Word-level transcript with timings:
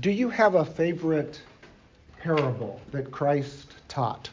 Do 0.00 0.10
you 0.10 0.28
have 0.28 0.56
a 0.56 0.64
favorite 0.64 1.40
parable 2.20 2.80
that 2.90 3.10
Christ 3.10 3.72
taught? 3.88 4.28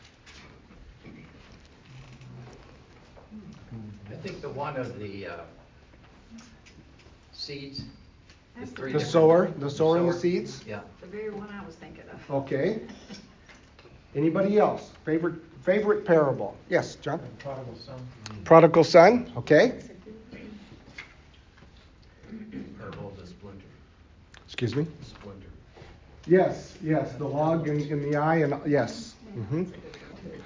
I 4.11 4.15
think 4.15 4.41
the 4.41 4.49
one 4.49 4.75
of 4.75 4.99
the 4.99 5.27
uh, 5.27 5.37
seeds, 7.31 7.83
the 8.59 8.65
three 8.65 8.91
The 8.91 8.99
sower, 8.99 9.51
the 9.57 9.69
sower 9.69 9.97
and 9.97 10.09
the 10.09 10.13
seeds? 10.13 10.63
Yeah. 10.67 10.81
The 11.01 11.07
very 11.07 11.29
one 11.29 11.49
I 11.49 11.65
was 11.65 11.75
thinking 11.75 12.03
of. 12.11 12.31
Okay. 12.31 12.81
Anybody 14.15 14.59
else? 14.59 14.91
Favorite 15.05 15.35
favorite 15.63 16.05
parable? 16.05 16.57
Yes, 16.69 16.95
John. 16.95 17.21
Prodigal 17.39 17.75
son. 17.85 18.07
Prodigal 18.43 18.83
son. 18.83 19.31
Okay. 19.37 19.79
Parable 22.77 23.07
of 23.07 23.17
the 23.17 23.25
splinter. 23.27 23.65
Excuse 24.45 24.75
me. 24.75 24.85
Splinter. 25.01 25.32
Yes, 26.27 26.77
yes. 26.83 27.13
The 27.13 27.27
log 27.27 27.67
in, 27.67 27.81
in 27.87 28.01
the 28.09 28.17
eye, 28.17 28.37
and 28.37 28.55
yes. 28.65 29.15
hmm 29.33 29.63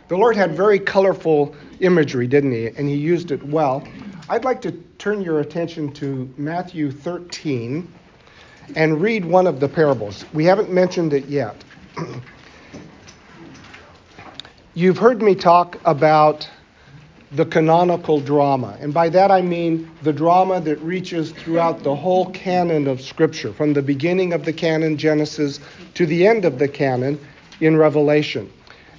The 0.08 0.18
Lord 0.18 0.36
had 0.36 0.56
very 0.56 0.80
colorful 0.80 1.56
imagery, 1.80 2.28
didn't 2.28 2.52
He? 2.52 2.68
And 2.68 2.88
He 2.90 2.96
used 2.96 3.32
it 3.32 3.44
well. 3.46 3.88
I'd 4.30 4.44
like 4.44 4.62
to 4.62 4.72
turn 4.98 5.22
your 5.22 5.40
attention 5.40 5.94
to 5.94 6.34
Matthew 6.38 6.92
13 6.92 7.88
and 8.76 9.00
read 9.02 9.24
one 9.24 9.48
of 9.48 9.60
the 9.60 9.70
parables. 9.70 10.26
We 10.34 10.46
haven't 10.46 10.72
mentioned 10.72 11.14
it 11.14 11.26
yet. 11.26 11.56
You've 14.74 14.98
heard 14.98 15.22
me 15.22 15.34
talk 15.36 15.80
about 15.86 16.48
the 17.32 17.46
canonical 17.46 18.20
drama, 18.20 18.78
and 18.80 18.94
by 18.94 19.10
that 19.10 19.32
I 19.32 19.42
mean 19.42 19.92
the 20.04 20.14
drama 20.14 20.62
that 20.62 20.80
reaches 20.80 21.32
throughout 21.32 21.84
the 21.84 21.94
whole 21.94 22.32
canon 22.32 22.88
of 22.88 23.02
Scripture, 23.02 23.52
from 23.52 23.74
the 23.74 23.82
beginning 23.82 24.32
of 24.32 24.46
the 24.46 24.54
canon, 24.54 24.98
Genesis, 24.98 25.60
to 25.96 26.06
the 26.06 26.26
end 26.26 26.46
of 26.46 26.58
the 26.58 26.68
canon 26.68 27.20
in 27.60 27.76
Revelation. 27.76 28.50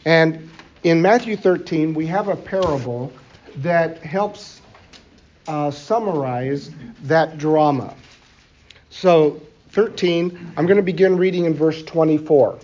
And 0.04 0.48
in 0.82 1.00
Matthew 1.00 1.36
13, 1.36 1.94
we 1.94 2.06
have 2.06 2.28
a 2.28 2.36
parable 2.36 3.12
that 3.56 3.98
helps 3.98 4.60
uh, 5.46 5.70
summarize 5.70 6.70
that 7.04 7.38
drama. 7.38 7.94
So, 8.90 9.40
13, 9.70 10.52
I'm 10.56 10.66
going 10.66 10.76
to 10.76 10.82
begin 10.82 11.16
reading 11.16 11.44
in 11.44 11.54
verse 11.54 11.82
24. 11.82 12.58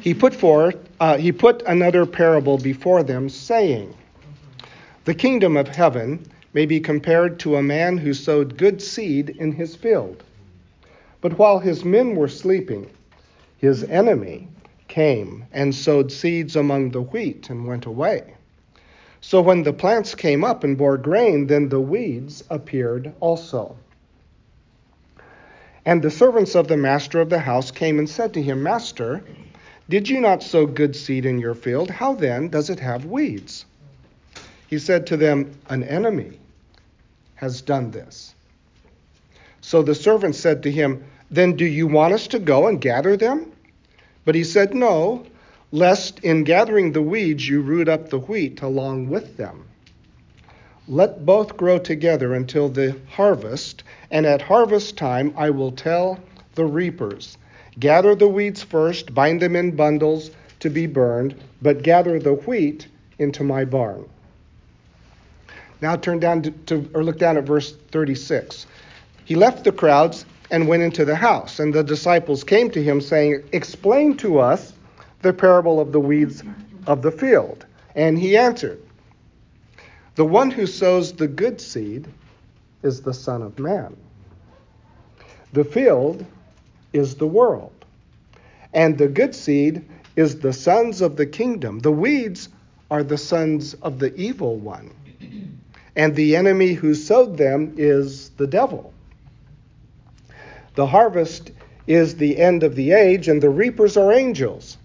He 0.00 0.14
put 0.14 0.34
forth, 0.34 0.76
uh, 1.00 1.18
he 1.18 1.32
put 1.32 1.62
another 1.66 2.06
parable 2.06 2.58
before 2.58 3.02
them, 3.02 3.28
saying, 3.28 3.94
The 5.04 5.14
kingdom 5.14 5.56
of 5.56 5.68
heaven 5.68 6.24
may 6.54 6.66
be 6.66 6.80
compared 6.80 7.38
to 7.40 7.56
a 7.56 7.62
man 7.62 7.98
who 7.98 8.14
sowed 8.14 8.56
good 8.56 8.80
seed 8.82 9.30
in 9.30 9.52
his 9.52 9.76
field. 9.76 10.22
But 11.20 11.38
while 11.38 11.58
his 11.58 11.84
men 11.84 12.16
were 12.16 12.28
sleeping, 12.28 12.88
his 13.58 13.84
enemy 13.84 14.48
came 14.88 15.44
and 15.52 15.74
sowed 15.74 16.10
seeds 16.10 16.56
among 16.56 16.90
the 16.90 17.02
wheat 17.02 17.48
and 17.48 17.66
went 17.66 17.86
away. 17.86 18.34
So 19.20 19.40
when 19.40 19.62
the 19.62 19.72
plants 19.72 20.14
came 20.14 20.42
up 20.42 20.64
and 20.64 20.76
bore 20.76 20.98
grain, 20.98 21.46
then 21.46 21.68
the 21.68 21.80
weeds 21.80 22.42
appeared 22.50 23.14
also. 23.20 23.76
And 25.86 26.02
the 26.02 26.10
servants 26.10 26.54
of 26.54 26.68
the 26.68 26.76
master 26.76 27.20
of 27.20 27.30
the 27.30 27.38
house 27.38 27.70
came 27.70 27.98
and 27.98 28.08
said 28.08 28.34
to 28.34 28.42
him, 28.42 28.62
Master, 28.62 29.22
did 29.92 30.08
you 30.08 30.22
not 30.22 30.42
sow 30.42 30.64
good 30.64 30.96
seed 30.96 31.26
in 31.26 31.38
your 31.38 31.54
field? 31.54 31.90
How 31.90 32.14
then 32.14 32.48
does 32.48 32.70
it 32.70 32.80
have 32.80 33.04
weeds? 33.04 33.66
He 34.66 34.78
said 34.78 35.06
to 35.08 35.18
them, 35.18 35.54
An 35.68 35.84
enemy 35.84 36.40
has 37.34 37.60
done 37.60 37.90
this. 37.90 38.34
So 39.60 39.82
the 39.82 39.94
servants 39.94 40.38
said 40.38 40.62
to 40.62 40.70
him, 40.70 41.04
Then 41.30 41.56
do 41.56 41.66
you 41.66 41.86
want 41.86 42.14
us 42.14 42.26
to 42.28 42.38
go 42.38 42.68
and 42.68 42.80
gather 42.80 43.18
them? 43.18 43.52
But 44.24 44.34
he 44.34 44.44
said, 44.44 44.74
No, 44.74 45.26
lest 45.72 46.20
in 46.20 46.44
gathering 46.44 46.92
the 46.92 47.02
weeds 47.02 47.46
you 47.46 47.60
root 47.60 47.86
up 47.86 48.08
the 48.08 48.20
wheat 48.20 48.62
along 48.62 49.10
with 49.10 49.36
them. 49.36 49.66
Let 50.88 51.26
both 51.26 51.58
grow 51.58 51.78
together 51.78 52.32
until 52.32 52.70
the 52.70 52.96
harvest, 53.10 53.82
and 54.10 54.24
at 54.24 54.40
harvest 54.40 54.96
time 54.96 55.34
I 55.36 55.50
will 55.50 55.72
tell 55.72 56.18
the 56.54 56.64
reapers 56.64 57.36
Gather 57.78 58.14
the 58.14 58.28
weeds 58.28 58.62
first, 58.62 59.14
bind 59.14 59.40
them 59.40 59.56
in 59.56 59.74
bundles 59.74 60.30
to 60.60 60.70
be 60.70 60.86
burned, 60.86 61.34
but 61.60 61.82
gather 61.82 62.18
the 62.18 62.34
wheat 62.34 62.86
into 63.18 63.42
my 63.42 63.64
barn. 63.64 64.04
Now 65.80 65.96
turn 65.96 66.20
down 66.20 66.42
to, 66.42 66.50
to, 66.50 66.90
or 66.94 67.02
look 67.02 67.18
down 67.18 67.36
at 67.36 67.44
verse 67.44 67.74
36. 67.90 68.66
He 69.24 69.34
left 69.34 69.64
the 69.64 69.72
crowds 69.72 70.24
and 70.50 70.68
went 70.68 70.82
into 70.82 71.04
the 71.04 71.16
house, 71.16 71.58
and 71.58 71.72
the 71.72 71.82
disciples 71.82 72.44
came 72.44 72.70
to 72.70 72.82
him, 72.82 73.00
saying, 73.00 73.42
Explain 73.52 74.16
to 74.18 74.38
us 74.38 74.74
the 75.22 75.32
parable 75.32 75.80
of 75.80 75.92
the 75.92 76.00
weeds 76.00 76.42
of 76.86 77.02
the 77.02 77.10
field. 77.10 77.64
And 77.94 78.18
he 78.18 78.36
answered, 78.36 78.80
The 80.14 80.24
one 80.24 80.50
who 80.50 80.66
sows 80.66 81.12
the 81.12 81.28
good 81.28 81.60
seed 81.60 82.06
is 82.82 83.00
the 83.00 83.14
Son 83.14 83.42
of 83.42 83.58
Man. 83.58 83.96
The 85.52 85.64
field 85.64 86.24
is 86.92 87.14
the 87.14 87.26
world. 87.26 87.72
And 88.72 88.96
the 88.96 89.08
good 89.08 89.34
seed 89.34 89.84
is 90.16 90.40
the 90.40 90.52
sons 90.52 91.00
of 91.00 91.16
the 91.16 91.26
kingdom. 91.26 91.80
The 91.80 91.92
weeds 91.92 92.48
are 92.90 93.02
the 93.02 93.18
sons 93.18 93.74
of 93.74 93.98
the 93.98 94.14
evil 94.14 94.56
one. 94.56 94.90
And 95.96 96.14
the 96.14 96.36
enemy 96.36 96.72
who 96.72 96.94
sowed 96.94 97.36
them 97.36 97.74
is 97.76 98.30
the 98.30 98.46
devil. 98.46 98.92
The 100.74 100.86
harvest 100.86 101.50
is 101.86 102.16
the 102.16 102.38
end 102.38 102.62
of 102.62 102.74
the 102.76 102.92
age, 102.92 103.28
and 103.28 103.42
the 103.42 103.50
reapers 103.50 103.96
are 103.96 104.12
angels. 104.12 104.78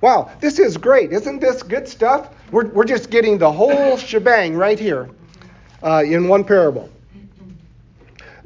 Wow, 0.00 0.30
this 0.40 0.58
is 0.58 0.76
great. 0.76 1.12
Isn't 1.12 1.40
this 1.40 1.62
good 1.62 1.88
stuff? 1.88 2.34
We're, 2.50 2.66
we're 2.66 2.84
just 2.84 3.08
getting 3.08 3.38
the 3.38 3.50
whole 3.50 3.96
shebang 3.96 4.56
right 4.56 4.78
here 4.78 5.08
uh, 5.82 6.02
in 6.04 6.28
one 6.28 6.44
parable. 6.44 6.90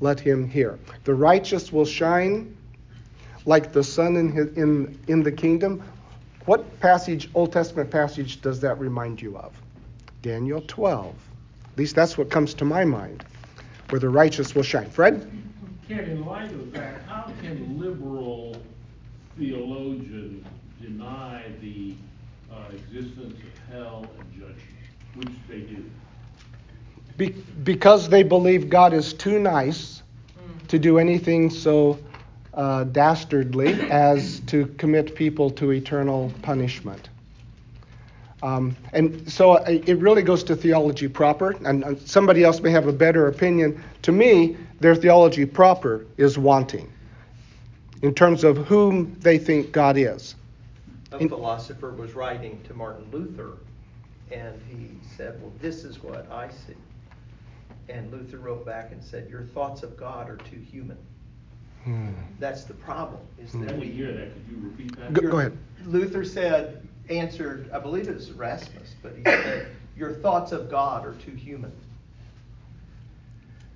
let 0.00 0.20
him 0.20 0.48
hear. 0.48 0.78
The 1.04 1.14
righteous 1.14 1.72
will 1.72 1.84
shine 1.84 2.56
like 3.44 3.72
the 3.72 3.82
sun 3.82 4.16
in, 4.16 4.30
his, 4.30 4.48
in, 4.56 4.98
in 5.08 5.22
the 5.22 5.32
kingdom. 5.32 5.82
What 6.44 6.80
passage, 6.80 7.30
Old 7.34 7.52
Testament 7.52 7.90
passage, 7.90 8.40
does 8.40 8.60
that 8.60 8.78
remind 8.78 9.22
you 9.22 9.36
of? 9.36 9.52
Daniel 10.22 10.62
12. 10.66 11.14
At 11.72 11.78
least 11.78 11.94
that's 11.94 12.18
what 12.18 12.30
comes 12.30 12.54
to 12.54 12.64
my 12.64 12.84
mind, 12.84 13.24
where 13.90 14.00
the 14.00 14.08
righteous 14.08 14.54
will 14.54 14.62
shine. 14.62 14.90
Fred? 14.90 15.30
Kent, 15.88 16.08
in 16.08 16.24
light 16.24 16.50
of 16.52 16.72
that, 16.72 17.02
how 17.06 17.32
can 17.40 17.78
liberal 17.78 18.56
theologians 19.38 20.44
deny 20.80 21.44
the 21.60 21.94
uh, 22.52 22.56
existence 22.72 23.34
of 23.34 23.72
hell 23.74 24.06
and 24.18 24.32
judgment, 24.32 24.60
which 25.14 25.28
they 25.48 25.60
do? 25.60 25.84
Be, 27.16 27.30
because 27.64 28.08
they 28.08 28.22
believe 28.22 28.68
God 28.68 28.92
is 28.92 29.12
too 29.12 29.38
nice 29.38 30.02
to 30.68 30.78
do 30.78 30.98
anything 30.98 31.50
so 31.50 31.98
uh, 32.54 32.84
dastardly 32.84 33.74
as 33.90 34.40
to 34.40 34.66
commit 34.78 35.14
people 35.14 35.50
to 35.50 35.72
eternal 35.72 36.32
punishment. 36.42 37.08
Um, 38.42 38.76
and 38.92 39.30
so 39.30 39.56
it 39.56 39.98
really 39.98 40.22
goes 40.22 40.44
to 40.44 40.56
theology 40.56 41.08
proper, 41.08 41.52
and 41.64 41.98
somebody 42.06 42.44
else 42.44 42.60
may 42.60 42.70
have 42.70 42.86
a 42.86 42.92
better 42.92 43.28
opinion. 43.28 43.82
To 44.02 44.12
me, 44.12 44.56
their 44.80 44.94
theology 44.94 45.46
proper 45.46 46.06
is 46.16 46.38
wanting 46.38 46.92
in 48.02 48.14
terms 48.14 48.44
of 48.44 48.58
whom 48.58 49.16
they 49.20 49.38
think 49.38 49.72
God 49.72 49.96
is. 49.96 50.36
A 51.12 51.18
In- 51.18 51.28
philosopher 51.28 51.90
was 51.92 52.14
writing 52.14 52.60
to 52.64 52.74
Martin 52.74 53.06
Luther, 53.10 53.52
and 54.30 54.60
he 54.68 54.90
said, 55.16 55.40
Well, 55.40 55.52
this 55.60 55.84
is 55.84 56.02
what 56.02 56.30
I 56.30 56.48
see. 56.48 56.74
And 57.88 58.10
Luther 58.10 58.38
wrote 58.38 58.66
back 58.66 58.90
and 58.92 59.02
said, 59.02 59.28
Your 59.30 59.42
thoughts 59.42 59.82
of 59.82 59.96
God 59.96 60.28
are 60.28 60.36
too 60.38 60.58
human. 60.58 60.98
Hmm. 61.84 62.08
That's 62.40 62.64
the 62.64 62.74
problem, 62.74 63.20
is 63.38 63.54
I 63.54 63.58
that 63.66 63.78
we. 63.78 63.86
hear 63.86 64.12
that. 64.12 64.32
Could 64.32 64.44
you 64.50 64.58
repeat 64.68 64.96
that? 64.98 65.12
Go- 65.12 65.30
go 65.30 65.38
ahead. 65.38 65.56
Luther 65.84 66.24
said, 66.24 66.86
answered, 67.10 67.70
I 67.72 67.78
believe 67.78 68.08
it 68.08 68.14
was 68.14 68.30
Erasmus, 68.30 68.96
but 69.02 69.14
he 69.16 69.22
said, 69.24 69.68
Your 69.96 70.12
thoughts 70.14 70.50
of 70.52 70.68
God 70.68 71.06
are 71.06 71.14
too 71.14 71.30
human. 71.30 71.70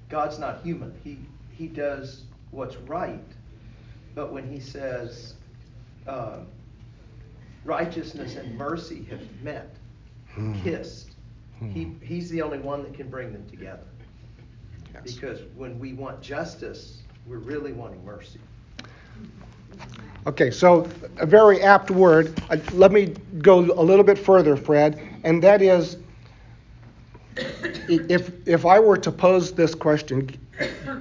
God's 0.09 0.39
not 0.41 0.62
human. 0.62 0.93
He, 1.05 1.19
he 1.53 1.69
does 1.69 2.25
what's 2.51 2.77
right, 2.77 3.23
But 4.17 4.33
when 4.33 4.51
he 4.51 4.59
says, 4.59 5.35
uh, 6.09 6.39
righteousness 7.65 8.35
and 8.35 8.57
mercy 8.59 9.07
have 9.11 9.21
met, 9.43 9.77
Hmm. 10.35 10.61
kissed, 10.62 11.11
he, 11.73 11.93
he's 12.03 12.31
the 12.31 12.41
only 12.43 12.59
one 12.59 12.83
that 12.85 12.95
can 12.95 13.09
bring 13.09 13.33
them 13.33 13.49
together. 13.51 13.83
Yes. 14.95 15.15
Because 15.15 15.41
when 15.57 15.79
we 15.79 15.93
want 15.93 16.21
justice, 16.21 16.99
we're 17.27 17.39
really 17.39 17.73
wanting 17.73 18.05
mercy. 18.05 18.41
Okay, 20.27 20.51
so 20.51 20.89
a 21.19 21.27
very 21.27 21.63
apt 21.63 21.91
word. 21.91 22.39
Uh, 22.51 22.59
let 22.73 22.93
me 22.93 23.15
go 23.39 23.59
a 23.59 23.83
little 23.83 24.05
bit 24.05 24.19
further, 24.19 24.57
Fred, 24.57 25.01
and 25.25 25.43
that 25.43 25.63
is 25.63 25.97
if, 27.89 28.31
if 28.47 28.67
I 28.67 28.79
were 28.81 28.99
to 28.99 29.11
pose 29.11 29.53
this 29.53 29.75
question, 29.75 30.31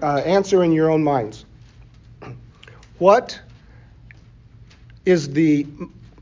uh, 0.02 0.18
answer 0.26 0.64
in 0.64 0.72
your 0.72 0.90
own 0.90 1.04
minds. 1.04 1.46
What 3.00 3.40
is 5.06 5.30
the 5.30 5.66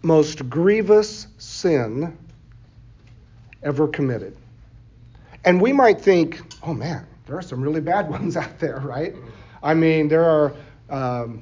most 0.02 0.50
grievous 0.50 1.28
sin 1.38 2.18
ever 3.64 3.88
committed? 3.88 4.36
And 5.46 5.62
we 5.62 5.72
might 5.72 6.02
think, 6.02 6.42
oh 6.64 6.74
man, 6.74 7.06
there 7.28 7.38
are 7.38 7.42
some 7.42 7.62
really 7.62 7.82
bad 7.82 8.10
ones 8.18 8.36
out 8.38 8.60
there, 8.60 8.80
right? 8.80 9.16
I 9.62 9.74
mean, 9.74 10.08
there 10.08 10.24
are. 10.24 10.54
Um, 10.90 11.42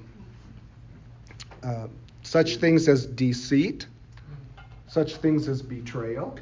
uh, 1.66 1.88
such 2.22 2.58
things 2.58 2.88
as 2.88 3.06
deceit, 3.06 3.88
such 4.88 5.18
things 5.18 5.48
as 5.48 5.62
betrayal. 5.62 6.38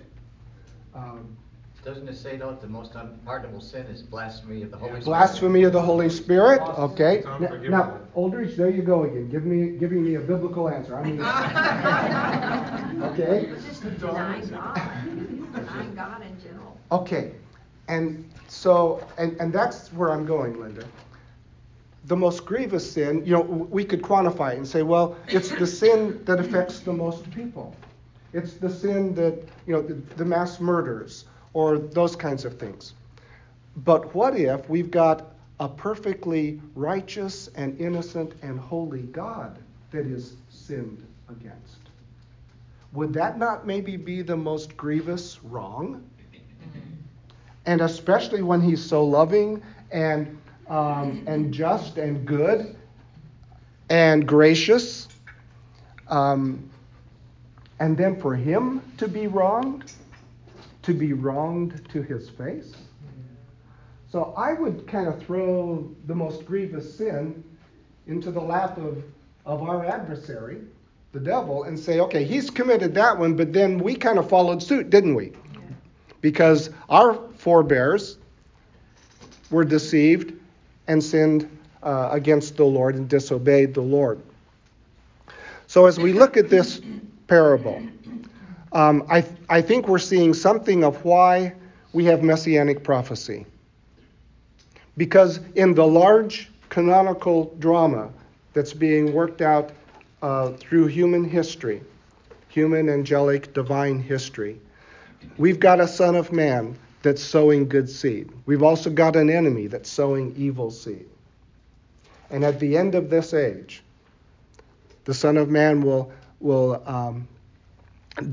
Um, 0.93 1.37
Doesn't 1.83 2.07
it 2.07 2.15
say 2.15 2.37
though, 2.37 2.51
that 2.51 2.61
the 2.61 2.67
most 2.67 2.95
unpardonable 2.95 3.61
sin 3.61 3.85
is 3.87 4.01
blasphemy 4.01 4.63
of 4.63 4.71
the 4.71 4.77
Holy 4.77 4.91
Spirit? 4.91 5.05
blasphemy 5.05 5.63
of 5.63 5.73
the 5.73 5.81
Holy 5.81 6.09
Spirit. 6.09 6.61
Okay. 6.61 7.21
Now, 7.25 7.33
unforgivable. 7.33 7.69
now, 7.69 7.99
Aldrich, 8.15 8.55
there 8.55 8.69
you 8.69 8.81
go 8.81 9.03
again. 9.03 9.29
Give 9.29 9.45
me, 9.45 9.77
giving 9.77 10.03
me 10.03 10.15
a 10.15 10.19
biblical 10.19 10.69
answer. 10.69 10.97
I 10.97 11.03
mean, 11.03 11.21
okay. 13.11 13.47
It's 13.47 13.65
just 13.65 13.81
denying 13.99 14.47
God, 14.47 14.75
denying 15.53 15.95
God 15.95 16.21
in 16.21 16.41
general. 16.41 16.77
Okay. 16.91 17.31
And 17.89 18.32
so, 18.53 19.05
and, 19.17 19.35
and 19.39 19.51
that's 19.51 19.91
where 19.93 20.11
I'm 20.11 20.25
going, 20.25 20.59
Linda. 20.59 20.85
The 22.05 22.15
most 22.15 22.45
grievous 22.45 22.89
sin, 22.89 23.25
you 23.25 23.33
know, 23.33 23.41
we 23.41 23.83
could 23.83 24.01
quantify 24.01 24.53
it 24.53 24.57
and 24.57 24.67
say, 24.67 24.83
well, 24.83 25.17
it's 25.27 25.49
the 25.49 25.65
sin 25.65 26.23
that 26.25 26.39
affects 26.39 26.79
the 26.79 26.93
most 26.93 27.29
people. 27.31 27.75
It's 28.31 28.53
the 28.53 28.69
sin 28.69 29.15
that, 29.15 29.43
you 29.65 29.73
know, 29.73 29.81
the, 29.81 29.95
the 30.17 30.25
mass 30.25 30.59
murders 30.59 31.25
or 31.53 31.77
those 31.79 32.15
kinds 32.15 32.45
of 32.45 32.59
things. 32.59 32.93
But 33.77 34.13
what 34.13 34.37
if 34.37 34.69
we've 34.69 34.91
got 34.91 35.33
a 35.59 35.67
perfectly 35.67 36.61
righteous 36.75 37.49
and 37.55 37.79
innocent 37.79 38.33
and 38.43 38.59
holy 38.59 39.03
God 39.03 39.57
that 39.91 40.05
is 40.05 40.35
sinned 40.49 41.03
against? 41.29 41.79
Would 42.91 43.13
that 43.13 43.39
not 43.39 43.65
maybe 43.65 43.97
be 43.97 44.21
the 44.21 44.37
most 44.37 44.77
grievous 44.77 45.43
wrong? 45.43 46.03
And 47.65 47.81
especially 47.81 48.41
when 48.41 48.61
he's 48.61 48.83
so 48.83 49.03
loving 49.03 49.61
and, 49.91 50.37
um, 50.67 51.23
and 51.27 51.53
just 51.53 51.97
and 51.97 52.25
good 52.25 52.75
and 53.89 54.27
gracious. 54.27 55.07
Um, 56.07 56.69
and 57.79 57.97
then 57.97 58.19
for 58.19 58.35
him 58.35 58.81
to 58.97 59.07
be 59.07 59.27
wronged, 59.27 59.91
to 60.83 60.93
be 60.93 61.13
wronged 61.13 61.87
to 61.91 62.01
his 62.01 62.29
face. 62.29 62.73
So 64.09 64.33
I 64.37 64.53
would 64.53 64.87
kind 64.87 65.07
of 65.07 65.23
throw 65.23 65.89
the 66.05 66.13
most 66.13 66.45
grievous 66.45 66.97
sin 66.97 67.43
into 68.05 68.31
the 68.31 68.39
lap 68.39 68.77
of, 68.77 69.03
of 69.45 69.63
our 69.63 69.85
adversary, 69.85 70.59
the 71.13 71.19
devil, 71.19 71.63
and 71.63 71.79
say, 71.79 71.99
okay, 71.99 72.23
he's 72.23 72.49
committed 72.49 72.93
that 72.95 73.17
one, 73.17 73.35
but 73.35 73.53
then 73.53 73.79
we 73.79 73.95
kind 73.95 74.19
of 74.19 74.29
followed 74.29 74.61
suit, 74.61 74.89
didn't 74.89 75.15
we? 75.15 75.33
Because 76.23 76.69
our 76.89 77.15
forebears 77.37 78.17
were 79.51 79.65
deceived 79.65 80.33
and 80.87 81.03
sinned 81.03 81.49
uh, 81.83 82.09
against 82.11 82.55
the 82.55 82.63
Lord 82.63 82.95
and 82.95 83.09
disobeyed 83.09 83.73
the 83.73 83.81
Lord. 83.81 84.21
So 85.67 85.85
as 85.85 85.99
we 85.99 86.13
look 86.13 86.37
at 86.37 86.49
this 86.49 86.79
parable, 87.27 87.83
um, 88.71 89.05
I, 89.09 89.25
I 89.49 89.61
think 89.61 89.89
we're 89.89 89.99
seeing 89.99 90.33
something 90.33 90.85
of 90.85 91.03
why 91.03 91.53
we 91.91 92.05
have 92.05 92.23
messianic 92.23 92.85
prophecy. 92.85 93.45
Because 94.95 95.41
in 95.55 95.73
the 95.73 95.85
large 95.85 96.49
canonical 96.69 97.53
drama 97.59 98.09
that's 98.53 98.73
being 98.73 99.11
worked 99.11 99.41
out 99.41 99.71
uh, 100.21 100.53
through 100.53 100.87
human 100.87 101.25
history, 101.25 101.81
human, 102.47 102.89
angelic, 102.89 103.53
divine 103.53 103.99
history, 103.99 104.57
we've 105.37 105.59
got 105.59 105.79
a 105.79 105.87
Son 105.87 106.15
of 106.15 106.31
Man 106.31 106.77
that's 107.01 107.21
sowing 107.21 107.67
good 107.67 107.89
seed. 107.89 108.31
We've 108.45 108.63
also 108.63 108.89
got 108.89 109.15
an 109.15 109.29
enemy 109.29 109.67
that's 109.67 109.89
sowing 109.89 110.33
evil 110.37 110.71
seed. 110.71 111.05
And 112.29 112.43
at 112.43 112.59
the 112.59 112.77
end 112.77 112.95
of 112.95 113.09
this 113.09 113.33
age, 113.33 113.83
the 115.05 115.13
Son 115.13 115.37
of 115.37 115.49
Man 115.49 115.81
will, 115.81 116.11
will 116.39 116.81
um, 116.85 117.27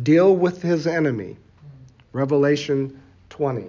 deal 0.02 0.36
with 0.36 0.62
his 0.62 0.86
enemy. 0.86 1.36
Revelation 2.12 3.00
20. 3.30 3.66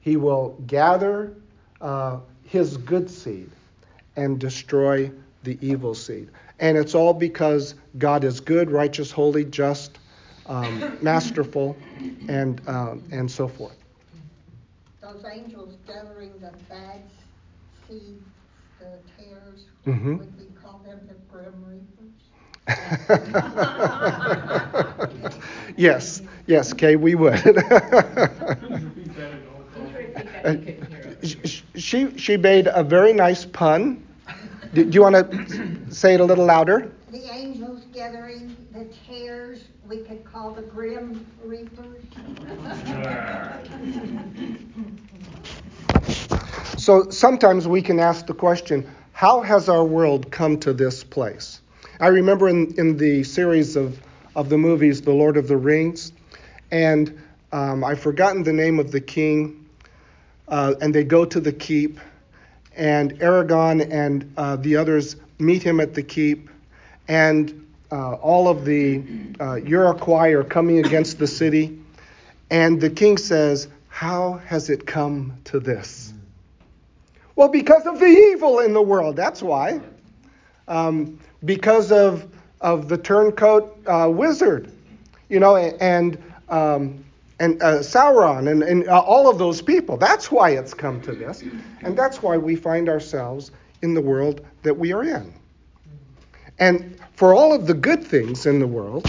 He 0.00 0.16
will 0.16 0.56
gather 0.66 1.34
uh, 1.80 2.18
his 2.44 2.76
good 2.76 3.10
seed 3.10 3.50
and 4.16 4.38
destroy 4.38 5.10
the 5.42 5.58
evil 5.60 5.94
seed. 5.94 6.28
And 6.58 6.76
it's 6.76 6.94
all 6.94 7.14
because 7.14 7.74
God 7.98 8.24
is 8.24 8.40
good, 8.40 8.70
righteous, 8.70 9.10
holy, 9.10 9.44
just, 9.44 9.98
um, 10.50 10.82
masterful, 11.00 11.76
and, 12.28 12.60
um, 12.68 13.02
and 13.12 13.30
so 13.30 13.48
forth. 13.48 13.76
Those 15.00 15.24
angels 15.24 15.76
gathering 15.86 16.32
the 16.40 16.52
bad 16.68 17.00
seeds, 17.88 18.28
the 18.78 18.98
tares, 19.16 19.64
Mhm. 19.86 20.18
would 20.18 20.38
we 20.38 20.44
call 20.62 20.82
them 20.84 20.98
the 21.08 21.14
grim 21.32 21.54
reapers? 21.66 22.12
yes, 25.76 26.22
yes, 26.46 26.72
Kay, 26.72 26.96
we 26.96 27.14
would. 27.14 27.38
Please 27.40 27.54
repeat 28.84 29.16
that 29.16 29.32
in 29.32 29.46
all 29.48 29.62
Please 29.72 29.92
repeat 29.94 30.14
caution. 30.14 30.34
that, 30.42 30.66
you 30.66 30.72
couldn't 30.74 30.92
hear 30.92 31.02
it. 31.42 31.48
Sh- 31.48 31.62
she, 31.76 32.16
she 32.18 32.36
made 32.36 32.66
a 32.68 32.82
very 32.82 33.12
nice 33.12 33.44
pun. 33.46 34.02
Do, 34.74 34.84
do 34.84 34.94
you 34.94 35.02
want 35.02 35.14
to 35.16 35.94
say 35.94 36.14
it 36.14 36.20
a 36.20 36.24
little 36.24 36.44
louder? 36.44 36.90
The 37.10 37.24
angels 37.32 37.84
gathering 37.92 38.56
the 38.72 38.84
tares, 39.06 39.64
we 39.88 39.98
could 39.98 40.24
call 40.24 40.49
the 40.60 40.66
grim 40.66 41.26
reapers. 41.44 42.04
So 46.76 47.10
sometimes 47.10 47.68
we 47.68 47.82
can 47.82 48.00
ask 48.00 48.26
the 48.26 48.32
question 48.32 48.88
how 49.12 49.42
has 49.42 49.68
our 49.68 49.84
world 49.84 50.30
come 50.30 50.58
to 50.60 50.72
this 50.72 51.04
place? 51.04 51.60
I 52.00 52.06
remember 52.06 52.48
in, 52.48 52.74
in 52.78 52.96
the 52.96 53.22
series 53.22 53.76
of, 53.76 54.00
of 54.34 54.48
the 54.48 54.56
movies, 54.56 55.02
The 55.02 55.12
Lord 55.12 55.36
of 55.36 55.46
the 55.46 55.58
Rings, 55.58 56.12
and 56.70 57.20
um, 57.52 57.84
I've 57.84 58.00
forgotten 58.00 58.44
the 58.44 58.54
name 58.54 58.80
of 58.80 58.92
the 58.92 59.00
king, 59.00 59.66
uh, 60.48 60.74
and 60.80 60.94
they 60.94 61.04
go 61.04 61.26
to 61.26 61.38
the 61.38 61.52
keep, 61.52 62.00
and 62.74 63.12
Aragorn 63.20 63.86
and 63.92 64.32
uh, 64.38 64.56
the 64.56 64.76
others 64.76 65.16
meet 65.38 65.62
him 65.62 65.80
at 65.80 65.92
the 65.92 66.02
keep, 66.02 66.48
and 67.08 67.59
uh, 67.92 68.14
all 68.14 68.48
of 68.48 68.64
the 68.64 69.02
uh, 69.40 69.56
Uruk-hai 69.56 70.28
are 70.28 70.44
coming 70.44 70.84
against 70.84 71.18
the 71.18 71.26
city, 71.26 71.78
and 72.50 72.80
the 72.80 72.90
king 72.90 73.16
says, 73.16 73.68
How 73.88 74.34
has 74.46 74.70
it 74.70 74.86
come 74.86 75.36
to 75.44 75.60
this? 75.60 76.12
Well, 77.36 77.48
because 77.48 77.86
of 77.86 77.98
the 77.98 78.06
evil 78.06 78.60
in 78.60 78.72
the 78.74 78.82
world, 78.82 79.16
that's 79.16 79.42
why. 79.42 79.80
Um, 80.68 81.18
because 81.44 81.90
of, 81.90 82.30
of 82.60 82.88
the 82.88 82.98
turncoat 82.98 83.76
uh, 83.86 84.08
wizard, 84.10 84.70
you 85.28 85.40
know, 85.40 85.56
and, 85.56 86.22
um, 86.48 87.02
and 87.38 87.60
uh, 87.62 87.78
Sauron 87.78 88.50
and, 88.50 88.62
and 88.62 88.86
uh, 88.88 89.00
all 89.00 89.30
of 89.30 89.38
those 89.38 89.62
people. 89.62 89.96
That's 89.96 90.30
why 90.30 90.50
it's 90.50 90.74
come 90.74 91.00
to 91.02 91.12
this. 91.12 91.42
And 91.82 91.96
that's 91.96 92.22
why 92.22 92.36
we 92.36 92.56
find 92.56 92.88
ourselves 92.88 93.52
in 93.82 93.94
the 93.94 94.02
world 94.02 94.44
that 94.62 94.76
we 94.76 94.92
are 94.92 95.02
in. 95.02 95.32
And 96.58 96.99
for 97.20 97.34
all 97.34 97.52
of 97.52 97.66
the 97.66 97.74
good 97.74 98.02
things 98.02 98.46
in 98.46 98.60
the 98.60 98.66
world, 98.66 99.06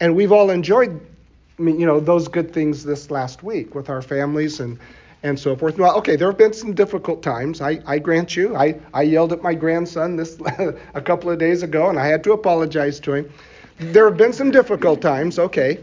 and 0.00 0.16
we've 0.16 0.32
all 0.32 0.50
enjoyed, 0.50 1.00
you 1.56 1.86
know, 1.86 2.00
those 2.00 2.26
good 2.26 2.52
things 2.52 2.82
this 2.82 3.12
last 3.12 3.44
week 3.44 3.76
with 3.76 3.88
our 3.88 4.02
families 4.02 4.58
and, 4.58 4.76
and 5.22 5.38
so 5.38 5.54
forth. 5.54 5.78
Well, 5.78 5.96
okay, 5.98 6.16
there 6.16 6.26
have 6.26 6.36
been 6.36 6.52
some 6.52 6.74
difficult 6.74 7.22
times. 7.22 7.60
I, 7.60 7.78
I 7.86 8.00
grant 8.00 8.34
you. 8.34 8.56
I, 8.56 8.80
I 8.92 9.02
yelled 9.02 9.32
at 9.32 9.40
my 9.40 9.54
grandson 9.54 10.16
this 10.16 10.36
a 10.94 11.00
couple 11.00 11.30
of 11.30 11.38
days 11.38 11.62
ago, 11.62 11.88
and 11.88 11.96
I 11.96 12.08
had 12.08 12.24
to 12.24 12.32
apologize 12.32 12.98
to 12.98 13.12
him. 13.12 13.32
There 13.78 14.06
have 14.06 14.16
been 14.16 14.32
some 14.32 14.50
difficult 14.50 15.00
times, 15.00 15.38
okay, 15.38 15.78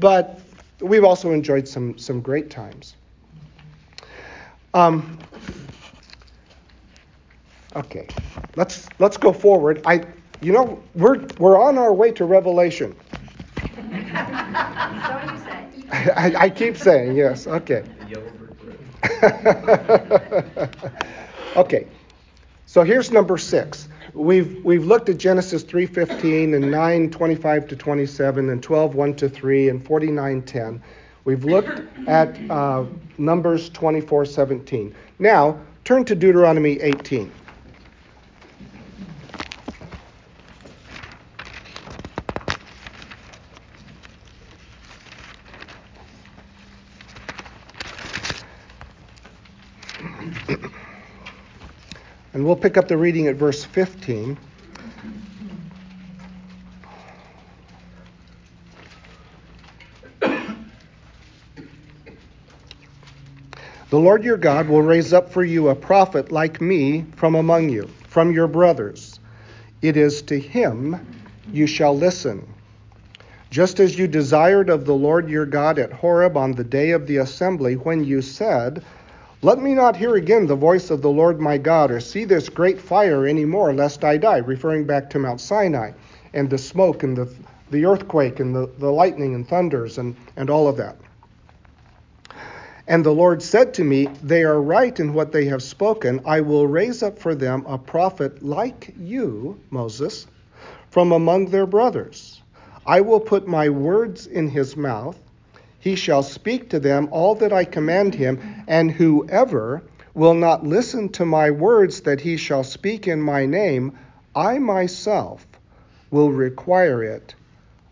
but 0.00 0.38
we've 0.80 1.04
also 1.04 1.30
enjoyed 1.30 1.66
some 1.66 1.96
some 1.96 2.20
great 2.20 2.50
times. 2.50 2.94
Um, 4.74 5.18
Okay, 7.74 8.06
let's 8.54 8.86
let's 8.98 9.16
go 9.16 9.32
forward. 9.32 9.80
I, 9.86 10.04
you 10.42 10.52
know, 10.52 10.82
we're 10.94 11.24
we're 11.38 11.60
on 11.60 11.78
our 11.78 11.92
way 11.94 12.10
to 12.12 12.24
Revelation. 12.24 12.94
So 15.02 15.18
you 15.32 15.38
say. 15.38 16.12
I, 16.16 16.34
I 16.44 16.50
keep 16.50 16.76
saying 16.76 17.16
yes. 17.16 17.46
Okay. 17.46 17.84
The 18.00 18.08
yellow 18.10 18.30
brick 18.30 18.56
road. 20.62 20.70
okay. 21.56 21.86
So 22.66 22.82
here's 22.82 23.10
number 23.10 23.36
six. 23.36 23.88
We've 24.14 24.64
we've 24.64 24.84
looked 24.84 25.08
at 25.08 25.18
Genesis 25.18 25.64
3:15 25.64 26.54
and 26.54 26.64
9:25 26.64 27.68
to 27.68 27.76
27 27.76 28.50
and 28.50 28.62
12:1 28.62 29.16
to 29.18 29.28
3 29.28 29.68
and 29.68 29.84
49:10. 29.84 30.80
We've 31.24 31.44
looked 31.44 31.82
at 32.06 32.38
uh, 32.50 32.84
Numbers 33.18 33.70
24:17. 33.70 34.92
Now 35.18 35.58
turn 35.84 36.04
to 36.04 36.14
Deuteronomy 36.14 36.80
18. 36.80 37.30
We'll 52.52 52.60
pick 52.60 52.76
up 52.76 52.86
the 52.86 52.98
reading 52.98 53.28
at 53.28 53.36
verse 53.36 53.64
15. 53.64 54.36
The 60.20 60.38
Lord 63.98 64.22
your 64.22 64.36
God 64.36 64.68
will 64.68 64.82
raise 64.82 65.14
up 65.14 65.32
for 65.32 65.42
you 65.42 65.70
a 65.70 65.74
prophet 65.74 66.30
like 66.30 66.60
me 66.60 67.06
from 67.16 67.36
among 67.36 67.70
you, 67.70 67.88
from 68.08 68.32
your 68.32 68.48
brothers. 68.48 69.18
It 69.80 69.96
is 69.96 70.20
to 70.24 70.38
him 70.38 71.24
you 71.50 71.66
shall 71.66 71.96
listen. 71.96 72.46
Just 73.50 73.80
as 73.80 73.98
you 73.98 74.06
desired 74.06 74.68
of 74.68 74.84
the 74.84 74.94
Lord 74.94 75.30
your 75.30 75.46
God 75.46 75.78
at 75.78 75.90
Horeb 75.90 76.36
on 76.36 76.52
the 76.52 76.64
day 76.64 76.90
of 76.90 77.06
the 77.06 77.16
assembly, 77.16 77.76
when 77.76 78.04
you 78.04 78.20
said, 78.20 78.84
Let 79.44 79.60
me 79.60 79.74
not 79.74 79.96
hear 79.96 80.14
again 80.14 80.46
the 80.46 80.54
voice 80.54 80.88
of 80.90 81.02
the 81.02 81.10
Lord 81.10 81.40
my 81.40 81.58
God, 81.58 81.90
or 81.90 81.98
see 81.98 82.24
this 82.24 82.48
great 82.48 82.80
fire 82.80 83.26
any 83.26 83.44
more, 83.44 83.74
lest 83.74 84.04
I 84.04 84.16
die, 84.16 84.36
referring 84.36 84.84
back 84.84 85.10
to 85.10 85.18
Mount 85.18 85.40
Sinai, 85.40 85.90
and 86.32 86.48
the 86.48 86.58
smoke, 86.58 87.02
and 87.02 87.16
the, 87.16 87.28
the 87.72 87.84
earthquake, 87.84 88.38
and 88.38 88.54
the, 88.54 88.70
the 88.78 88.92
lightning, 88.92 89.34
and 89.34 89.48
thunders, 89.48 89.98
and, 89.98 90.14
and 90.36 90.48
all 90.48 90.68
of 90.68 90.76
that. 90.76 90.96
And 92.86 93.04
the 93.04 93.10
Lord 93.10 93.42
said 93.42 93.74
to 93.74 93.84
me, 93.84 94.06
They 94.22 94.44
are 94.44 94.62
right 94.62 95.00
in 95.00 95.12
what 95.12 95.32
they 95.32 95.46
have 95.46 95.64
spoken. 95.64 96.20
I 96.24 96.40
will 96.40 96.68
raise 96.68 97.02
up 97.02 97.18
for 97.18 97.34
them 97.34 97.64
a 97.66 97.78
prophet 97.78 98.44
like 98.44 98.94
you, 98.96 99.58
Moses, 99.70 100.28
from 100.90 101.10
among 101.10 101.46
their 101.46 101.66
brothers. 101.66 102.42
I 102.86 103.00
will 103.00 103.20
put 103.20 103.48
my 103.48 103.68
words 103.70 104.28
in 104.28 104.48
his 104.48 104.76
mouth. 104.76 105.18
He 105.82 105.96
shall 105.96 106.22
speak 106.22 106.70
to 106.70 106.78
them 106.78 107.08
all 107.10 107.34
that 107.34 107.52
I 107.52 107.64
command 107.64 108.14
him, 108.14 108.38
and 108.68 108.88
whoever 108.88 109.82
will 110.14 110.34
not 110.34 110.64
listen 110.64 111.08
to 111.08 111.26
my 111.26 111.50
words 111.50 112.02
that 112.02 112.20
he 112.20 112.36
shall 112.36 112.62
speak 112.62 113.08
in 113.08 113.20
my 113.20 113.46
name, 113.46 113.98
I 114.32 114.60
myself 114.60 115.44
will 116.12 116.30
require 116.30 117.02
it 117.02 117.34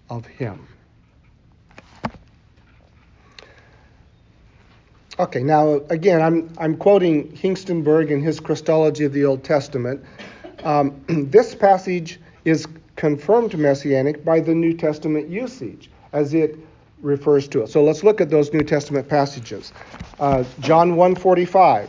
of 0.09 0.25
him. 0.25 0.69
Okay, 5.19 5.43
now 5.43 5.81
again, 5.91 6.23
I'm, 6.23 6.49
I'm 6.59 6.77
quoting 6.77 7.33
Hengstenberg 7.33 8.11
in 8.11 8.23
his 8.23 8.39
Christology 8.39 9.05
of 9.05 9.13
the 9.13 9.25
Old 9.25 9.43
Testament. 9.43 10.05
Um, 10.63 11.03
this 11.09 11.57
passage 11.57 12.21
is 12.45 12.69
confirmed 12.95 13.59
messianic 13.59 14.25
by 14.25 14.39
the 14.39 14.55
New 14.55 14.75
Testament 14.75 15.29
usage 15.29 15.91
as 16.13 16.35
it 16.35 16.57
refers 17.03 17.49
to 17.49 17.63
it. 17.63 17.69
So 17.69 17.83
let's 17.83 18.05
look 18.05 18.21
at 18.21 18.31
those 18.31 18.53
New 18.53 18.63
Testament 18.63 19.09
passages. 19.09 19.73
Uh, 20.19 20.45
John 20.61 20.97
1:45. 20.97 21.89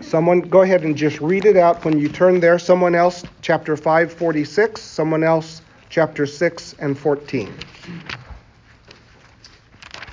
Someone 0.00 0.40
go 0.40 0.62
ahead 0.62 0.84
and 0.84 0.96
just 0.96 1.20
read 1.20 1.44
it 1.44 1.56
out 1.56 1.84
when 1.84 1.98
you 1.98 2.08
turn 2.08 2.40
there. 2.40 2.58
Someone 2.58 2.94
else, 2.94 3.24
chapter 3.42 3.76
5:46. 3.76 4.80
Someone 4.80 5.22
else, 5.22 5.60
chapter 5.90 6.26
6 6.26 6.74
and 6.78 6.98
14. 6.98 7.52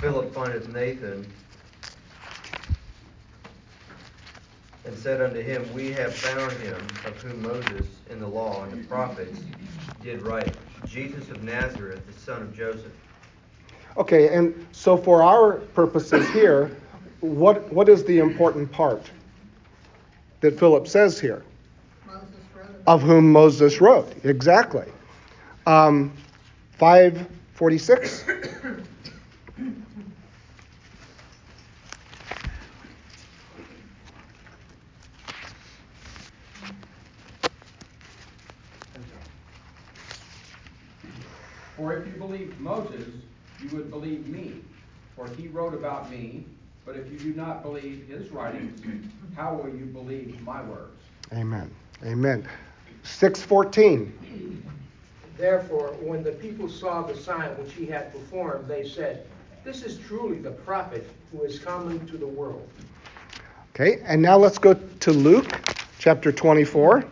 Philip 0.02 0.34
findeth 0.34 0.68
Nathan 0.74 1.26
and 4.86 4.98
said 4.98 5.22
unto 5.22 5.42
him, 5.42 5.68
We 5.74 5.92
have 5.94 6.14
found 6.14 6.52
him 6.54 6.76
of 7.06 7.22
whom 7.22 7.42
Moses 7.42 7.88
in 8.10 8.20
the 8.20 8.28
law 8.28 8.64
and 8.64 8.72
the 8.72 8.88
prophets 8.88 9.40
did 10.04 10.22
write, 10.22 10.54
Jesus 10.86 11.30
of 11.30 11.44
Nazareth, 11.44 12.06
the 12.06 12.14
son 12.14 12.42
of 12.44 12.56
Joseph. 12.56 12.92
Okay, 13.98 14.36
and 14.36 14.68
so 14.72 14.98
for 14.98 15.24
our 15.24 15.54
purposes 15.74 16.28
here, 16.30 16.76
what 17.22 17.72
what 17.74 17.90
is 17.90 18.04
the 18.04 18.20
important 18.20 18.72
part 18.72 19.10
that 20.42 20.60
Philip 20.60 20.88
says 20.88 21.20
here? 21.20 21.44
Moses 22.06 22.30
wrote 22.56 22.70
about 22.70 22.82
Of 22.88 23.02
whom 23.02 23.32
Moses 23.32 23.82
wrote. 23.82 24.14
Exactly. 24.24 24.86
Um, 25.66 26.14
546. 26.78 28.26
For 41.78 41.98
if 41.98 42.08
you 42.08 42.14
believed 42.14 42.60
Moses, 42.60 43.08
you 43.62 43.70
would 43.76 43.90
believe 43.90 44.28
me, 44.28 44.62
for 45.16 45.28
he 45.30 45.48
wrote 45.48 45.74
about 45.74 46.10
me. 46.10 46.46
But 46.86 46.96
if 46.96 47.12
you 47.12 47.18
do 47.18 47.34
not 47.34 47.64
believe 47.64 48.06
his 48.08 48.30
writings, 48.32 48.82
how 49.36 49.56
will 49.56 49.70
you 49.70 49.86
believe 49.86 50.40
my 50.42 50.62
words? 50.64 51.02
Amen. 51.34 51.70
Amen. 52.04 52.48
614. 53.04 54.64
Therefore, 55.38 55.96
when 56.00 56.24
the 56.24 56.32
people 56.32 56.70
saw 56.70 57.02
the 57.02 57.16
sign 57.16 57.50
which 57.58 57.74
he 57.74 57.86
had 57.86 58.12
performed, 58.14 58.68
they 58.68 58.88
said, 58.88 59.26
This 59.64 59.84
is 59.84 59.98
truly 59.98 60.38
the 60.40 60.52
prophet 60.52 61.10
who 61.32 61.44
is 61.44 61.60
coming 61.60 62.06
to 62.08 62.18
the 62.18 62.28
world. 62.28 62.70
Okay, 63.74 64.00
and 64.06 64.22
now 64.22 64.38
let's 64.38 64.58
go 64.58 64.74
to 64.74 65.12
Luke 65.12 65.60
chapter 66.00 66.32
24. 66.32 67.04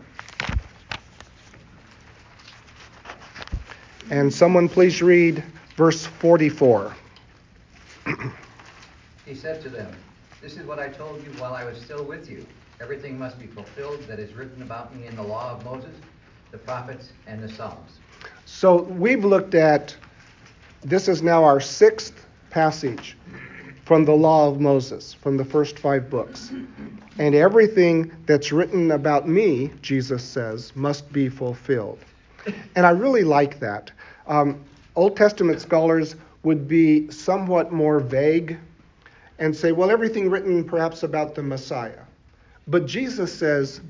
And 4.13 4.31
someone 4.31 4.69
please 4.69 5.01
read 5.01 5.43
verse 5.75 6.05
44. 6.05 6.93
He 9.25 9.33
said 9.33 9.59
to 9.63 9.69
them, 9.69 9.91
This 10.39 10.55
is 10.55 10.67
what 10.67 10.77
I 10.77 10.89
told 10.89 11.23
you 11.23 11.31
while 11.41 11.55
I 11.55 11.63
was 11.63 11.79
still 11.79 12.03
with 12.03 12.29
you. 12.29 12.45
Everything 12.79 13.17
must 13.17 13.39
be 13.39 13.47
fulfilled 13.47 14.03
that 14.03 14.19
is 14.19 14.31
written 14.35 14.61
about 14.61 14.95
me 14.95 15.07
in 15.07 15.15
the 15.15 15.23
law 15.23 15.49
of 15.49 15.65
Moses, 15.65 15.95
the 16.51 16.59
prophets, 16.59 17.11
and 17.25 17.41
the 17.41 17.49
Psalms. 17.49 17.97
So 18.45 18.83
we've 18.83 19.25
looked 19.25 19.55
at, 19.55 19.95
this 20.83 21.07
is 21.07 21.23
now 21.23 21.43
our 21.43 21.59
sixth 21.59 22.27
passage 22.51 23.17
from 23.83 24.05
the 24.05 24.13
law 24.13 24.47
of 24.47 24.61
Moses, 24.61 25.11
from 25.11 25.37
the 25.37 25.45
first 25.45 25.79
five 25.79 26.11
books. 26.11 26.51
And 27.17 27.33
everything 27.33 28.11
that's 28.27 28.51
written 28.51 28.91
about 28.91 29.27
me, 29.27 29.71
Jesus 29.81 30.23
says, 30.23 30.71
must 30.75 31.11
be 31.11 31.29
fulfilled. 31.29 31.97
And 32.75 32.85
I 32.85 32.91
really 32.91 33.23
like 33.23 33.59
that. 33.59 33.91
Um, 34.27 34.63
Old 34.95 35.17
Testament 35.17 35.61
scholars 35.61 36.15
would 36.43 36.67
be 36.67 37.09
somewhat 37.09 37.71
more 37.71 37.99
vague 37.99 38.57
and 39.39 39.55
say, 39.55 39.71
well, 39.71 39.89
everything 39.89 40.29
written 40.29 40.63
perhaps 40.63 41.03
about 41.03 41.35
the 41.35 41.43
Messiah. 41.43 41.99
But 42.67 42.85
Jesus 42.85 43.33
says, 43.33 43.81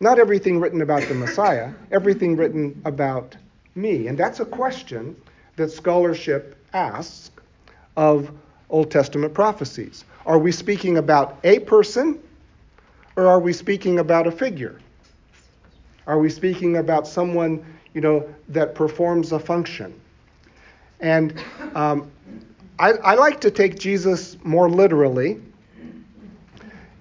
not 0.00 0.18
everything 0.18 0.60
written 0.60 0.82
about 0.82 1.02
the 1.08 1.14
Messiah, 1.14 1.72
everything 1.90 2.36
written 2.36 2.80
about 2.84 3.36
me. 3.74 4.06
And 4.08 4.16
that's 4.16 4.40
a 4.40 4.44
question 4.44 5.16
that 5.56 5.70
scholarship 5.70 6.56
asks 6.72 7.30
of 7.96 8.30
Old 8.68 8.90
Testament 8.90 9.34
prophecies. 9.34 10.04
Are 10.26 10.38
we 10.38 10.52
speaking 10.52 10.98
about 10.98 11.38
a 11.44 11.60
person 11.60 12.20
or 13.16 13.26
are 13.26 13.40
we 13.40 13.52
speaking 13.52 13.98
about 13.98 14.26
a 14.26 14.30
figure? 14.30 14.78
Are 16.06 16.18
we 16.18 16.28
speaking 16.28 16.76
about 16.76 17.06
someone, 17.06 17.64
you 17.96 18.02
know, 18.02 18.28
that 18.50 18.76
performs 18.76 19.32
a 19.32 19.40
function? 19.40 19.98
And 21.00 21.34
um, 21.74 22.12
I, 22.78 22.92
I 22.92 23.14
like 23.14 23.40
to 23.40 23.50
take 23.50 23.78
Jesus 23.78 24.36
more 24.44 24.68
literally. 24.70 25.40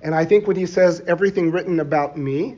And 0.01 0.15
I 0.15 0.25
think 0.25 0.47
when 0.47 0.55
he 0.55 0.65
says 0.65 1.01
everything 1.07 1.51
written 1.51 1.81
about 1.81 2.17
me, 2.17 2.55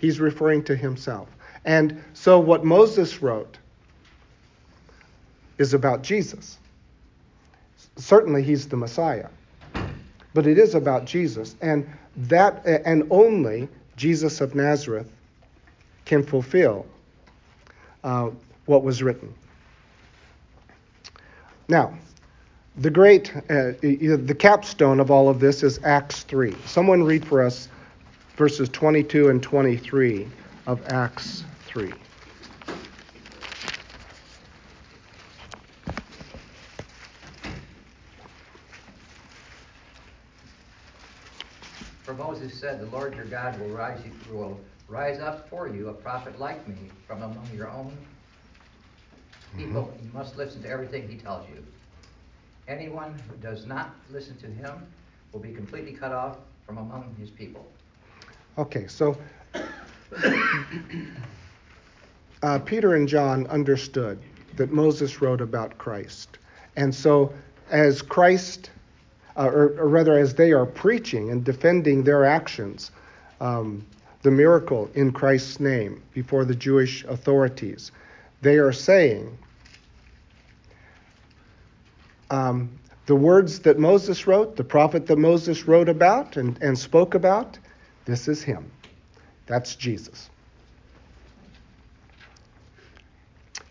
he's 0.00 0.20
referring 0.20 0.64
to 0.64 0.76
himself. 0.76 1.28
And 1.64 2.04
so 2.12 2.38
what 2.38 2.64
Moses 2.64 3.20
wrote 3.20 3.58
is 5.58 5.74
about 5.74 6.02
Jesus. 6.02 6.58
Certainly, 7.96 8.44
he's 8.44 8.68
the 8.68 8.76
Messiah. 8.76 9.28
but 10.34 10.46
it 10.46 10.58
is 10.58 10.74
about 10.74 11.06
Jesus. 11.06 11.56
And 11.62 11.88
that 12.16 12.64
and 12.66 13.06
only 13.10 13.68
Jesus 13.96 14.40
of 14.40 14.54
Nazareth 14.54 15.10
can 16.04 16.22
fulfill 16.22 16.86
uh, 18.04 18.30
what 18.66 18.84
was 18.84 19.02
written. 19.02 19.34
Now, 21.68 21.94
the 22.76 22.90
great, 22.90 23.34
uh, 23.34 23.72
the 23.80 24.36
capstone 24.38 25.00
of 25.00 25.10
all 25.10 25.28
of 25.28 25.40
this 25.40 25.62
is 25.62 25.80
Acts 25.84 26.22
3. 26.24 26.54
Someone 26.66 27.02
read 27.02 27.24
for 27.24 27.42
us 27.42 27.68
verses 28.36 28.68
22 28.68 29.28
and 29.28 29.42
23 29.42 30.28
of 30.66 30.84
Acts 30.88 31.44
3. 31.66 31.92
For 42.02 42.14
Moses 42.14 42.52
said, 42.52 42.80
The 42.80 42.86
Lord 42.86 43.14
your 43.14 43.24
God 43.24 43.58
will 43.58 43.68
rise, 43.68 43.98
you, 44.04 44.36
will 44.36 44.60
rise 44.88 45.20
up 45.20 45.48
for 45.48 45.68
you 45.68 45.88
a 45.88 45.92
prophet 45.92 46.38
like 46.38 46.66
me 46.68 46.76
from 47.06 47.22
among 47.22 47.48
your 47.54 47.70
own 47.70 47.96
people. 49.56 49.82
Mm-hmm. 49.82 50.06
You 50.06 50.12
must 50.12 50.36
listen 50.36 50.62
to 50.62 50.68
everything 50.68 51.08
he 51.08 51.16
tells 51.16 51.48
you. 51.48 51.64
Anyone 52.68 53.18
who 53.28 53.36
does 53.36 53.66
not 53.66 53.94
listen 54.10 54.36
to 54.38 54.46
him 54.46 54.86
will 55.32 55.40
be 55.40 55.52
completely 55.52 55.92
cut 55.92 56.12
off 56.12 56.38
from 56.66 56.78
among 56.78 57.14
his 57.18 57.30
people. 57.30 57.66
Okay, 58.56 58.86
so 58.86 59.16
uh, 62.42 62.58
Peter 62.60 62.94
and 62.94 63.08
John 63.08 63.46
understood 63.48 64.18
that 64.56 64.72
Moses 64.72 65.20
wrote 65.20 65.40
about 65.40 65.76
Christ. 65.78 66.38
And 66.76 66.94
so, 66.94 67.32
as 67.70 68.02
Christ, 68.02 68.70
uh, 69.36 69.46
or, 69.46 69.76
or, 69.78 69.88
rather, 69.88 70.18
as 70.18 70.34
they 70.34 70.52
are 70.52 70.66
preaching 70.66 71.30
and 71.30 71.44
defending 71.44 72.04
their 72.04 72.24
actions, 72.24 72.92
um, 73.40 73.84
the 74.24 74.30
miracle 74.30 74.90
in 74.94 75.12
Christ's 75.12 75.60
name 75.60 76.02
before 76.14 76.46
the 76.46 76.54
Jewish 76.54 77.04
authorities, 77.04 77.92
they 78.40 78.56
are 78.56 78.72
saying, 78.72 79.38
um, 82.30 82.70
the 83.04 83.14
words 83.14 83.60
that 83.60 83.78
Moses 83.78 84.26
wrote, 84.26 84.56
the 84.56 84.64
prophet 84.64 85.06
that 85.06 85.18
Moses 85.18 85.68
wrote 85.68 85.90
about 85.90 86.38
and, 86.38 86.60
and 86.62 86.76
spoke 86.76 87.14
about, 87.14 87.58
this 88.06 88.26
is 88.26 88.42
him. 88.42 88.70
That's 89.46 89.76
Jesus. 89.76 90.30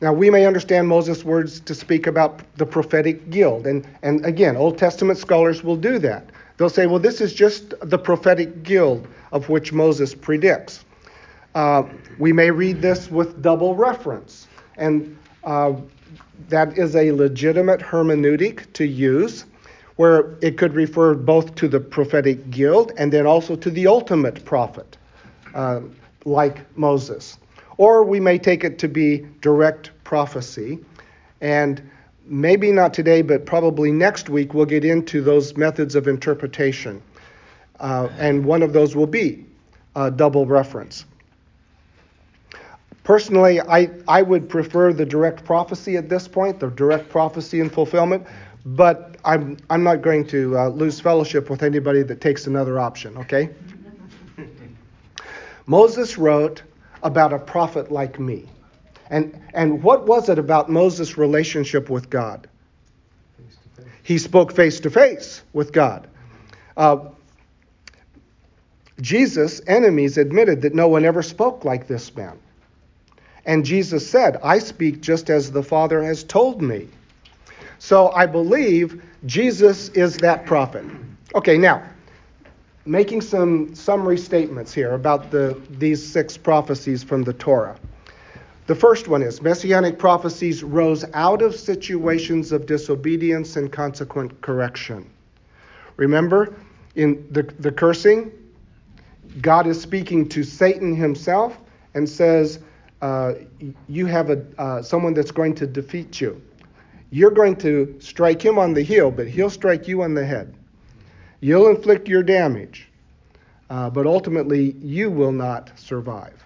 Now, 0.01 0.13
we 0.13 0.29
may 0.29 0.45
understand 0.45 0.87
Moses' 0.87 1.23
words 1.23 1.61
to 1.61 1.73
speak 1.73 2.05
about 2.05 2.41
the 2.57 2.65
prophetic 2.65 3.31
guild. 3.31 3.65
And, 3.65 3.87
and 4.03 4.23
again, 4.23 4.55
Old 4.55 4.77
Testament 4.77 5.17
scholars 5.17 5.63
will 5.63 5.77
do 5.77 5.97
that. 5.99 6.27
They'll 6.57 6.69
say, 6.69 6.85
well, 6.85 6.99
this 6.99 7.21
is 7.21 7.33
just 7.33 7.73
the 7.81 7.97
prophetic 7.97 8.63
guild 8.63 9.07
of 9.31 9.49
which 9.49 9.73
Moses 9.73 10.13
predicts. 10.13 10.85
Uh, 11.55 11.83
we 12.19 12.33
may 12.33 12.51
read 12.51 12.81
this 12.81 13.09
with 13.09 13.41
double 13.41 13.75
reference. 13.75 14.47
And 14.77 15.17
uh, 15.43 15.73
that 16.49 16.77
is 16.77 16.95
a 16.95 17.11
legitimate 17.11 17.79
hermeneutic 17.79 18.71
to 18.73 18.85
use, 18.85 19.45
where 19.95 20.35
it 20.41 20.57
could 20.57 20.73
refer 20.73 21.13
both 21.13 21.53
to 21.55 21.67
the 21.67 21.79
prophetic 21.79 22.49
guild 22.49 22.91
and 22.97 23.11
then 23.11 23.27
also 23.27 23.55
to 23.55 23.69
the 23.69 23.85
ultimate 23.87 24.43
prophet, 24.45 24.97
uh, 25.53 25.81
like 26.25 26.61
Moses. 26.77 27.37
Or 27.77 28.03
we 28.03 28.19
may 28.19 28.37
take 28.37 28.63
it 28.63 28.79
to 28.79 28.87
be 28.87 29.25
direct 29.41 29.91
prophecy. 30.03 30.79
And 31.41 31.81
maybe 32.25 32.71
not 32.71 32.93
today, 32.93 33.21
but 33.21 33.45
probably 33.45 33.91
next 33.91 34.29
week, 34.29 34.53
we'll 34.53 34.65
get 34.65 34.85
into 34.85 35.21
those 35.21 35.57
methods 35.57 35.95
of 35.95 36.07
interpretation. 36.07 37.01
Uh, 37.79 38.07
and 38.17 38.45
one 38.45 38.63
of 38.63 38.73
those 38.73 38.95
will 38.95 39.07
be 39.07 39.45
double 40.15 40.45
reference. 40.45 41.05
Personally, 43.03 43.59
I, 43.59 43.89
I 44.07 44.21
would 44.21 44.47
prefer 44.47 44.93
the 44.93 45.05
direct 45.05 45.43
prophecy 45.43 45.97
at 45.97 46.07
this 46.07 46.27
point, 46.27 46.59
the 46.59 46.69
direct 46.69 47.09
prophecy 47.09 47.59
and 47.59 47.71
fulfillment, 47.71 48.25
but 48.65 49.17
I'm, 49.25 49.57
I'm 49.69 49.83
not 49.83 50.01
going 50.01 50.25
to 50.27 50.57
uh, 50.57 50.67
lose 50.69 51.01
fellowship 51.01 51.49
with 51.49 51.63
anybody 51.63 52.03
that 52.03 52.21
takes 52.21 52.47
another 52.47 52.79
option, 52.79 53.17
okay? 53.17 53.49
Moses 55.65 56.17
wrote 56.17 56.63
about 57.03 57.33
a 57.33 57.39
prophet 57.39 57.91
like 57.91 58.19
me. 58.19 58.45
And, 59.09 59.39
and 59.53 59.83
what 59.83 60.05
was 60.07 60.29
it 60.29 60.39
about 60.39 60.69
Moses' 60.69 61.17
relationship 61.17 61.89
with 61.89 62.09
God? 62.09 62.47
He 64.03 64.17
spoke 64.17 64.53
face 64.53 64.79
to 64.81 64.89
face 64.89 65.43
with 65.53 65.71
God. 65.71 66.07
Uh, 66.75 67.09
Jesus' 69.01 69.61
enemies 69.67 70.17
admitted 70.17 70.61
that 70.61 70.73
no 70.73 70.87
one 70.87 71.05
ever 71.05 71.21
spoke 71.21 71.65
like 71.65 71.87
this 71.87 72.15
man. 72.15 72.37
And 73.45 73.65
Jesus 73.65 74.09
said, 74.09 74.37
I 74.43 74.59
speak 74.59 75.01
just 75.01 75.29
as 75.29 75.51
the 75.51 75.63
Father 75.63 76.03
has 76.03 76.23
told 76.23 76.61
me. 76.61 76.87
So 77.79 78.11
I 78.11 78.25
believe 78.25 79.01
Jesus 79.25 79.89
is 79.89 80.17
that 80.17 80.45
prophet. 80.45 80.85
Okay, 81.35 81.57
now, 81.57 81.83
making 82.85 83.21
some 83.21 83.73
summary 83.75 84.17
statements 84.17 84.73
here 84.73 84.93
about 84.93 85.31
the, 85.31 85.59
these 85.69 86.05
six 86.05 86.37
prophecies 86.37 87.03
from 87.03 87.23
the 87.23 87.33
Torah. 87.33 87.77
The 88.65 88.75
first 88.75 89.09
one 89.09 89.21
is 89.21 89.41
Messianic 89.41 89.99
prophecies 89.99 90.63
rose 90.63 91.03
out 91.13 91.41
of 91.41 91.53
situations 91.53 92.53
of 92.53 92.65
disobedience 92.65 93.57
and 93.57 93.71
consequent 93.71 94.39
correction. 94.41 95.09
Remember, 95.97 96.55
in 96.95 97.27
the, 97.31 97.43
the 97.59 97.71
cursing, 97.71 98.31
God 99.41 99.67
is 99.67 99.81
speaking 99.81 100.29
to 100.29 100.43
Satan 100.43 100.95
himself 100.95 101.57
and 101.93 102.07
says, 102.07 102.59
uh, 103.01 103.33
you 103.89 104.05
have 104.05 104.29
a, 104.29 104.45
uh, 104.57 104.81
someone 104.81 105.13
that's 105.13 105.31
going 105.31 105.55
to 105.55 105.67
defeat 105.67 106.21
you. 106.21 106.41
You're 107.09 107.31
going 107.31 107.57
to 107.57 107.95
strike 107.99 108.41
him 108.41 108.57
on 108.57 108.73
the 108.73 108.81
heel, 108.81 109.11
but 109.11 109.27
he'll 109.27 109.49
strike 109.49 109.89
you 109.89 110.03
on 110.03 110.13
the 110.13 110.25
head. 110.25 110.55
You'll 111.41 111.67
inflict 111.67 112.07
your 112.07 112.23
damage, 112.23 112.87
uh, 113.69 113.89
but 113.89 114.07
ultimately 114.07 114.71
you 114.79 115.11
will 115.11 115.33
not 115.33 115.77
survive. 115.77 116.45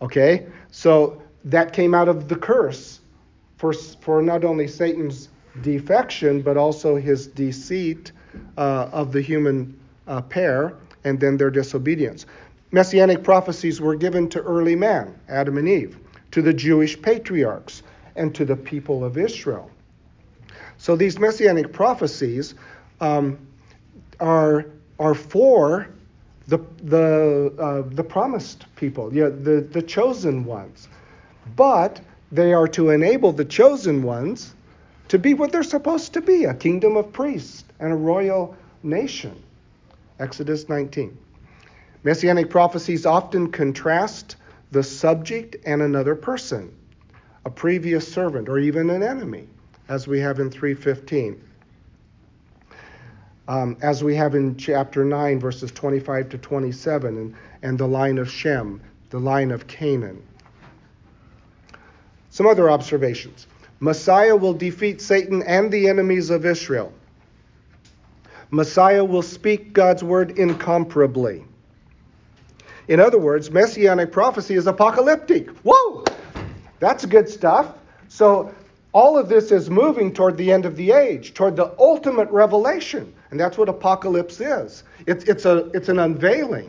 Okay? 0.00 0.46
So 0.70 1.23
that 1.44 1.72
came 1.72 1.94
out 1.94 2.08
of 2.08 2.28
the 2.28 2.36
curse 2.36 3.00
for, 3.56 3.72
for 3.72 4.22
not 4.22 4.44
only 4.44 4.66
Satan's 4.66 5.28
defection, 5.62 6.42
but 6.42 6.56
also 6.56 6.96
his 6.96 7.26
deceit 7.26 8.12
uh, 8.56 8.88
of 8.92 9.12
the 9.12 9.20
human 9.20 9.78
uh, 10.06 10.20
pair 10.22 10.74
and 11.04 11.20
then 11.20 11.36
their 11.36 11.50
disobedience. 11.50 12.26
Messianic 12.72 13.22
prophecies 13.22 13.80
were 13.80 13.94
given 13.94 14.28
to 14.30 14.40
early 14.42 14.74
man, 14.74 15.14
Adam 15.28 15.58
and 15.58 15.68
Eve, 15.68 15.98
to 16.32 16.42
the 16.42 16.52
Jewish 16.52 17.00
patriarchs, 17.00 17.82
and 18.16 18.34
to 18.34 18.44
the 18.44 18.56
people 18.56 19.04
of 19.04 19.16
Israel. 19.16 19.70
So 20.78 20.96
these 20.96 21.18
messianic 21.18 21.72
prophecies 21.72 22.54
um, 23.00 23.38
are, 24.18 24.66
are 24.98 25.14
for 25.14 25.88
the, 26.48 26.58
the, 26.82 27.54
uh, 27.58 27.82
the 27.94 28.04
promised 28.04 28.66
people, 28.76 29.10
the, 29.10 29.66
the 29.70 29.82
chosen 29.82 30.44
ones. 30.44 30.88
But 31.56 32.00
they 32.32 32.52
are 32.52 32.68
to 32.68 32.90
enable 32.90 33.32
the 33.32 33.44
chosen 33.44 34.02
ones 34.02 34.54
to 35.08 35.18
be 35.18 35.34
what 35.34 35.52
they're 35.52 35.62
supposed 35.62 36.14
to 36.14 36.20
be 36.20 36.44
a 36.44 36.54
kingdom 36.54 36.96
of 36.96 37.12
priests 37.12 37.64
and 37.78 37.92
a 37.92 37.96
royal 37.96 38.56
nation. 38.82 39.40
Exodus 40.18 40.68
19. 40.68 41.16
Messianic 42.04 42.50
prophecies 42.50 43.06
often 43.06 43.50
contrast 43.50 44.36
the 44.70 44.82
subject 44.82 45.56
and 45.64 45.82
another 45.82 46.14
person, 46.14 46.74
a 47.44 47.50
previous 47.50 48.10
servant 48.10 48.48
or 48.48 48.58
even 48.58 48.90
an 48.90 49.02
enemy, 49.02 49.46
as 49.88 50.06
we 50.06 50.20
have 50.20 50.40
in 50.40 50.50
315. 50.50 51.40
Um, 53.46 53.76
as 53.82 54.02
we 54.02 54.16
have 54.16 54.34
in 54.34 54.56
chapter 54.56 55.04
9, 55.04 55.38
verses 55.38 55.70
25 55.72 56.30
to 56.30 56.38
27, 56.38 57.16
and, 57.16 57.34
and 57.62 57.78
the 57.78 57.86
line 57.86 58.18
of 58.18 58.30
Shem, 58.30 58.80
the 59.10 59.20
line 59.20 59.50
of 59.50 59.66
Canaan. 59.66 60.22
Some 62.34 62.48
other 62.48 62.68
observations. 62.68 63.46
Messiah 63.78 64.34
will 64.34 64.54
defeat 64.54 65.00
Satan 65.00 65.44
and 65.44 65.70
the 65.70 65.88
enemies 65.88 66.30
of 66.30 66.44
Israel. 66.44 66.92
Messiah 68.50 69.04
will 69.04 69.22
speak 69.22 69.72
God's 69.72 70.02
word 70.02 70.36
incomparably. 70.36 71.44
In 72.88 72.98
other 72.98 73.20
words, 73.20 73.52
messianic 73.52 74.10
prophecy 74.10 74.56
is 74.56 74.66
apocalyptic. 74.66 75.48
Whoa! 75.62 76.02
That's 76.80 77.06
good 77.06 77.28
stuff. 77.28 77.72
So 78.08 78.52
all 78.92 79.16
of 79.16 79.28
this 79.28 79.52
is 79.52 79.70
moving 79.70 80.12
toward 80.12 80.36
the 80.36 80.50
end 80.50 80.66
of 80.66 80.74
the 80.74 80.90
age, 80.90 81.34
toward 81.34 81.54
the 81.54 81.72
ultimate 81.78 82.28
revelation. 82.32 83.14
And 83.30 83.38
that's 83.38 83.56
what 83.56 83.68
apocalypse 83.68 84.40
is. 84.40 84.82
It's, 85.06 85.22
it's, 85.26 85.44
a, 85.44 85.70
it's 85.72 85.88
an 85.88 86.00
unveiling. 86.00 86.68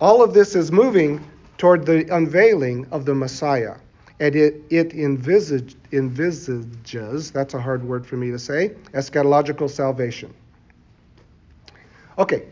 All 0.00 0.22
of 0.22 0.34
this 0.34 0.54
is 0.54 0.70
moving 0.70 1.24
toward 1.60 1.84
the 1.84 2.16
unveiling 2.16 2.86
of 2.90 3.04
the 3.04 3.14
Messiah. 3.14 3.74
And 4.18 4.34
it, 4.34 4.62
it 4.70 4.94
envisage, 4.94 5.76
envisages, 5.92 7.30
that's 7.30 7.52
a 7.52 7.60
hard 7.60 7.84
word 7.84 8.06
for 8.06 8.16
me 8.16 8.30
to 8.30 8.38
say, 8.38 8.70
eschatological 8.94 9.68
salvation. 9.68 10.32
Okay, 12.16 12.44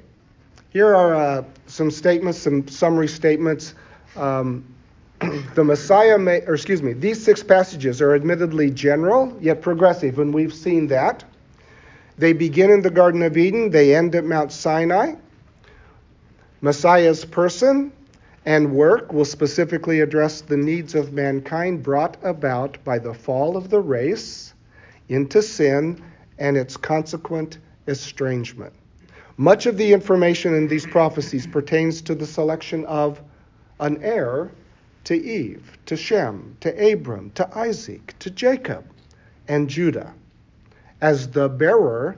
here 0.69 0.95
are 0.95 1.15
uh, 1.15 1.45
some 1.67 1.91
statements, 1.91 2.39
some 2.39 2.69
summary 2.69 3.09
statements. 3.09 3.73
Um, 4.15 4.63
the 5.55 5.65
Messiah 5.65 6.19
may, 6.19 6.43
or 6.43 6.53
excuse 6.53 6.83
me, 6.83 6.93
these 6.93 7.23
six 7.23 7.43
passages 7.43 8.03
are 8.03 8.15
admittedly 8.15 8.71
general 8.71 9.35
yet 9.41 9.63
progressive, 9.63 10.19
and 10.19 10.35
we've 10.35 10.53
seen 10.53 10.87
that. 10.89 11.25
They 12.19 12.35
begin 12.35 12.71
in 12.71 12.83
the 12.83 12.91
Garden 12.91 13.23
of 13.23 13.39
Eden, 13.39 13.71
they 13.71 13.95
end 13.95 14.15
at 14.15 14.27
Mount 14.27 14.53
Sinai. 14.53 15.15
Messiah's 16.61 17.25
person 17.25 17.93
and 18.49 18.73
work 18.73 19.13
will 19.13 19.27
specifically 19.27 20.01
address 20.01 20.41
the 20.41 20.57
needs 20.57 20.95
of 20.95 21.13
mankind 21.13 21.83
brought 21.83 22.17
about 22.23 22.83
by 22.83 22.99
the 22.99 23.13
fall 23.13 23.59
of 23.59 23.69
the 23.69 23.79
race 23.79 24.55
into 25.11 25.43
sin 25.43 26.03
and 26.39 26.57
its 26.57 26.75
consequent 26.75 27.59
estrangement. 27.89 28.73
Much 29.37 29.67
of 29.67 29.77
the 29.77 29.93
information 29.93 30.55
in 30.55 30.67
these 30.67 30.87
prophecies 30.87 31.47
pertains 31.47 32.01
to 32.01 32.15
the 32.15 32.25
selection 32.25 32.87
of 32.87 33.21
an 33.81 34.03
heir 34.03 34.51
to 35.05 35.15
Eve, 35.15 35.77
to 35.85 35.95
Shem, 35.95 36.57
to 36.61 36.93
Abram, 36.93 37.31
to 37.33 37.47
Isaac, 37.55 38.15
to 38.19 38.31
Jacob, 38.31 38.83
and 39.47 39.69
Judah, 39.69 40.15
as 41.03 41.29
the 41.29 41.51
bearer 41.51 42.17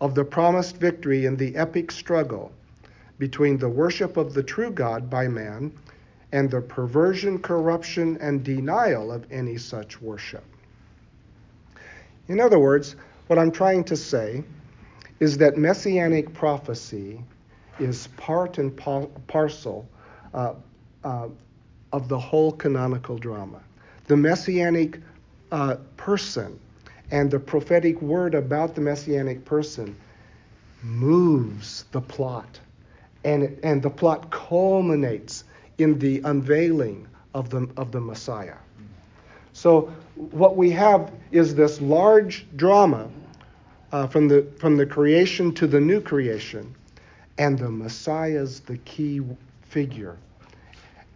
of 0.00 0.16
the 0.16 0.24
promised 0.24 0.78
victory 0.78 1.24
in 1.24 1.36
the 1.36 1.54
epic 1.54 1.92
struggle 1.92 2.50
between 3.18 3.58
the 3.58 3.68
worship 3.68 4.16
of 4.16 4.34
the 4.34 4.42
true 4.42 4.70
God 4.70 5.10
by 5.10 5.28
man 5.28 5.72
and 6.32 6.50
the 6.50 6.60
perversion, 6.60 7.38
corruption, 7.38 8.18
and 8.20 8.44
denial 8.44 9.10
of 9.10 9.26
any 9.30 9.56
such 9.56 10.00
worship. 10.00 10.44
In 12.28 12.40
other 12.40 12.58
words, 12.58 12.96
what 13.26 13.38
I'm 13.38 13.50
trying 13.50 13.84
to 13.84 13.96
say 13.96 14.44
is 15.20 15.38
that 15.38 15.56
messianic 15.56 16.32
prophecy 16.34 17.22
is 17.78 18.08
part 18.16 18.58
and 18.58 18.76
parcel 19.26 19.88
uh, 20.34 20.54
uh, 21.04 21.28
of 21.92 22.08
the 22.08 22.18
whole 22.18 22.52
canonical 22.52 23.16
drama. 23.18 23.60
The 24.06 24.16
messianic 24.16 25.00
uh, 25.50 25.76
person 25.96 26.58
and 27.10 27.30
the 27.30 27.40
prophetic 27.40 28.00
word 28.02 28.34
about 28.34 28.74
the 28.74 28.80
messianic 28.80 29.44
person 29.44 29.96
moves 30.82 31.84
the 31.92 32.00
plot, 32.00 32.60
and, 33.24 33.58
and 33.62 33.82
the 33.82 33.90
plot 33.90 34.30
culminates 34.30 35.44
in 35.78 35.98
the 35.98 36.20
unveiling 36.24 37.06
of 37.34 37.50
the, 37.50 37.68
of 37.76 37.92
the 37.92 38.00
Messiah. 38.00 38.56
So, 39.52 39.92
what 40.14 40.56
we 40.56 40.70
have 40.70 41.12
is 41.30 41.54
this 41.54 41.80
large 41.80 42.46
drama 42.56 43.08
uh, 43.92 44.06
from, 44.06 44.28
the, 44.28 44.46
from 44.58 44.76
the 44.76 44.86
creation 44.86 45.52
to 45.54 45.66
the 45.66 45.80
new 45.80 46.00
creation, 46.00 46.74
and 47.38 47.58
the 47.58 47.70
Messiah's 47.70 48.60
the 48.60 48.78
key 48.78 49.20
figure. 49.62 50.16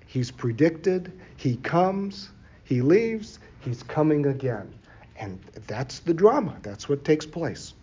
He's 0.07 0.31
predicted, 0.31 1.13
he 1.37 1.57
comes, 1.57 2.31
he 2.65 2.83
leaves, 2.83 3.39
he's 3.61 3.83
coming 3.83 4.27
again. 4.27 4.73
And 5.17 5.39
that's 5.67 6.01
the 6.01 6.15
drama, 6.15 6.57
that's 6.63 6.89
what 6.89 7.05
takes 7.05 7.27
place. 7.27 7.75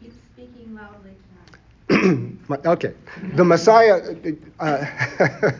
Keep 0.00 0.12
speaking 0.34 0.74
loudly 0.74 1.12
okay. 2.66 2.94
The 3.34 3.44
Messiah. 3.44 4.16
Uh, 4.60 4.84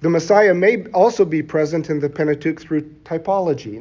the 0.00 0.10
Messiah 0.10 0.54
may 0.54 0.84
also 0.86 1.24
be 1.24 1.42
present 1.42 1.90
in 1.90 2.00
the 2.00 2.08
Pentateuch 2.08 2.60
through 2.60 2.82
typology. 3.04 3.76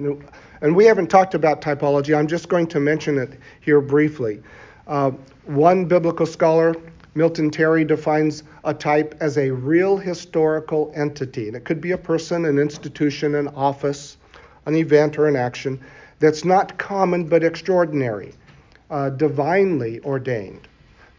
And 0.61 0.75
we 0.75 0.85
haven't 0.85 1.07
talked 1.07 1.35
about 1.35 1.61
typology. 1.61 2.17
I'm 2.17 2.27
just 2.27 2.49
going 2.49 2.67
to 2.67 2.79
mention 2.79 3.17
it 3.17 3.39
here 3.61 3.81
briefly. 3.81 4.41
Uh, 4.87 5.11
one 5.45 5.85
biblical 5.85 6.25
scholar, 6.25 6.75
Milton 7.13 7.51
Terry, 7.51 7.85
defines 7.85 8.43
a 8.63 8.73
type 8.73 9.15
as 9.19 9.37
a 9.37 9.51
real 9.51 9.97
historical 9.97 10.91
entity. 10.95 11.47
And 11.47 11.55
it 11.55 11.65
could 11.65 11.81
be 11.81 11.91
a 11.91 11.97
person, 11.97 12.45
an 12.45 12.57
institution, 12.57 13.35
an 13.35 13.49
office, 13.49 14.17
an 14.65 14.75
event, 14.75 15.17
or 15.17 15.27
an 15.27 15.35
action 15.35 15.79
that's 16.19 16.43
not 16.43 16.77
common 16.77 17.27
but 17.27 17.43
extraordinary, 17.43 18.33
uh, 18.89 19.09
divinely 19.11 19.99
ordained, 20.01 20.67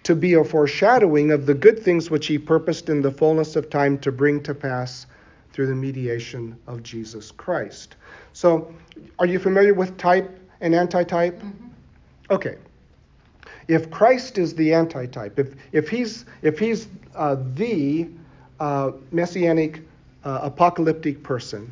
to 0.08 0.14
be 0.14 0.32
a 0.32 0.42
foreshadowing 0.42 1.32
of 1.32 1.44
the 1.44 1.52
good 1.52 1.78
things 1.78 2.10
which 2.10 2.28
he 2.28 2.38
purposed 2.38 2.88
in 2.88 3.02
the 3.02 3.10
fullness 3.10 3.56
of 3.56 3.68
time 3.68 3.98
to 3.98 4.10
bring 4.10 4.42
to 4.42 4.54
pass 4.54 5.04
through 5.52 5.66
the 5.66 5.74
mediation 5.74 6.56
of 6.66 6.82
Jesus 6.82 7.30
Christ. 7.30 7.96
So, 8.32 8.72
are 9.18 9.26
you 9.26 9.38
familiar 9.38 9.74
with 9.74 9.98
type 9.98 10.40
and 10.62 10.74
antitype? 10.74 11.38
Mm-hmm. 11.38 11.66
Okay. 12.30 12.56
If 13.68 13.90
Christ 13.90 14.38
is 14.38 14.54
the 14.54 14.72
antitype, 14.72 15.38
if, 15.38 15.48
if 15.72 15.90
he's, 15.90 16.24
if 16.40 16.58
he's 16.58 16.88
uh, 17.14 17.36
the 17.52 18.08
uh, 18.60 18.92
messianic 19.12 19.82
uh, 20.24 20.38
apocalyptic 20.40 21.22
person, 21.22 21.70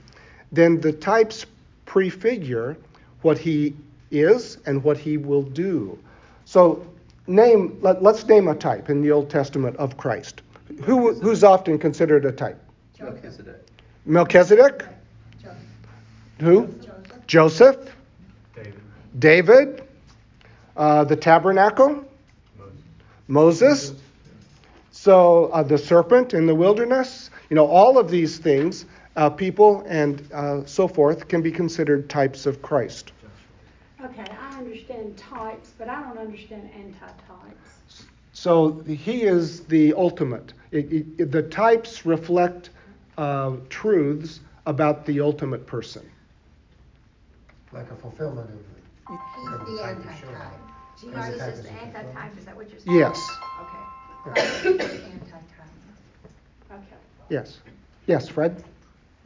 then 0.53 0.79
the 0.83 0.93
types 0.93 1.47
prefigure 1.87 2.77
what 3.23 3.39
he 3.39 3.75
is 4.11 4.59
and 4.67 4.85
what 4.85 4.99
he 4.99 5.17
will 5.17 5.43
do. 5.43 5.99
So, 6.45 6.87
name, 7.27 7.79
let, 7.81 8.05
us 8.05 8.27
name 8.27 8.49
a 8.49 8.55
type 8.55 8.91
in 8.91 9.03
the 9.03 9.11
Old 9.11 9.31
Testament 9.31 9.77
of 9.77 9.97
Christ. 9.97 10.43
Who, 10.85 11.15
who's 11.15 11.45
often 11.45 11.79
considered 11.79 12.25
a 12.25 12.33
type? 12.33 12.61
Melchizedek. 12.99 13.67
Melchizedek? 14.05 14.85
Who? 16.41 16.67
Joseph. 16.67 17.27
Joseph. 17.27 17.97
David. 18.55 18.75
David. 19.19 19.83
Uh, 20.77 21.05
the 21.05 21.17
tabernacle. 21.17 22.05
Moses. 23.29 23.91
Moses. 23.91 24.03
So 24.91 25.47
uh, 25.47 25.63
the 25.63 25.79
serpent 25.79 26.35
in 26.35 26.47
the 26.47 26.55
wilderness. 26.55 27.31
You 27.49 27.57
know, 27.57 27.67
all 27.67 27.99
of 27.99 28.11
these 28.11 28.39
things, 28.39 28.87
uh, 29.17 29.31
people 29.31 29.85
and 29.87 30.23
uh, 30.33 30.65
so 30.67 30.89
forth, 30.89 31.29
can 31.29 31.43
be 31.43 31.51
considered 31.51 32.11
types 32.11 32.45
of 32.45 32.61
Christ. 32.61 33.13
Okay, 34.05 34.27
I 34.39 34.59
understand 34.59 35.17
types, 35.17 35.73
but 35.79 35.89
I 35.89 36.03
don't 36.03 36.19
understand 36.19 36.69
antitypes. 36.75 38.05
So 38.33 38.81
he 38.83 39.23
is 39.23 39.61
the 39.65 39.95
ultimate. 39.95 40.53
It, 40.71 40.93
it, 41.19 41.33
the 41.33 41.43
types 41.43 42.05
reflect 42.05 42.71
uh, 43.17 43.57
truths 43.71 44.41
about 44.67 45.07
the 45.07 45.21
ultimate 45.21 45.67
person 45.67 46.09
like 47.77 47.91
a 47.91 47.97
fulfillment 47.97 48.51
of 48.51 48.57
the. 48.57 48.77
He's 49.09 49.77
the 49.77 49.85
antitype. 49.85 50.61
Jesus 51.01 51.59
is 51.59 51.63
the 51.63 51.71
antitype, 51.71 52.39
is 52.39 52.45
that 52.47 52.57
what 52.57 52.71
you're 52.71 52.81
saying? 52.81 52.99
Yes. 52.99 53.31
Okay. 53.61 54.41
Antitype. 54.41 55.43
Okay. 56.73 56.81
Yes. 57.29 57.59
Yes, 58.07 58.29
Fred? 58.29 58.65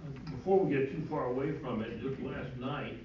Uh, 0.03 0.31
before 0.31 0.59
we 0.59 0.75
get 0.75 0.91
too 0.91 1.07
far 1.09 1.27
away 1.27 1.53
from 1.59 1.83
it, 1.83 2.01
just 2.03 2.21
last 2.23 2.55
night, 2.59 2.99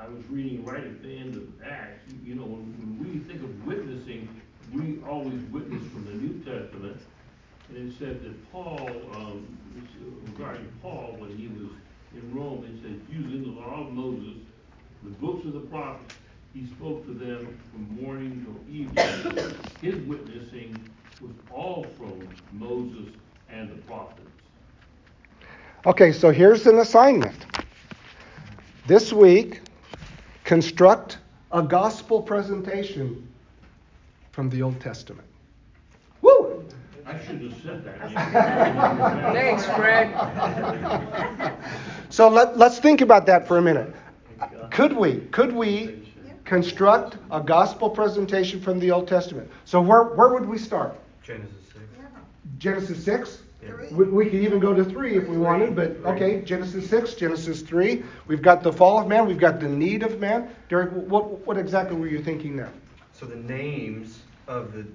I 0.00 0.08
was 0.08 0.24
reading 0.30 0.64
right 0.64 0.82
at 0.82 1.02
the 1.02 1.14
end 1.14 1.36
of 1.36 1.42
Acts, 1.62 2.10
you 2.24 2.34
know, 2.34 2.44
when, 2.44 2.72
when 2.78 2.98
we 2.98 3.18
think 3.30 3.42
of 3.42 3.66
witnessing, 3.66 4.28
we 4.72 4.98
always 5.06 5.42
witness 5.50 5.82
from 5.92 6.06
the 6.06 6.12
New 6.12 6.38
Testament. 6.38 6.96
And 7.68 7.92
it 7.92 7.98
said 7.98 8.22
that 8.22 8.50
Paul, 8.50 8.88
um, 9.14 9.58
regarding 10.32 10.72
Paul, 10.80 11.16
when 11.18 11.36
he 11.36 11.48
was 11.48 11.70
in 12.14 12.34
Rome, 12.34 12.64
it 12.64 12.80
said, 12.82 12.98
using 13.14 13.42
the 13.42 13.60
law 13.60 13.86
of 13.86 13.92
Moses 13.92 14.38
the 15.02 15.10
books 15.10 15.46
of 15.46 15.54
the 15.54 15.60
prophets, 15.60 16.14
he 16.52 16.66
spoke 16.66 17.06
to 17.06 17.12
them 17.12 17.58
from 17.72 18.04
morning 18.04 18.44
till 18.44 18.74
evening. 18.74 19.54
His 19.80 19.94
witnessing 20.06 20.76
was 21.20 21.30
all 21.50 21.86
from 21.96 22.28
Moses 22.52 23.14
and 23.48 23.70
the 23.70 23.76
prophets. 23.82 24.28
Okay, 25.86 26.12
so 26.12 26.30
here's 26.30 26.66
an 26.66 26.78
assignment. 26.78 27.46
This 28.86 29.12
week, 29.12 29.60
construct 30.50 31.18
a 31.52 31.62
gospel 31.62 32.20
presentation 32.20 33.24
from 34.32 34.50
the 34.50 34.60
Old 34.60 34.80
Testament. 34.80 35.28
Woo! 36.22 36.64
I 37.06 37.24
should 37.24 37.40
have 37.42 37.54
said 37.62 37.84
that. 37.84 39.32
Thanks, 39.32 39.64
Fred. 39.66 40.10
so 42.08 42.28
let, 42.28 42.58
let's 42.58 42.80
think 42.80 43.00
about 43.00 43.26
that 43.26 43.46
for 43.46 43.58
a 43.58 43.62
minute. 43.62 43.94
Could 44.72 44.92
we? 44.92 45.20
Could 45.30 45.52
we 45.52 46.12
construct 46.44 47.16
a 47.30 47.40
gospel 47.40 47.88
presentation 47.88 48.60
from 48.60 48.80
the 48.80 48.90
Old 48.90 49.06
Testament? 49.06 49.48
So 49.64 49.80
where, 49.80 50.02
where 50.02 50.30
would 50.30 50.48
we 50.48 50.58
start? 50.58 50.98
Genesis 51.22 51.54
6. 51.72 51.84
Genesis 52.58 53.04
6? 53.04 53.42
We, 53.90 54.04
we 54.04 54.24
could 54.24 54.40
even 54.40 54.58
go 54.58 54.72
to 54.72 54.84
3 54.84 55.16
if 55.16 55.28
we 55.28 55.36
wanted, 55.36 55.76
but 55.76 55.96
okay, 56.04 56.40
Genesis 56.42 56.88
6, 56.88 57.14
Genesis 57.14 57.60
3. 57.60 58.02
We've 58.26 58.40
got 58.40 58.62
the 58.62 58.72
fall 58.72 59.00
of 59.00 59.06
man, 59.06 59.26
we've 59.26 59.38
got 59.38 59.60
the 59.60 59.68
need 59.68 60.02
of 60.02 60.18
man. 60.18 60.48
Derek, 60.68 60.92
what, 60.92 61.46
what 61.46 61.58
exactly 61.58 61.96
were 61.96 62.06
you 62.06 62.22
thinking 62.22 62.56
there? 62.56 62.70
So 63.12 63.26
the 63.26 63.36
names 63.36 64.20
of 64.48 64.72
the, 64.72 64.86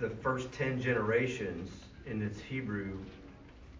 the 0.00 0.10
first 0.10 0.50
10 0.52 0.80
generations 0.80 1.70
in 2.06 2.22
its 2.22 2.40
Hebrew 2.40 2.98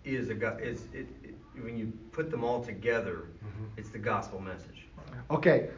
is 0.04 0.28
a 0.28 0.58
is 0.58 0.82
it, 0.92 1.08
it, 1.24 1.34
when 1.62 1.78
you 1.78 1.92
put 2.12 2.30
them 2.30 2.44
all 2.44 2.62
together, 2.62 3.28
mm-hmm. 3.44 3.64
it's 3.76 3.88
the 3.88 3.98
gospel 3.98 4.40
message. 4.40 4.86
Okay, 5.30 5.68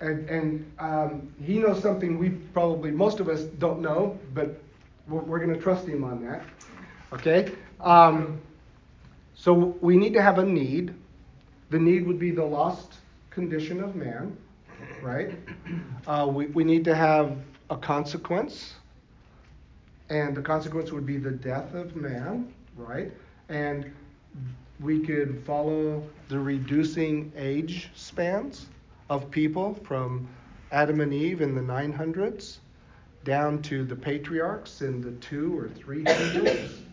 And, 0.00 0.28
and 0.28 0.72
um, 0.78 1.34
he 1.42 1.58
knows 1.58 1.80
something 1.80 2.18
we 2.18 2.30
probably, 2.30 2.90
most 2.90 3.20
of 3.20 3.28
us 3.28 3.42
don't 3.42 3.80
know, 3.80 4.18
but 4.34 4.60
we're, 5.08 5.20
we're 5.20 5.38
going 5.38 5.54
to 5.54 5.60
trust 5.60 5.86
him 5.86 6.04
on 6.04 6.24
that. 6.26 6.42
Okay? 7.12 7.52
Um, 7.80 8.40
so 9.34 9.52
we 9.80 9.96
need 9.96 10.12
to 10.14 10.22
have 10.22 10.38
a 10.38 10.44
need. 10.44 10.94
The 11.70 11.78
need 11.78 12.06
would 12.06 12.18
be 12.18 12.30
the 12.30 12.44
lost 12.44 12.98
condition 13.30 13.82
of 13.82 13.94
man, 13.96 14.36
right? 15.02 15.34
Uh, 16.06 16.28
we, 16.32 16.46
we 16.46 16.64
need 16.64 16.84
to 16.84 16.94
have 16.94 17.36
a 17.70 17.76
consequence, 17.76 18.74
and 20.08 20.36
the 20.36 20.42
consequence 20.42 20.92
would 20.92 21.06
be 21.06 21.16
the 21.16 21.30
death 21.30 21.74
of 21.74 21.96
man, 21.96 22.52
right? 22.76 23.12
And 23.48 23.90
we 24.80 25.00
could 25.00 25.42
follow 25.44 26.02
the 26.28 26.38
reducing 26.38 27.32
age 27.36 27.90
spans 27.94 28.66
of 29.10 29.30
people 29.30 29.74
from 29.74 30.28
Adam 30.72 31.00
and 31.00 31.12
Eve 31.12 31.40
in 31.40 31.54
the 31.54 31.60
900s 31.60 32.58
down 33.24 33.62
to 33.62 33.84
the 33.84 33.96
patriarchs 33.96 34.82
in 34.82 35.00
the 35.00 35.12
two 35.12 35.58
or 35.58 35.68
300s 35.68 36.83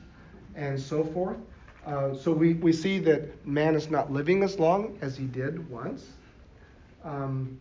and 0.55 0.79
so 0.79 1.03
forth. 1.03 1.37
Uh, 1.85 2.15
so 2.15 2.31
we, 2.31 2.53
we 2.55 2.71
see 2.71 2.99
that 2.99 3.45
man 3.45 3.75
is 3.75 3.89
not 3.89 4.11
living 4.11 4.43
as 4.43 4.59
long 4.59 4.97
as 5.01 5.17
he 5.17 5.25
did 5.25 5.69
once. 5.69 6.05
Um, 7.03 7.59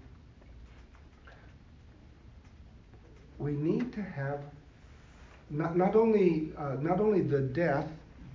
we 3.38 3.53
need 3.53 3.92
to 3.94 4.03
have 4.03 4.40
not, 5.48 5.76
not 5.76 5.96
only 5.96 6.50
uh, 6.59 6.76
not 6.81 7.00
only 7.00 7.22
the 7.22 7.40
death, 7.40 7.88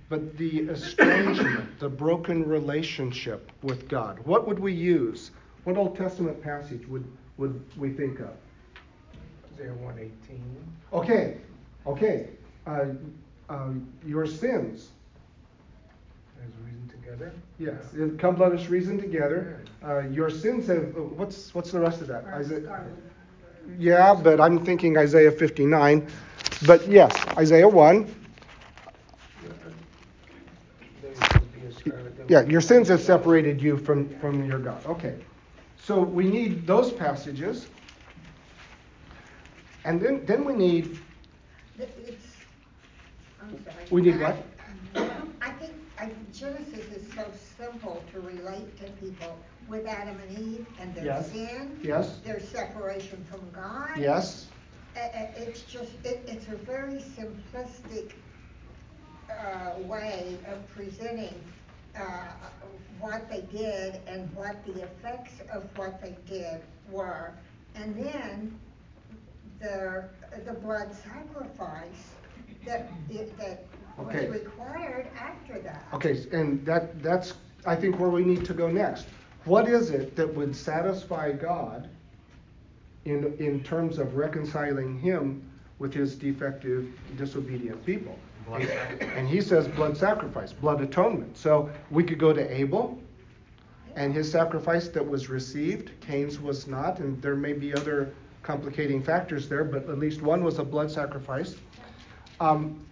but 0.08 0.36
the 0.36 0.60
estrangement, 0.70 1.78
the 1.78 1.88
broken 1.88 2.46
relationship 2.46 3.50
with 3.62 3.88
God. 3.88 4.18
What 4.24 4.46
would 4.46 4.58
we 4.58 4.72
use? 4.72 5.30
What 5.64 5.76
Old 5.76 5.96
Testament 5.96 6.42
passage 6.42 6.86
would, 6.86 7.04
would 7.38 7.60
we 7.76 7.90
think 7.90 8.20
of? 8.20 8.30
Isaiah 9.54 9.72
118. 9.74 10.42
Okay, 10.92 11.38
okay. 11.86 12.28
Uh, 12.66 12.86
uh, 13.48 13.70
your 14.04 14.26
sins. 14.26 14.88
As 16.44 16.50
reason 16.64 16.88
together. 16.88 17.32
Yes, 17.58 18.18
come 18.18 18.36
let 18.36 18.52
us 18.52 18.66
reason 18.68 18.98
together. 18.98 19.60
Uh, 19.84 20.00
your 20.08 20.30
sins 20.30 20.66
have. 20.66 20.94
What's 20.94 21.54
what's 21.54 21.70
the 21.72 21.80
rest 21.80 22.00
of 22.00 22.08
that? 22.08 22.24
Isaiah, 22.26 22.84
yeah, 23.78 24.14
but 24.14 24.40
I'm 24.40 24.64
thinking 24.64 24.96
Isaiah 24.96 25.30
59. 25.30 26.06
But 26.66 26.86
yes, 26.88 27.12
Isaiah 27.36 27.68
1. 27.68 28.14
Yeah, 32.28 32.42
your 32.42 32.60
sins 32.60 32.88
have 32.88 33.00
separated 33.00 33.62
you 33.62 33.76
from, 33.76 34.08
from 34.18 34.44
your 34.46 34.58
God. 34.58 34.84
Okay. 34.86 35.14
So 35.78 36.00
we 36.00 36.24
need 36.24 36.66
those 36.66 36.92
passages. 36.92 37.66
And 39.84 40.00
then, 40.00 40.24
then 40.26 40.44
we 40.44 40.52
need. 40.54 40.98
It's, 43.52 43.66
I'm 43.66 43.72
sorry. 43.72 43.86
We 43.90 44.02
need 44.02 44.20
what? 44.20 44.36
I 45.40 45.50
think 45.50 45.72
I, 45.98 46.10
Genesis 46.32 46.86
is 46.92 47.12
so 47.14 47.24
simple 47.58 48.02
to 48.12 48.20
relate 48.20 48.76
to 48.78 48.90
people 49.04 49.38
with 49.68 49.86
Adam 49.86 50.16
and 50.28 50.38
Eve 50.38 50.66
and 50.80 50.94
their 50.94 51.04
Yes. 51.04 51.32
sin, 51.32 51.78
Yes. 51.82 52.18
their 52.24 52.40
separation 52.40 53.24
from 53.30 53.40
God. 53.50 53.90
Yes. 53.98 54.46
Uh, 54.96 55.00
uh, 55.00 55.26
It's 55.36 55.62
just, 55.62 55.92
it, 56.04 56.22
it's 56.26 56.48
a 56.48 56.56
very 56.56 56.94
simplistic 57.16 58.12
uh, 59.30 59.72
way 59.82 60.38
of 60.48 60.66
presenting 60.74 61.34
uh, 61.96 62.00
what 63.00 63.28
they 63.30 63.42
did 63.52 64.00
and 64.06 64.32
what 64.34 64.64
the 64.66 64.82
effects 64.82 65.40
of 65.52 65.64
what 65.76 66.00
they 66.00 66.16
did 66.28 66.60
were. 66.90 67.32
And 67.74 67.96
then 67.96 68.58
the, 69.60 70.04
the 70.46 70.52
blood 70.54 70.94
sacrifice 70.94 72.12
that, 72.66 72.90
it- 73.10 73.36
that 73.38 73.64
was 73.98 74.14
required 74.28 75.08
after 75.18 75.58
that. 75.60 75.84
Okay, 75.94 76.26
and 76.32 76.64
that, 76.66 77.02
that's, 77.02 77.34
I 77.64 77.74
think, 77.74 77.98
where 77.98 78.10
we 78.10 78.22
need 78.22 78.44
to 78.44 78.54
go 78.54 78.70
next. 78.70 79.06
What 79.44 79.68
is 79.68 79.90
it 79.90 80.16
that 80.16 80.34
would 80.34 80.54
satisfy 80.54 81.32
God 81.32 81.88
in, 83.04 83.34
in 83.38 83.62
terms 83.62 83.98
of 83.98 84.16
reconciling 84.16 84.98
him 84.98 85.48
with 85.78 85.94
his 85.94 86.14
defective, 86.16 86.88
disobedient 87.16 87.84
people? 87.86 88.18
Blood. 88.46 88.62
And 89.00 89.28
he 89.28 89.40
says 89.40 89.66
blood 89.68 89.96
sacrifice, 89.96 90.52
blood 90.52 90.80
atonement. 90.80 91.36
So 91.36 91.70
we 91.90 92.04
could 92.04 92.18
go 92.18 92.32
to 92.32 92.54
Abel 92.54 92.98
and 93.96 94.12
his 94.12 94.30
sacrifice 94.30 94.88
that 94.88 95.06
was 95.08 95.28
received, 95.28 95.90
Cain's 96.00 96.38
was 96.38 96.66
not, 96.66 96.98
and 96.98 97.20
there 97.22 97.34
may 97.34 97.54
be 97.54 97.72
other 97.72 98.12
complicating 98.42 99.02
factors 99.02 99.48
there, 99.48 99.64
but 99.64 99.88
at 99.88 99.98
least 99.98 100.22
one 100.22 100.44
was 100.44 100.58
a 100.58 100.64
blood 100.64 100.90
sacrifice. 100.90 101.56
Um, 102.40 102.84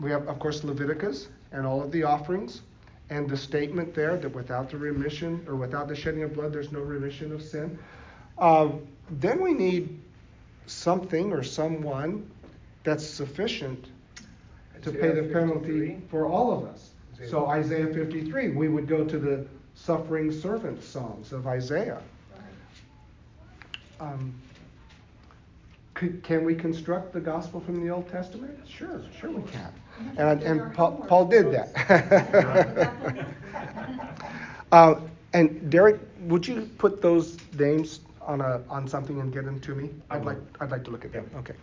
we 0.00 0.10
have, 0.10 0.28
of 0.28 0.38
course, 0.38 0.64
Leviticus 0.64 1.28
and 1.52 1.66
all 1.66 1.82
of 1.82 1.92
the 1.92 2.02
offerings, 2.02 2.62
and 3.10 3.28
the 3.28 3.36
statement 3.36 3.94
there 3.94 4.16
that 4.16 4.34
without 4.34 4.70
the 4.70 4.78
remission 4.78 5.44
or 5.46 5.54
without 5.54 5.88
the 5.88 5.94
shedding 5.94 6.22
of 6.22 6.34
blood, 6.34 6.52
there's 6.52 6.72
no 6.72 6.80
remission 6.80 7.32
of 7.32 7.42
sin. 7.42 7.78
Um, 8.38 8.86
then 9.10 9.40
we 9.40 9.52
need 9.52 10.00
something 10.66 11.32
or 11.32 11.42
someone 11.42 12.30
that's 12.84 13.06
sufficient 13.06 13.88
to 14.82 14.90
pay 14.90 15.10
the 15.10 15.20
Isaiah 15.20 15.32
penalty 15.32 16.00
for 16.08 16.26
all 16.26 16.52
of 16.52 16.64
us. 16.64 16.90
Isaiah 17.14 17.28
So 17.28 17.46
Isaiah 17.46 17.92
53, 17.92 18.48
we 18.50 18.68
would 18.68 18.88
go 18.88 19.04
to 19.04 19.18
the 19.18 19.46
suffering 19.74 20.32
servant 20.32 20.82
songs 20.82 21.32
of 21.32 21.46
Isaiah. 21.46 22.00
Um, 24.00 24.34
could, 26.02 26.22
can 26.24 26.44
we 26.44 26.54
construct 26.54 27.12
the 27.12 27.20
gospel 27.20 27.60
from 27.60 27.84
the 27.84 27.88
Old 27.88 28.08
Testament? 28.08 28.58
Sure, 28.68 29.00
sure 29.16 29.30
we 29.30 29.42
can. 29.50 29.72
And, 30.16 30.42
and 30.42 30.74
Paul, 30.74 31.04
Paul 31.08 31.26
did 31.26 31.52
that. 31.52 33.26
uh, 34.72 34.96
and 35.32 35.70
Derek, 35.70 36.00
would 36.22 36.46
you 36.46 36.68
put 36.78 37.00
those 37.00 37.36
names 37.56 38.00
on 38.20 38.40
a 38.40 38.62
on 38.68 38.88
something 38.88 39.20
and 39.20 39.32
get 39.32 39.44
them 39.44 39.60
to 39.60 39.74
me? 39.76 39.90
I 40.10 40.16
I'd 40.16 40.24
like 40.24 40.38
I'd 40.60 40.70
like 40.72 40.84
to 40.84 40.90
look 40.90 41.04
at 41.04 41.12
them. 41.12 41.30
Okay. 41.36 41.54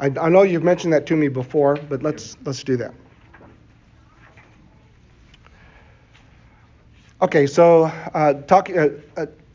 I, 0.00 0.06
I 0.20 0.28
know 0.28 0.42
you've 0.42 0.62
mentioned 0.62 0.92
that 0.92 1.06
to 1.06 1.16
me 1.16 1.28
before, 1.28 1.76
but 1.88 2.02
let's 2.02 2.36
let's 2.44 2.62
do 2.62 2.76
that. 2.76 2.94
Okay, 7.20 7.46
so 7.46 7.84
uh, 8.14 8.34
talk, 8.42 8.70
uh, 8.70 8.90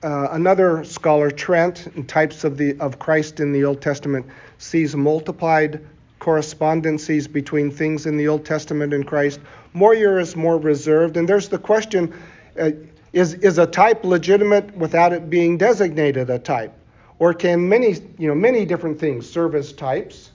uh, 0.04 0.28
another 0.32 0.84
scholar, 0.84 1.32
Trent, 1.32 1.88
in 1.96 2.06
types 2.06 2.44
of 2.44 2.58
the 2.58 2.78
of 2.80 3.00
Christ 3.00 3.40
in 3.40 3.54
the 3.54 3.64
Old 3.64 3.82
Testament, 3.82 4.26
sees 4.58 4.96
multiplied 4.96 5.86
correspondencies 6.20 7.32
between 7.32 7.72
things 7.72 8.06
in 8.06 8.18
the 8.18 8.28
Old 8.28 8.46
Testament 8.46 8.94
and 8.94 9.08
Christ. 9.08 9.40
Moyer 9.74 10.20
is 10.20 10.36
more 10.36 10.58
reserved, 10.58 11.18
and 11.18 11.28
there's 11.28 11.50
the 11.50 11.58
question: 11.58 12.14
uh, 12.60 12.72
Is 13.14 13.36
is 13.36 13.58
a 13.58 13.66
type 13.66 14.04
legitimate 14.04 14.76
without 14.76 15.14
it 15.14 15.30
being 15.30 15.58
designated 15.58 16.30
a 16.30 16.40
type, 16.40 16.74
or 17.20 17.34
can 17.34 17.68
many 17.70 17.96
you 18.18 18.28
know 18.28 18.36
many 18.36 18.66
different 18.66 19.00
things 19.00 19.30
serve 19.30 19.56
as 19.56 19.72
types 19.72 20.32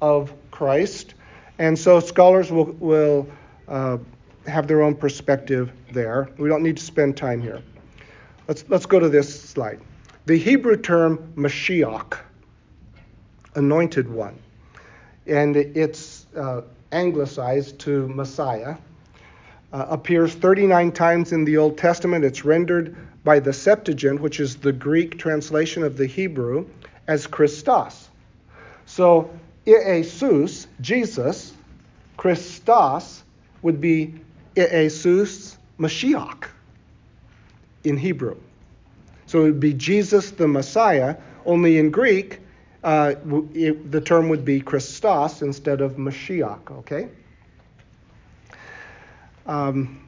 of 0.00 0.32
Christ? 0.50 1.14
And 1.58 1.78
so 1.78 2.00
scholars 2.00 2.50
will 2.50 2.74
will 2.80 3.28
uh, 3.68 3.98
have 4.46 4.66
their 4.66 4.82
own 4.82 4.94
perspective 4.94 5.70
there. 5.92 6.28
We 6.38 6.48
don't 6.48 6.62
need 6.62 6.78
to 6.78 6.82
spend 6.82 7.16
time 7.16 7.40
here. 7.40 7.62
Let's, 8.46 8.64
let's 8.68 8.84
go 8.84 9.00
to 9.00 9.08
this 9.08 9.42
slide. 9.42 9.80
The 10.26 10.36
Hebrew 10.36 10.76
term 10.76 11.32
Mashiach, 11.34 12.18
anointed 13.54 14.10
one, 14.10 14.38
and 15.26 15.56
it's 15.56 16.26
uh, 16.36 16.62
anglicized 16.92 17.78
to 17.80 18.06
Messiah, 18.08 18.76
uh, 19.72 19.86
appears 19.88 20.34
39 20.34 20.92
times 20.92 21.32
in 21.32 21.44
the 21.44 21.56
Old 21.56 21.78
Testament. 21.78 22.24
It's 22.24 22.44
rendered 22.44 22.96
by 23.24 23.40
the 23.40 23.52
Septuagint, 23.52 24.20
which 24.20 24.40
is 24.40 24.56
the 24.56 24.72
Greek 24.72 25.18
translation 25.18 25.82
of 25.82 25.96
the 25.96 26.06
Hebrew, 26.06 26.66
as 27.08 27.26
Christos. 27.26 28.08
So, 28.84 29.30
Jesus, 29.66 30.66
Jesus, 30.82 31.54
Christos 32.18 33.22
would 33.62 33.80
be 33.80 34.14
Jesus 34.54 35.56
Mashiach 35.78 36.48
in 37.84 37.96
Hebrew. 37.96 38.36
So 39.26 39.40
it 39.40 39.44
would 39.44 39.60
be 39.60 39.74
Jesus 39.74 40.30
the 40.30 40.48
Messiah, 40.48 41.16
only 41.46 41.78
in 41.78 41.90
Greek, 41.90 42.40
uh, 42.82 43.14
it- 43.54 43.90
the 43.90 44.00
term 44.00 44.28
would 44.28 44.44
be 44.44 44.60
Christos 44.60 45.42
instead 45.42 45.80
of 45.80 45.96
Mashiach, 45.96 46.70
okay? 46.70 47.08
Um, 49.46 50.00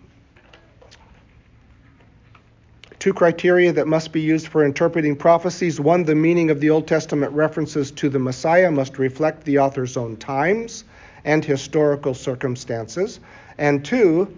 two 2.98 3.12
criteria 3.12 3.72
that 3.72 3.86
must 3.86 4.12
be 4.12 4.20
used 4.20 4.48
for 4.48 4.64
interpreting 4.64 5.16
prophecies. 5.16 5.80
One, 5.80 6.04
the 6.04 6.14
meaning 6.14 6.50
of 6.50 6.60
the 6.60 6.70
Old 6.70 6.86
Testament 6.86 7.32
references 7.32 7.90
to 7.92 8.08
the 8.08 8.18
Messiah 8.18 8.70
must 8.70 8.98
reflect 8.98 9.44
the 9.44 9.58
author's 9.58 9.96
own 9.96 10.16
times 10.16 10.84
and 11.24 11.44
historical 11.44 12.14
circumstances. 12.14 13.20
And 13.58 13.84
two, 13.84 14.34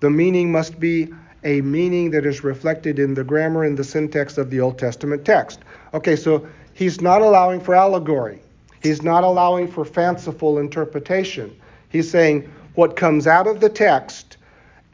the 0.00 0.10
meaning 0.10 0.50
must 0.50 0.78
be 0.78 1.08
a 1.46 1.60
meaning 1.60 2.10
that 2.10 2.26
is 2.26 2.42
reflected 2.42 2.98
in 2.98 3.14
the 3.14 3.22
grammar 3.22 3.62
and 3.62 3.78
the 3.78 3.84
syntax 3.84 4.36
of 4.36 4.50
the 4.50 4.60
Old 4.60 4.78
Testament 4.78 5.24
text. 5.24 5.60
Okay, 5.94 6.16
so 6.16 6.44
he's 6.74 7.00
not 7.00 7.22
allowing 7.22 7.60
for 7.60 7.72
allegory. 7.72 8.40
He's 8.82 9.00
not 9.00 9.22
allowing 9.22 9.68
for 9.68 9.84
fanciful 9.84 10.58
interpretation. 10.58 11.56
He's 11.88 12.10
saying 12.10 12.50
what 12.74 12.96
comes 12.96 13.28
out 13.28 13.46
of 13.46 13.60
the 13.60 13.68
text 13.68 14.36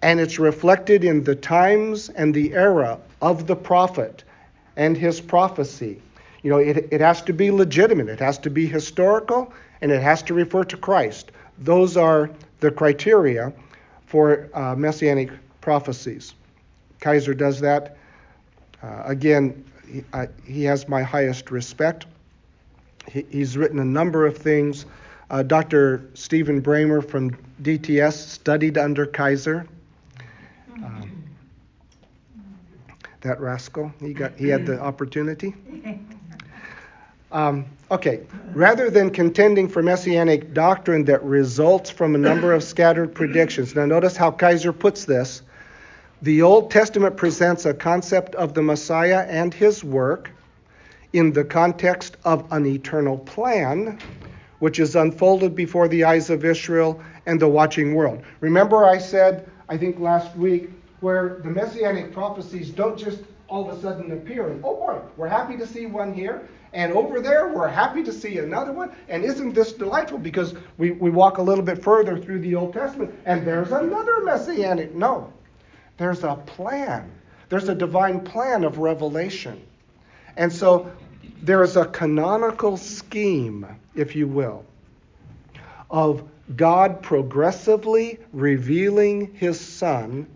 and 0.03 0.21
it's 0.21 0.39
reflected 0.39 1.05
in 1.05 1.25
the 1.25 1.35
times 1.35 2.11
and 2.11 2.35
the 2.35 2.53
era 2.53 2.99
of 3.23 3.47
the 3.47 3.57
prophet 3.57 4.25
and 4.77 4.97
his 4.97 5.21
prophecy. 5.21 6.03
You 6.43 6.51
know, 6.51 6.59
it, 6.59 6.89
it 6.91 7.01
has 7.01 7.23
to 7.23 7.33
be 7.33 7.51
legitimate, 7.51 8.09
it 8.09 8.19
has 8.19 8.37
to 8.39 8.51
be 8.51 8.67
historical, 8.67 9.53
and 9.81 9.91
it 9.91 10.03
has 10.03 10.23
to 10.25 10.35
refer 10.35 10.65
to 10.65 10.77
Christ. 10.77 11.33
Those 11.59 11.97
are 11.97 12.31
the 12.61 12.71
criteria 12.71 13.53
for 14.07 14.51
uh, 14.55 14.75
messianic 14.75 15.31
prophecies. 15.61 16.35
Kaiser 17.03 17.35
does 17.35 17.61
that. 17.61 17.97
Uh, 18.83 19.03
again, 19.05 19.65
he, 19.87 20.05
uh, 20.13 20.27
he, 20.47 20.65
has 20.65 20.89
my 20.89 21.03
highest 21.03 21.51
respect. 21.51 22.07
He, 23.11 23.27
he's 23.29 23.57
written 23.57 23.81
a 23.81 23.85
number 23.85 24.25
of 24.25 24.39
things. 24.39 24.87
Uh, 25.29 25.43
Dr. 25.43 26.09
Stephen 26.15 26.63
Bramer 26.63 27.07
from 27.07 27.37
DTS 27.63 28.13
studied 28.13 28.79
under 28.79 29.05
Kaiser. 29.05 29.67
Um, 30.77 31.25
that 33.21 33.41
rascal, 33.41 33.93
he 34.01 34.15
got 34.15 34.37
he 34.37 34.49
had 34.49 34.67
the 34.67 34.81
opportunity. 34.81 35.55
Um, 37.31 37.65
okay, 37.91 38.21
rather 38.53 38.91
than 38.91 39.11
contending 39.11 39.69
for 39.69 39.83
messianic 39.83 40.53
doctrine 40.53 41.05
that 41.07 41.23
results 41.25 41.89
from 41.89 42.15
a 42.15 42.19
number 42.19 42.53
of 42.53 42.63
scattered 42.63 43.15
predictions. 43.15 43.75
Now, 43.75 43.87
notice 43.87 44.17
how 44.17 44.31
Kaiser 44.31 44.73
puts 44.73 45.05
this. 45.07 45.43
The 46.23 46.43
Old 46.43 46.71
Testament 46.71 47.17
presents 47.17 47.67
a 47.67 47.75
concept 47.75 48.37
of 48.37 48.55
the 48.55 48.63
Messiah 48.63 49.27
and 49.29 49.53
his 49.53 49.83
work 49.83 50.31
in 51.13 51.33
the 51.33 51.43
context 51.43 52.17
of 52.25 52.47
an 52.53 52.65
eternal 52.65 53.19
plan, 53.19 53.99
which 54.61 54.79
is 54.79 54.95
unfolded 54.95 55.57
before 55.57 55.89
the 55.89 56.05
eyes 56.05 56.31
of 56.31 56.45
Israel 56.45 57.03
and 57.27 57.41
the 57.41 57.49
watching 57.49 57.97
world. 57.97 58.23
Remember, 58.39 58.87
I 58.87 58.99
said, 58.99 59.51
I 59.69 59.77
think 59.77 59.99
last 59.99 60.37
week, 60.37 60.71
where 61.01 61.41
the 61.43 61.51
messianic 61.51 62.13
prophecies 62.13 62.71
don't 62.71 62.97
just 62.97 63.19
all 63.49 63.69
of 63.69 63.77
a 63.77 63.83
sudden 63.83 64.13
appear 64.13 64.49
and, 64.49 64.65
oh 64.65 64.77
boy, 64.77 65.01
we're 65.17 65.27
happy 65.27 65.57
to 65.57 65.67
see 65.67 65.87
one 65.87 66.15
here. 66.15 66.49
And 66.73 66.93
over 66.93 67.21
there, 67.21 67.49
we're 67.49 67.67
happy 67.67 68.05
to 68.05 68.13
see 68.13 68.39
another 68.39 68.73
one. 68.73 68.93
And 69.09 69.25
isn't 69.25 69.55
this 69.55 69.73
delightful? 69.73 70.19
Because 70.19 70.55
we, 70.79 70.93
we 70.93 71.11
walk 71.11 71.39
a 71.39 71.43
little 71.43 71.65
bit 71.65 71.83
further 71.83 72.17
through 72.17 72.43
the 72.43 72.55
Old 72.55 72.75
Testament, 72.75 73.13
and 73.25 73.45
there's 73.45 73.73
another 73.73 74.23
messianic. 74.23 74.95
No, 74.95 75.33
there's 76.03 76.25
a 76.25 76.35
plan. 76.35 77.11
There's 77.49 77.69
a 77.69 77.75
divine 77.75 78.21
plan 78.21 78.65
of 78.65 78.79
revelation. 78.79 79.63
And 80.37 80.53
so 80.53 80.91
there's 81.43 81.77
a 81.77 81.85
canonical 81.87 82.77
scheme, 82.77 83.67
if 83.95 84.17
you 84.17 84.27
will, 84.27 84.65
of 85.91 86.23
God 86.57 87.03
progressively 87.03 88.19
revealing 88.33 89.33
his 89.35 89.61
Son 89.61 90.27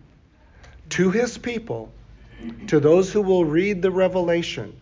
to 0.89 1.11
his 1.11 1.37
people, 1.37 1.91
to 2.67 2.79
those 2.79 3.11
who 3.11 3.21
will 3.21 3.45
read 3.45 3.81
the 3.81 3.91
revelation 3.91 4.73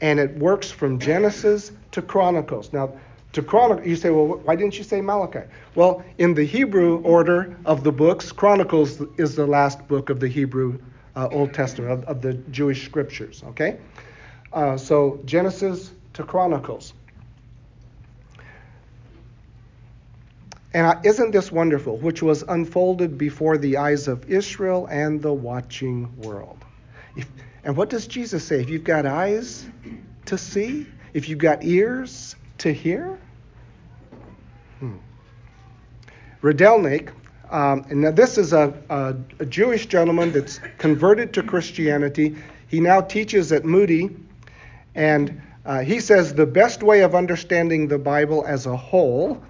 and 0.00 0.18
it 0.18 0.36
works 0.36 0.70
from 0.70 0.98
Genesis 0.98 1.72
to 1.92 2.02
Chronicles. 2.02 2.72
Now, 2.72 2.92
to 3.36 3.42
Chronicles, 3.42 3.86
you 3.86 3.96
say, 3.96 4.08
well, 4.08 4.40
why 4.44 4.56
didn't 4.56 4.78
you 4.78 4.82
say 4.82 5.02
Malachi? 5.02 5.40
Well, 5.74 6.02
in 6.16 6.32
the 6.32 6.44
Hebrew 6.44 7.02
order 7.02 7.54
of 7.66 7.84
the 7.84 7.92
books, 7.92 8.32
Chronicles 8.32 9.02
is 9.18 9.36
the 9.36 9.46
last 9.46 9.86
book 9.88 10.08
of 10.08 10.20
the 10.20 10.28
Hebrew 10.28 10.78
uh, 11.14 11.28
Old 11.30 11.52
Testament, 11.52 11.92
of, 11.92 12.04
of, 12.04 12.22
the 12.22 12.32
Jewish 12.50 12.86
scriptures, 12.86 13.42
okay? 13.48 13.76
Uh, 14.54 14.78
so 14.78 15.20
Genesis 15.26 15.90
to 16.14 16.22
Chronicles. 16.22 16.94
And 20.72 20.86
uh, 20.86 21.00
isn't 21.04 21.32
this 21.32 21.52
wonderful? 21.52 21.98
Which 21.98 22.22
was 22.22 22.42
unfolded 22.42 23.18
before 23.18 23.58
the 23.58 23.76
eyes 23.76 24.08
of 24.08 24.30
Israel 24.30 24.86
and 24.90 25.20
the 25.20 25.32
watching 25.32 26.10
world. 26.22 26.64
If, 27.16 27.28
and 27.64 27.76
what 27.76 27.90
does 27.90 28.06
Jesus 28.06 28.44
say? 28.46 28.62
If 28.62 28.70
you've 28.70 28.84
got 28.84 29.04
eyes 29.04 29.66
to 30.24 30.38
see, 30.38 30.86
if 31.12 31.28
you've 31.28 31.38
got 31.38 31.64
ears 31.64 32.34
to 32.58 32.72
hear? 32.72 33.18
Hmm. 34.80 34.96
Rydelnik, 36.42 37.10
um, 37.50 37.86
and 37.88 38.02
now 38.02 38.10
this 38.10 38.38
is 38.38 38.52
a, 38.52 38.74
a, 38.90 39.14
a, 39.38 39.46
Jewish 39.46 39.86
gentleman 39.86 40.32
that's 40.32 40.60
converted 40.78 41.32
to 41.34 41.42
Christianity. 41.42 42.36
He 42.68 42.80
now 42.80 43.00
teaches 43.00 43.52
at 43.52 43.64
Moody, 43.64 44.14
and 44.94 45.40
uh, 45.64 45.80
he 45.80 46.00
says 46.00 46.34
the 46.34 46.46
best 46.46 46.82
way 46.82 47.00
of 47.02 47.14
understanding 47.14 47.88
the 47.88 47.98
Bible 47.98 48.44
as 48.46 48.66
a 48.66 48.76
whole. 48.76 49.42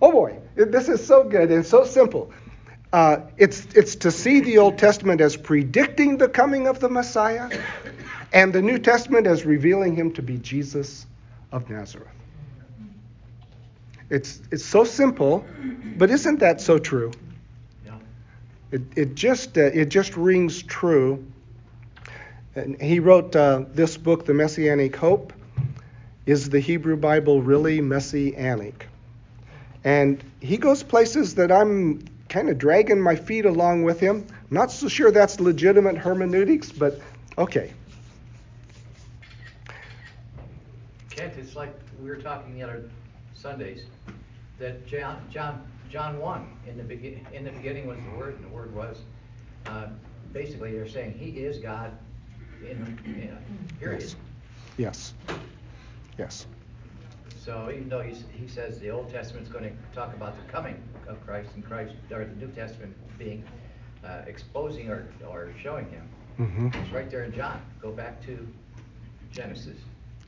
Oh 0.00 0.12
boy, 0.12 0.38
this 0.54 0.88
is 0.88 1.04
so 1.04 1.24
good 1.24 1.50
and 1.50 1.66
so 1.66 1.84
simple. 1.84 2.32
Uh, 2.92 3.18
it's, 3.36 3.66
it's 3.74 3.96
to 3.96 4.10
see 4.10 4.40
the 4.40 4.58
Old 4.58 4.78
Testament 4.78 5.20
as 5.20 5.36
predicting 5.36 6.18
the 6.18 6.28
coming 6.28 6.66
of 6.66 6.78
the 6.78 6.88
Messiah, 6.88 7.50
and 8.32 8.52
the 8.52 8.62
New 8.62 8.78
Testament 8.78 9.26
as 9.26 9.44
revealing 9.44 9.96
him 9.96 10.12
to 10.12 10.22
be 10.22 10.38
Jesus 10.38 11.06
of 11.50 11.68
Nazareth. 11.68 12.21
It's, 14.12 14.42
it's 14.50 14.66
so 14.66 14.84
simple, 14.84 15.42
but 15.96 16.10
isn't 16.10 16.40
that 16.40 16.60
so 16.60 16.78
true? 16.78 17.12
Yeah. 17.86 17.94
It, 18.70 18.82
it, 18.94 19.14
just, 19.14 19.56
uh, 19.56 19.62
it 19.62 19.86
just 19.86 20.18
rings 20.18 20.62
true. 20.62 21.24
And 22.54 22.78
he 22.78 23.00
wrote 23.00 23.34
uh, 23.34 23.64
this 23.72 23.96
book, 23.96 24.26
The 24.26 24.34
Messianic 24.34 24.94
Hope. 24.96 25.32
Is 26.26 26.50
the 26.50 26.60
Hebrew 26.60 26.98
Bible 26.98 27.40
really 27.40 27.80
messianic? 27.80 28.86
And 29.82 30.22
he 30.40 30.58
goes 30.58 30.82
places 30.82 31.34
that 31.36 31.50
I'm 31.50 32.04
kind 32.28 32.50
of 32.50 32.58
dragging 32.58 33.00
my 33.00 33.16
feet 33.16 33.46
along 33.46 33.82
with 33.84 33.98
him. 33.98 34.26
Not 34.50 34.70
so 34.70 34.88
sure 34.88 35.10
that's 35.10 35.40
legitimate 35.40 35.96
hermeneutics, 35.96 36.70
but 36.70 37.00
okay. 37.38 37.72
Kent, 41.08 41.32
it's 41.38 41.56
like 41.56 41.74
we 41.98 42.10
were 42.10 42.16
talking 42.16 42.54
the 42.54 42.62
other 42.62 42.84
Sundays 43.34 43.86
that 44.62 44.86
John 44.86 45.26
John 45.30 45.68
John 45.90 46.18
one 46.18 46.56
in 46.66 46.78
the 46.78 46.84
begin 46.84 47.26
in 47.32 47.44
the 47.44 47.50
beginning 47.50 47.86
was 47.86 47.98
the 48.10 48.18
Word, 48.18 48.36
and 48.36 48.44
the 48.44 48.48
Word 48.48 48.74
was. 48.74 48.98
Uh, 49.66 49.88
basically, 50.32 50.72
they're 50.72 50.88
saying 50.88 51.12
He 51.18 51.40
is 51.40 51.58
God. 51.58 51.92
In, 52.62 52.78
in 53.04 53.36
period. 53.80 54.14
Yes. 54.78 55.14
Yes. 55.26 55.36
yes. 56.16 56.46
So 57.36 57.72
even 57.72 57.88
though 57.88 58.02
he 58.02 58.46
says 58.46 58.78
the 58.78 58.90
Old 58.90 59.10
Testament's 59.10 59.50
going 59.50 59.64
to 59.64 59.72
talk 59.92 60.14
about 60.14 60.36
the 60.36 60.52
coming 60.52 60.80
of 61.08 61.20
Christ 61.26 61.50
and 61.56 61.64
Christ, 61.66 61.94
or 62.12 62.24
the 62.24 62.36
New 62.36 62.46
Testament 62.52 62.94
being 63.18 63.42
uh, 64.04 64.20
exposing 64.28 64.90
or, 64.90 65.08
or 65.28 65.52
showing 65.60 65.90
him, 65.90 66.08
mm-hmm. 66.38 66.68
it's 66.68 66.92
right 66.92 67.10
there 67.10 67.24
in 67.24 67.34
John. 67.34 67.60
Go 67.80 67.90
back 67.90 68.24
to 68.26 68.46
Genesis. 69.32 69.78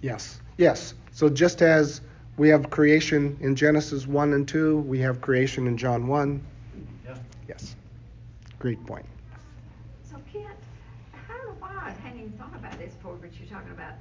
Yes, 0.00 0.40
yes. 0.58 0.94
So 1.12 1.28
just 1.28 1.62
as 1.62 2.00
we 2.36 2.48
have 2.48 2.70
creation 2.70 3.36
in 3.40 3.54
Genesis 3.54 4.06
1 4.06 4.32
and 4.32 4.46
2, 4.46 4.78
we 4.78 4.98
have 5.00 5.20
creation 5.20 5.66
in 5.66 5.76
John 5.76 6.06
1. 6.06 6.42
Yeah. 7.04 7.14
Yes. 7.48 7.76
Great 8.58 8.84
point. 8.86 9.06
So, 10.02 10.16
Kent, 10.32 10.46
how 11.28 11.34
do 11.34 11.54
I 11.62 11.90
hadn't 12.02 12.20
even 12.20 12.32
thought 12.32 12.54
about 12.56 12.78
this 12.78 12.94
before, 12.94 13.14
but 13.20 13.30
you're 13.38 13.48
talking 13.48 13.70
about 13.72 13.94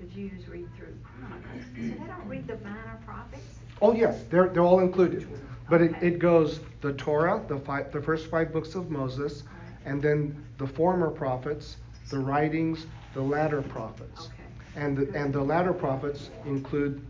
the 0.00 0.06
Jews 0.06 0.46
read 0.48 0.68
through 0.76 0.94
Chronicles. 1.02 1.64
So 1.74 1.82
they 1.82 2.06
don't 2.06 2.28
read 2.28 2.46
the 2.46 2.56
minor 2.58 3.00
prophets? 3.04 3.42
Oh, 3.82 3.92
yes, 3.92 4.22
they're, 4.30 4.48
they're 4.48 4.62
all 4.62 4.80
included. 4.80 5.26
But 5.68 5.82
it, 5.82 5.94
it 6.02 6.18
goes 6.18 6.60
the 6.80 6.92
Torah, 6.92 7.42
the, 7.48 7.58
five, 7.58 7.90
the 7.90 8.02
first 8.02 8.26
five 8.30 8.52
books 8.52 8.74
of 8.74 8.90
Moses, 8.90 9.44
and 9.84 10.02
then 10.02 10.44
the 10.58 10.66
former 10.66 11.10
prophets, 11.10 11.76
the 12.10 12.18
writings, 12.18 12.86
the 13.14 13.22
latter 13.22 13.62
prophets. 13.62 14.26
Okay. 14.26 14.34
And 14.76 14.96
the, 14.96 15.18
and 15.18 15.32
the 15.32 15.40
latter 15.42 15.72
prophets 15.72 16.30
include 16.44 17.00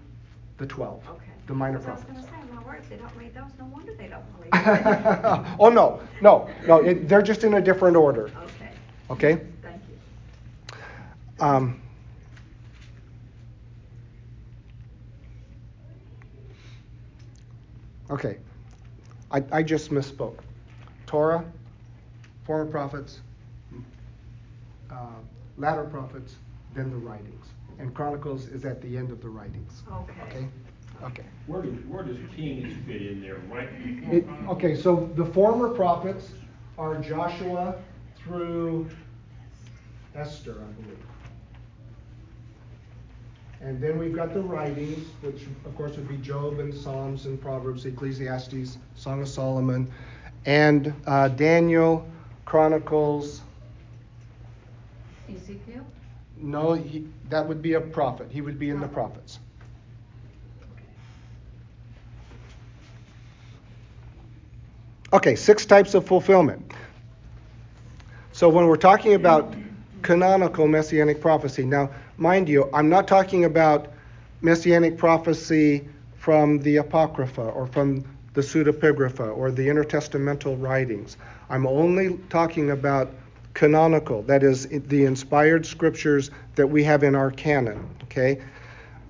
the 0.59 0.67
12, 0.67 1.09
okay. 1.09 1.25
the 1.47 1.55
minor 1.55 1.79
prophets. 1.79 2.07
I 2.09 2.13
was 2.13 2.23
going 2.23 2.25
to 2.25 2.47
say, 2.47 2.55
my 2.55 2.63
word, 2.65 2.79
if 2.81 2.89
they 2.89 2.97
don't 2.97 3.17
read 3.17 3.35
those, 3.35 3.51
no 3.59 3.65
wonder 3.67 3.95
they 3.95 4.09
don't 4.09 4.25
believe. 4.37 4.53
oh, 5.61 5.69
no, 5.71 6.01
no, 6.21 6.51
no, 6.67 6.79
it, 6.79 7.09
they're 7.09 7.23
just 7.23 7.45
in 7.45 7.55
a 7.55 7.61
different 7.61 7.97
order. 7.97 8.31
Okay. 8.45 8.71
Okay? 9.11 9.47
Thank 9.63 9.83
you. 9.89 11.45
Um, 11.45 11.81
Okay, 18.11 18.37
I, 19.31 19.43
I 19.51 19.63
just 19.63 19.91
misspoke. 19.91 20.39
Torah, 21.07 21.45
former 22.45 22.71
prophets, 22.71 23.21
uh, 24.91 25.07
latter 25.57 25.85
prophets, 25.85 26.37
then 26.75 26.91
the 26.91 26.97
writings. 26.97 27.47
And 27.79 27.95
Chronicles 27.95 28.47
is 28.47 28.65
at 28.65 28.81
the 28.81 28.97
end 28.97 29.11
of 29.11 29.21
the 29.21 29.29
writings. 29.29 29.83
Okay. 29.91 30.13
Okay. 30.29 30.49
Okay. 31.03 31.25
Where 31.47 31.63
does 31.63 31.75
where 31.87 32.03
does 32.03 32.17
Kings 32.35 32.73
fit 32.87 33.03
in 33.03 33.21
there? 33.21 33.41
Right. 33.51 33.69
It, 34.13 34.27
okay, 34.49 34.75
so 34.75 35.11
the 35.17 35.25
former 35.25 35.69
prophets 35.69 36.31
are 36.79 36.97
Joshua 36.99 37.77
through 38.17 38.89
Esther, 40.15 40.63
I 40.63 40.83
believe. 40.83 40.99
And 43.61 43.83
then 43.83 43.99
we've 43.99 44.15
got 44.15 44.35
the 44.35 44.41
writings, 44.41 45.07
which 45.23 45.43
of 45.65 45.75
course 45.77 45.97
would 45.97 46.09
be 46.09 46.19
Job 46.19 46.59
and 46.59 46.73
Psalms 46.73 47.27
and 47.27 47.41
Proverbs, 47.41 47.87
Ecclesiastes, 47.87 48.79
Song 48.95 49.23
of 49.23 49.29
Solomon, 49.29 49.91
and 50.45 50.93
uh, 51.07 51.29
Daniel, 51.29 52.07
Chronicles. 52.45 53.41
Ezekiel? 55.29 55.87
No, 56.37 56.75
he, 56.75 57.09
that 57.31 57.47
would 57.47 57.63
be 57.63 57.75
a 57.75 57.81
prophet. 57.81 58.29
He 58.31 58.41
would 58.41 58.59
be 58.59 58.71
in 58.71 58.81
the 58.81 58.89
prophets. 58.89 59.39
Okay, 65.13 65.37
six 65.37 65.65
types 65.65 65.95
of 65.95 66.07
fulfillment. 66.07 66.73
So 68.33 68.49
when 68.49 68.67
we're 68.67 68.77
talking 68.77 69.15
about 69.15 69.55
canonical 70.03 70.67
messianic 70.67 71.21
prophecy, 71.21 71.65
now, 71.65 71.89
mind 72.19 72.49
you, 72.49 72.69
I'm 72.75 72.89
not 72.89 73.07
talking 73.07 73.45
about 73.45 73.93
messianic 74.43 74.99
prophecy 74.99 75.89
from 76.17 76.59
the 76.61 76.79
Apocrypha 76.79 77.43
or 77.43 77.69
from 77.69 78.05
the 78.35 78.41
pseudepigrapha 78.41 79.37
or 79.37 79.53
the 79.53 79.69
intertestamental 79.69 80.61
writings. 80.61 81.17
I'm 81.49 81.67
only 81.67 82.19
talking 82.29 82.71
about 82.71 83.13
canonical, 83.55 84.23
that 84.23 84.43
is, 84.43 84.67
the 84.69 85.05
inspired 85.05 85.65
scriptures 85.65 86.31
that 86.57 86.67
we 86.67 86.85
have 86.85 87.03
in 87.03 87.15
our 87.15 87.31
canon. 87.31 87.89
Okay? 88.05 88.43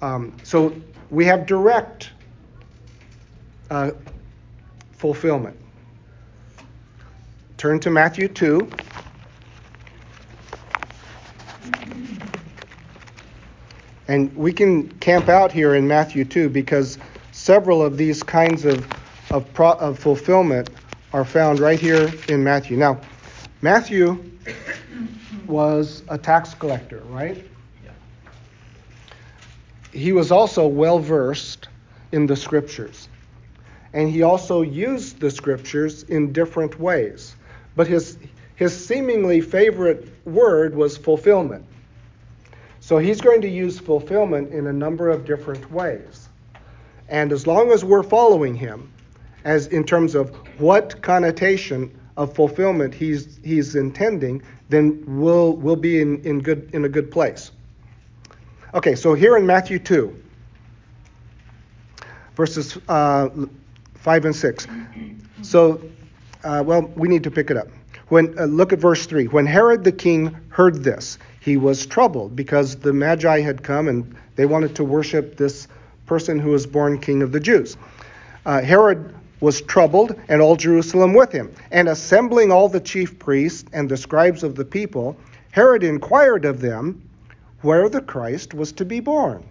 Um, 0.02 0.36
so 0.42 0.74
we 1.10 1.24
have 1.24 1.46
direct 1.46 2.10
uh, 3.70 3.90
fulfillment. 4.92 5.58
Turn 7.56 7.80
to 7.80 7.90
Matthew 7.90 8.28
2. 8.28 8.70
And 14.06 14.34
we 14.36 14.52
can 14.52 14.88
camp 14.98 15.30
out 15.30 15.50
here 15.50 15.74
in 15.74 15.88
Matthew 15.88 16.26
2 16.26 16.50
because 16.50 16.98
several 17.32 17.82
of 17.82 17.96
these 17.96 18.22
kinds 18.22 18.66
of, 18.66 18.86
of, 19.30 19.50
pro, 19.54 19.72
of 19.72 19.98
fulfillment 19.98 20.68
are 21.14 21.24
found 21.24 21.58
right 21.58 21.80
here 21.80 22.12
in 22.28 22.44
Matthew. 22.44 22.76
Now, 22.76 23.00
Matthew 23.64 24.22
was 25.46 26.02
a 26.08 26.18
tax 26.18 26.52
collector, 26.52 27.00
right? 27.08 27.42
He 29.90 30.12
was 30.12 30.30
also 30.30 30.66
well 30.66 30.98
versed 30.98 31.68
in 32.12 32.26
the 32.26 32.36
scriptures. 32.36 33.08
And 33.94 34.10
he 34.10 34.20
also 34.20 34.60
used 34.60 35.18
the 35.18 35.30
scriptures 35.30 36.02
in 36.02 36.30
different 36.30 36.78
ways. 36.78 37.36
But 37.74 37.86
his, 37.86 38.18
his 38.54 38.76
seemingly 38.86 39.40
favorite 39.40 40.12
word 40.26 40.74
was 40.74 40.98
fulfillment. 40.98 41.64
So 42.80 42.98
he's 42.98 43.22
going 43.22 43.40
to 43.40 43.48
use 43.48 43.78
fulfillment 43.78 44.52
in 44.52 44.66
a 44.66 44.74
number 44.74 45.08
of 45.08 45.24
different 45.24 45.72
ways. 45.72 46.28
And 47.08 47.32
as 47.32 47.46
long 47.46 47.72
as 47.72 47.82
we're 47.82 48.02
following 48.02 48.56
him, 48.56 48.92
as 49.42 49.68
in 49.68 49.84
terms 49.84 50.14
of 50.14 50.36
what 50.60 51.00
connotation 51.00 51.98
of 52.16 52.34
fulfillment 52.34 52.94
he's 52.94 53.38
he's 53.44 53.74
intending, 53.74 54.42
then 54.68 55.02
we'll 55.06 55.54
we'll 55.54 55.76
be 55.76 56.00
in, 56.00 56.22
in 56.22 56.40
good 56.40 56.70
in 56.72 56.84
a 56.84 56.88
good 56.88 57.10
place. 57.10 57.50
Okay, 58.74 58.96
so 58.96 59.14
here 59.14 59.36
in 59.36 59.46
Matthew 59.46 59.78
2, 59.78 60.20
verses 62.34 62.76
uh, 62.88 63.28
5 63.94 64.24
and 64.24 64.34
6. 64.34 64.66
So, 65.42 65.80
uh, 66.42 66.62
well, 66.66 66.82
we 66.96 67.06
need 67.06 67.22
to 67.22 67.30
pick 67.30 67.52
it 67.52 67.56
up. 67.56 67.68
When 68.08 68.36
uh, 68.36 68.46
look 68.46 68.72
at 68.72 68.80
verse 68.80 69.06
3. 69.06 69.26
When 69.28 69.46
Herod 69.46 69.84
the 69.84 69.92
king 69.92 70.36
heard 70.48 70.82
this, 70.82 71.18
he 71.38 71.56
was 71.56 71.86
troubled 71.86 72.34
because 72.34 72.76
the 72.76 72.92
Magi 72.92 73.40
had 73.40 73.62
come 73.62 73.86
and 73.86 74.16
they 74.34 74.44
wanted 74.44 74.74
to 74.76 74.84
worship 74.84 75.36
this 75.36 75.68
person 76.06 76.40
who 76.40 76.50
was 76.50 76.66
born 76.66 76.98
king 76.98 77.22
of 77.22 77.30
the 77.30 77.40
Jews. 77.40 77.76
Uh, 78.44 78.60
Herod 78.60 79.14
was 79.44 79.60
troubled, 79.60 80.18
and 80.28 80.40
all 80.40 80.56
Jerusalem 80.56 81.12
with 81.12 81.30
him. 81.30 81.52
And 81.70 81.88
assembling 81.88 82.50
all 82.50 82.68
the 82.68 82.80
chief 82.80 83.18
priests 83.18 83.68
and 83.74 83.88
the 83.88 83.96
scribes 83.96 84.42
of 84.42 84.56
the 84.56 84.64
people, 84.64 85.16
Herod 85.52 85.84
inquired 85.84 86.46
of 86.46 86.62
them 86.62 87.02
where 87.60 87.90
the 87.90 88.00
Christ 88.00 88.54
was 88.54 88.72
to 88.72 88.86
be 88.86 89.00
born. 89.00 89.44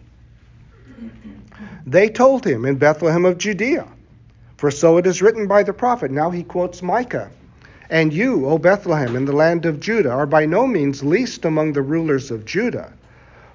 They 1.85 2.09
told 2.09 2.45
him 2.45 2.65
in 2.65 2.75
Bethlehem 2.75 3.23
of 3.23 3.37
Judea, 3.37 3.87
for 4.57 4.71
so 4.71 4.97
it 4.97 5.05
is 5.05 5.21
written 5.21 5.47
by 5.47 5.61
the 5.61 5.73
prophet. 5.73 6.09
Now 6.09 6.31
he 6.31 6.43
quotes 6.43 6.81
Micah. 6.81 7.29
And 7.89 8.11
you, 8.11 8.47
O 8.47 8.57
Bethlehem, 8.57 9.15
in 9.15 9.25
the 9.25 9.35
land 9.35 9.65
of 9.67 9.79
Judah, 9.79 10.11
are 10.11 10.25
by 10.25 10.45
no 10.47 10.65
means 10.65 11.03
least 11.03 11.45
among 11.45 11.73
the 11.73 11.81
rulers 11.83 12.31
of 12.31 12.45
Judah. 12.45 12.91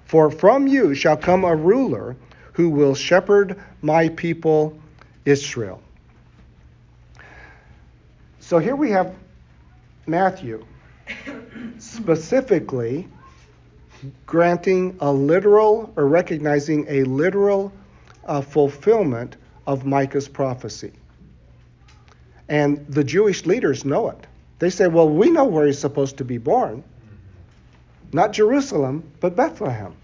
For 0.05 0.31
from 0.31 0.69
you 0.69 0.95
shall 0.95 1.17
come 1.17 1.45
a 1.45 1.57
ruler 1.57 2.15
who 2.53 2.71
will 2.71 2.95
shepherd 2.95 3.61
my 3.83 4.09
people 4.11 4.79
Israel. 5.25 5.83
So 8.49 8.59
here 8.59 8.77
we 8.77 8.91
have 8.93 9.15
Matthew 10.07 10.65
specifically 11.79 13.07
granting 14.25 14.97
a 15.01 15.13
literal 15.13 15.93
or 15.97 16.07
recognizing 16.07 16.87
a 16.89 17.03
literal 17.05 17.71
uh, 18.25 18.41
fulfillment 18.41 19.37
of 19.67 19.85
Micah's 19.85 20.29
prophecy. 20.29 20.93
And 22.49 22.87
the 22.89 23.05
Jewish 23.05 23.45
leaders 23.45 23.85
know 23.85 24.09
it. 24.09 24.27
They 24.61 24.71
say, 24.71 24.87
well, 24.87 25.11
we 25.11 25.29
know 25.29 25.45
where 25.45 25.67
he's 25.67 25.79
supposed 25.79 26.17
to 26.17 26.25
be 26.25 26.39
born. 26.39 26.83
Not 28.15 28.33
Jerusalem, 28.33 29.13
but 29.21 29.37
Bethlehem. 29.37 29.95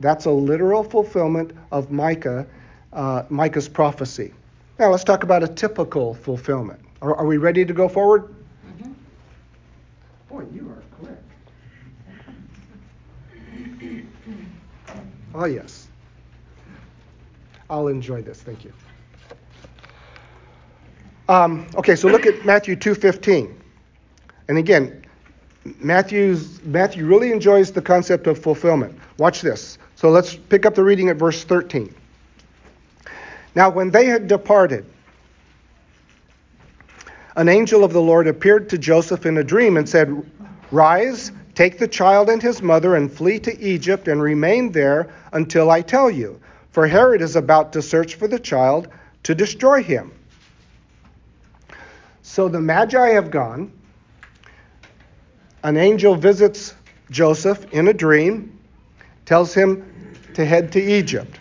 That's 0.00 0.24
a 0.24 0.30
literal 0.30 0.82
fulfillment 0.82 1.52
of 1.70 1.90
Micah, 1.90 2.46
uh, 2.94 3.24
Micah's 3.28 3.68
prophecy. 3.68 4.32
Now 4.78 4.90
let's 4.90 5.04
talk 5.04 5.24
about 5.24 5.42
a 5.42 5.48
typical 5.48 6.14
fulfillment. 6.14 6.80
Are, 7.02 7.14
are 7.16 7.26
we 7.26 7.36
ready 7.36 7.64
to 7.64 7.72
go 7.72 7.88
forward? 7.88 8.34
Mm-hmm. 8.66 8.92
Boy, 10.28 10.44
you 10.52 10.70
are 10.70 10.82
quick. 10.98 11.18
Oh, 15.34 15.46
yes. 15.46 15.88
I'll 17.68 17.88
enjoy 17.88 18.22
this. 18.22 18.40
Thank 18.40 18.64
you. 18.64 18.72
Um, 21.28 21.66
okay, 21.74 21.96
so 21.96 22.08
look 22.08 22.26
at 22.26 22.44
Matthew 22.44 22.76
2:15. 22.76 23.54
And 24.48 24.58
again, 24.58 25.04
Matthew's, 25.80 26.62
Matthew 26.64 27.06
really 27.06 27.32
enjoys 27.32 27.72
the 27.72 27.80
concept 27.80 28.26
of 28.26 28.38
fulfillment. 28.38 28.98
Watch 29.18 29.40
this. 29.40 29.78
So 29.96 30.10
let's 30.10 30.34
pick 30.34 30.66
up 30.66 30.74
the 30.74 30.84
reading 30.84 31.08
at 31.08 31.16
verse 31.16 31.44
13. 31.44 31.94
Now, 33.54 33.70
when 33.70 33.90
they 33.90 34.04
had 34.04 34.28
departed, 34.28 34.84
an 37.36 37.48
angel 37.48 37.84
of 37.84 37.92
the 37.92 38.00
Lord 38.00 38.28
appeared 38.28 38.68
to 38.70 38.78
Joseph 38.78 39.26
in 39.26 39.38
a 39.38 39.44
dream 39.44 39.76
and 39.76 39.88
said, 39.88 40.30
Rise, 40.70 41.32
take 41.54 41.78
the 41.78 41.88
child 41.88 42.30
and 42.30 42.40
his 42.40 42.62
mother, 42.62 42.94
and 42.96 43.12
flee 43.12 43.38
to 43.40 43.60
Egypt 43.60 44.08
and 44.08 44.22
remain 44.22 44.72
there 44.72 45.12
until 45.32 45.70
I 45.70 45.82
tell 45.82 46.10
you. 46.10 46.40
For 46.70 46.86
Herod 46.86 47.22
is 47.22 47.36
about 47.36 47.72
to 47.72 47.82
search 47.82 48.14
for 48.14 48.28
the 48.28 48.38
child 48.38 48.88
to 49.24 49.34
destroy 49.34 49.82
him. 49.82 50.12
So 52.22 52.48
the 52.48 52.60
Magi 52.60 53.10
have 53.10 53.30
gone. 53.30 53.72
An 55.62 55.76
angel 55.76 56.14
visits 56.14 56.74
Joseph 57.10 57.72
in 57.72 57.88
a 57.88 57.92
dream, 57.92 58.58
tells 59.24 59.54
him 59.54 59.84
to 60.34 60.44
head 60.44 60.72
to 60.72 60.82
Egypt. 60.82 61.38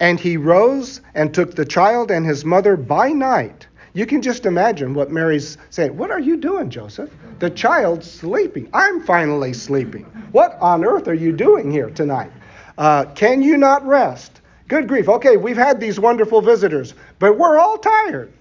And 0.00 0.18
he 0.18 0.36
rose 0.36 1.00
and 1.14 1.32
took 1.32 1.54
the 1.54 1.64
child 1.64 2.10
and 2.10 2.26
his 2.26 2.44
mother 2.44 2.76
by 2.76 3.10
night. 3.10 3.66
You 3.94 4.06
can 4.06 4.22
just 4.22 4.44
imagine 4.44 4.92
what 4.92 5.12
Mary's 5.12 5.56
saying. 5.70 5.96
What 5.96 6.10
are 6.10 6.18
you 6.18 6.36
doing, 6.36 6.68
Joseph? 6.68 7.10
The 7.38 7.48
child's 7.48 8.10
sleeping. 8.10 8.68
I'm 8.74 9.00
finally 9.00 9.52
sleeping. 9.52 10.02
What 10.32 10.58
on 10.60 10.84
earth 10.84 11.06
are 11.06 11.14
you 11.14 11.32
doing 11.32 11.70
here 11.70 11.90
tonight? 11.90 12.32
Uh, 12.76 13.04
can 13.14 13.40
you 13.40 13.56
not 13.56 13.86
rest? 13.86 14.40
Good 14.66 14.88
grief. 14.88 15.08
Okay, 15.08 15.36
we've 15.36 15.56
had 15.56 15.78
these 15.78 16.00
wonderful 16.00 16.42
visitors, 16.42 16.94
but 17.20 17.38
we're 17.38 17.56
all 17.56 17.78
tired. 17.78 18.32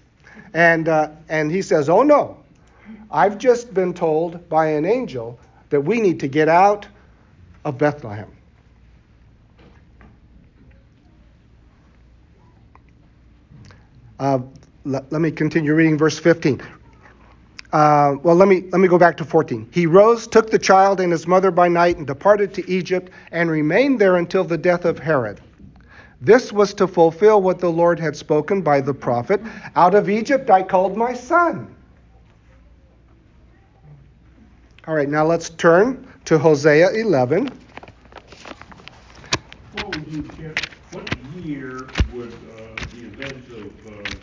And, 0.56 0.89
uh, 0.89 1.10
and 1.30 1.51
he 1.51 1.62
says, 1.62 1.88
Oh 1.88 2.01
no, 2.01 2.38
I've 3.12 3.38
just 3.38 3.76
been 3.76 3.93
told 3.93 4.49
by 4.49 4.68
an 4.68 4.86
angel 4.86 5.39
that 5.70 5.82
we 5.82 6.01
need 6.01 6.20
to 6.22 6.28
get 6.28 6.49
out 6.49 6.88
of 7.64 7.78
Bethlehem. 7.78 8.32
Uh, 14.20 14.39
let, 14.86 15.12
let, 15.12 15.22
me 15.22 15.32
continue 15.32 15.74
reading 15.74 15.98
verse 15.98 16.20
15. 16.20 16.62
Uh, 17.72 18.16
well, 18.22 18.36
let 18.36 18.48
me, 18.48 18.64
let 18.72 18.80
me 18.80 18.88
go 18.88 18.98
back 18.98 19.18
to 19.18 19.26
14. 19.26 19.68
He 19.72 19.88
rose, 19.88 20.28
took 20.28 20.52
the 20.52 20.60
child 20.60 21.00
and 21.00 21.12
his 21.12 21.26
mother 21.26 21.50
by 21.50 21.68
night, 21.68 21.98
and 21.98 22.06
departed 22.06 22.54
to 22.56 22.70
Egypt, 22.70 23.12
and 23.32 23.50
remained 23.50 24.00
there 24.00 24.18
until 24.18 24.44
the 24.44 24.58
death 24.58 24.86
of 24.86 25.00
Herod. 25.00 25.42
This 26.22 26.54
was 26.54 26.74
to 26.76 26.88
fulfill 26.88 27.42
what 27.42 27.60
the 27.60 27.70
Lord 27.70 28.00
had 28.00 28.16
spoken 28.16 28.62
by 28.62 28.80
the 28.80 28.94
prophet 28.94 29.42
Out 29.76 29.94
of 29.94 30.10
Egypt 30.10 30.50
I 30.50 30.64
called 30.64 30.96
my 30.96 31.14
son. 31.14 31.76
All 34.88 34.96
right, 34.96 35.10
now 35.10 35.26
let's 35.26 35.50
turn 35.50 36.08
to 36.26 36.38
Hosea 36.38 36.92
11. 36.92 37.52
What 39.74 39.90
would 39.90 40.08
you, 40.08 40.22
what 40.92 41.04
year 41.44 41.90
would, 42.14 42.34
uh, 42.34 42.68
the 42.94 43.06
events 43.08 43.50
of, 43.50 43.66
uh, 43.88 44.14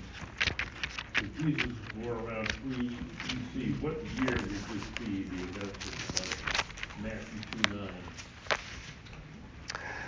if 1.20 1.29
Jesus 1.40 1.72
were 2.04 2.12
around 2.12 2.52
three 2.52 2.90
BC, 3.24 3.80
what 3.80 3.94
year 4.18 4.36
would 4.36 4.50
this 4.50 4.84
be, 4.98 5.22
the 5.22 5.42
events 5.42 5.86
of, 5.88 7.02
Matthew 7.02 7.40
two 7.64 7.76
nine? 7.76 7.88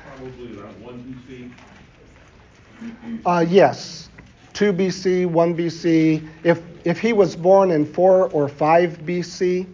Probably 0.04 0.60
around 0.60 0.82
one 0.82 0.98
BC? 1.26 1.50
Uh, 3.24 3.46
yes, 3.48 4.10
2 4.52 4.74
BC, 4.74 5.26
1 5.26 5.56
BC. 5.56 6.28
If, 6.44 6.60
if 6.84 6.98
he 6.98 7.14
was 7.14 7.34
born 7.34 7.70
in 7.70 7.86
4 7.86 8.28
or 8.28 8.48
5 8.48 8.98
BC, 8.98 9.66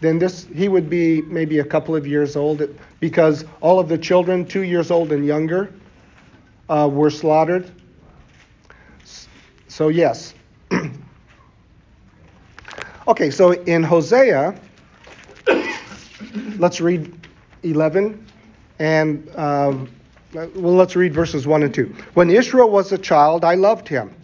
then 0.00 0.18
this 0.20 0.46
he 0.54 0.68
would 0.68 0.88
be 0.88 1.22
maybe 1.22 1.58
a 1.58 1.64
couple 1.64 1.96
of 1.96 2.06
years 2.06 2.36
old 2.36 2.62
because 3.00 3.44
all 3.60 3.80
of 3.80 3.88
the 3.88 3.98
children, 3.98 4.46
two 4.46 4.62
years 4.62 4.92
old 4.92 5.10
and 5.10 5.26
younger, 5.26 5.72
uh, 6.68 6.88
were 6.90 7.10
slaughtered. 7.10 7.68
So, 9.66 9.88
yes. 9.88 10.34
Okay, 13.08 13.30
so 13.30 13.52
in 13.52 13.82
Hosea, 13.82 14.58
let's 16.58 16.80
read 16.80 17.12
11 17.62 18.26
and. 18.78 19.28
Uh, 19.34 19.74
well, 20.32 20.74
let's 20.74 20.94
read 20.94 21.12
verses 21.12 21.46
1 21.46 21.64
and 21.64 21.74
2. 21.74 21.92
When 22.14 22.30
Israel 22.30 22.70
was 22.70 22.92
a 22.92 22.98
child, 22.98 23.44
I 23.44 23.56
loved 23.56 23.88
him. 23.88 24.14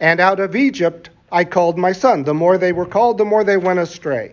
And 0.00 0.20
out 0.20 0.38
of 0.38 0.54
Egypt 0.54 1.08
I 1.32 1.44
called 1.44 1.78
my 1.78 1.92
son. 1.92 2.24
The 2.24 2.34
more 2.34 2.58
they 2.58 2.72
were 2.72 2.86
called, 2.86 3.18
the 3.18 3.24
more 3.24 3.42
they 3.42 3.56
went 3.56 3.78
astray. 3.78 4.32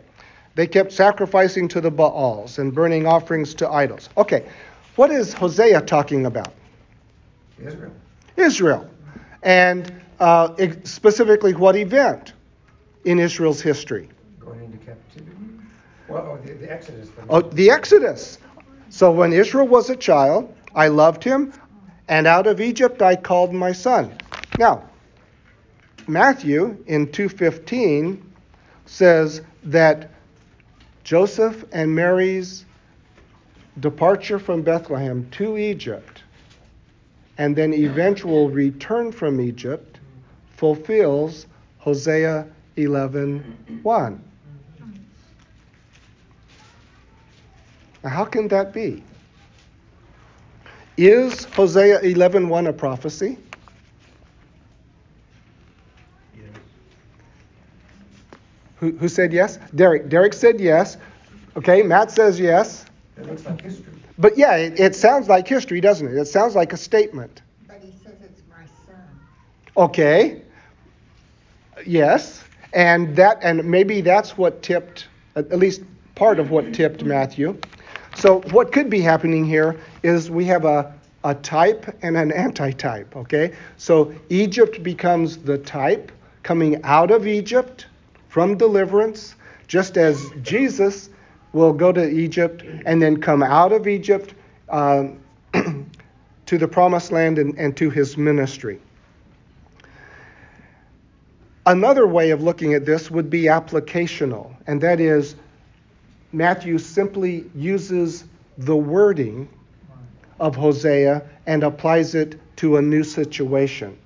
They 0.55 0.67
kept 0.67 0.91
sacrificing 0.91 1.67
to 1.69 1.81
the 1.81 1.89
Baals 1.89 2.59
and 2.59 2.73
burning 2.73 3.07
offerings 3.07 3.55
to 3.55 3.69
idols. 3.69 4.09
Okay, 4.17 4.47
what 4.95 5.09
is 5.09 5.33
Hosea 5.33 5.81
talking 5.81 6.25
about? 6.25 6.53
Israel. 7.59 7.93
Israel. 8.37 8.89
And 9.41 9.91
uh, 10.19 10.55
specifically, 10.83 11.53
what 11.53 11.75
event 11.75 12.33
in 13.05 13.19
Israel's 13.19 13.61
history? 13.61 14.09
Going 14.39 14.63
into 14.63 14.77
captivity? 14.77 15.35
Well, 16.07 16.39
oh, 16.39 16.45
the, 16.45 16.53
the 16.53 16.71
Exodus. 16.71 17.09
Oh, 17.29 17.41
the 17.41 17.69
Exodus. 17.69 18.39
So 18.89 19.11
when 19.11 19.33
Israel 19.33 19.67
was 19.67 19.89
a 19.89 19.95
child, 19.95 20.53
I 20.75 20.87
loved 20.87 21.23
him, 21.23 21.53
and 22.07 22.27
out 22.27 22.47
of 22.47 22.61
Egypt 22.61 23.01
I 23.01 23.15
called 23.15 23.53
my 23.53 23.71
son. 23.71 24.17
Now, 24.57 24.89
Matthew 26.07 26.83
in 26.85 27.07
2:15 27.07 28.21
says 28.85 29.41
that 29.63 30.11
Joseph 31.03 31.65
and 31.71 31.95
Mary's 31.95 32.65
departure 33.79 34.39
from 34.39 34.61
Bethlehem 34.61 35.27
to 35.31 35.57
Egypt 35.57 36.23
and 37.37 37.55
then 37.55 37.73
eventual 37.73 38.49
return 38.49 39.11
from 39.11 39.41
Egypt 39.41 39.99
fulfills 40.55 41.47
Hosea 41.77 42.47
11:1. 42.77 44.19
Now, 48.03 48.09
how 48.09 48.25
can 48.25 48.47
that 48.49 48.73
be? 48.73 49.03
Is 50.97 51.45
Hosea 51.45 52.01
11:1 52.01 52.67
a 52.67 52.73
prophecy? 52.73 53.37
Yes. 56.35 56.45
Who, 58.77 58.91
who 58.91 59.07
said 59.07 59.33
yes? 59.33 59.57
Derek. 59.73 60.09
Derek 60.09 60.33
said 60.33 60.59
yes. 60.59 60.97
Okay, 61.55 61.83
Matt 61.83 62.11
says 62.11 62.39
yes. 62.39 62.85
It 63.17 63.27
looks 63.27 63.45
like 63.45 63.61
history. 63.61 63.93
But 64.17 64.37
yeah, 64.37 64.55
it, 64.57 64.79
it 64.79 64.95
sounds 64.95 65.27
like 65.27 65.47
history, 65.47 65.81
doesn't 65.81 66.07
it? 66.07 66.15
It 66.15 66.27
sounds 66.27 66.55
like 66.55 66.73
a 66.73 66.77
statement. 66.77 67.41
But 67.67 67.79
he 67.81 67.91
says 68.03 68.15
it's 68.23 68.41
my 68.49 68.65
son. 68.85 69.01
Okay. 69.77 70.41
Yes. 71.85 72.42
And 72.73 73.15
that 73.15 73.37
and 73.41 73.63
maybe 73.63 74.01
that's 74.01 74.37
what 74.37 74.61
tipped 74.61 75.07
at 75.35 75.57
least 75.57 75.81
part 76.15 76.39
of 76.39 76.51
what 76.51 76.73
tipped 76.73 77.03
Matthew. 77.03 77.57
So 78.15 78.41
what 78.51 78.71
could 78.71 78.89
be 78.89 79.01
happening 79.01 79.45
here 79.45 79.79
is 80.03 80.29
we 80.29 80.45
have 80.45 80.65
a, 80.65 80.93
a 81.23 81.33
type 81.35 81.97
and 82.03 82.15
an 82.15 82.31
antitype, 82.31 83.15
okay? 83.15 83.53
So 83.77 84.13
Egypt 84.29 84.83
becomes 84.83 85.37
the 85.37 85.57
type 85.57 86.11
coming 86.43 86.81
out 86.83 87.09
of 87.09 87.25
Egypt 87.25 87.87
from 88.27 88.57
deliverance, 88.57 89.35
just 89.67 89.97
as 89.97 90.23
Jesus 90.41 91.09
will 91.53 91.73
go 91.73 91.91
to 91.91 92.07
Egypt 92.07 92.63
and 92.85 93.01
then 93.01 93.19
come 93.19 93.41
out 93.41 93.71
of 93.71 93.87
Egypt 93.87 94.33
um, 94.69 95.19
to 96.45 96.57
the 96.57 96.67
promised 96.67 97.11
land 97.11 97.39
and, 97.39 97.57
and 97.57 97.75
to 97.77 97.89
his 97.89 98.17
ministry. 98.17 98.79
Another 101.65 102.05
way 102.05 102.31
of 102.31 102.43
looking 102.43 102.73
at 102.73 102.85
this 102.85 103.09
would 103.09 103.29
be 103.29 103.43
applicational, 103.43 104.53
and 104.67 104.81
that 104.81 104.99
is 104.99 105.35
Matthew 106.33 106.77
simply 106.77 107.49
uses 107.55 108.25
the 108.57 108.75
wording 108.75 109.47
of 110.39 110.55
Hosea 110.55 111.23
and 111.45 111.63
applies 111.63 112.15
it 112.15 112.39
to 112.57 112.77
a 112.77 112.81
new 112.81 113.03
situation. 113.03 113.97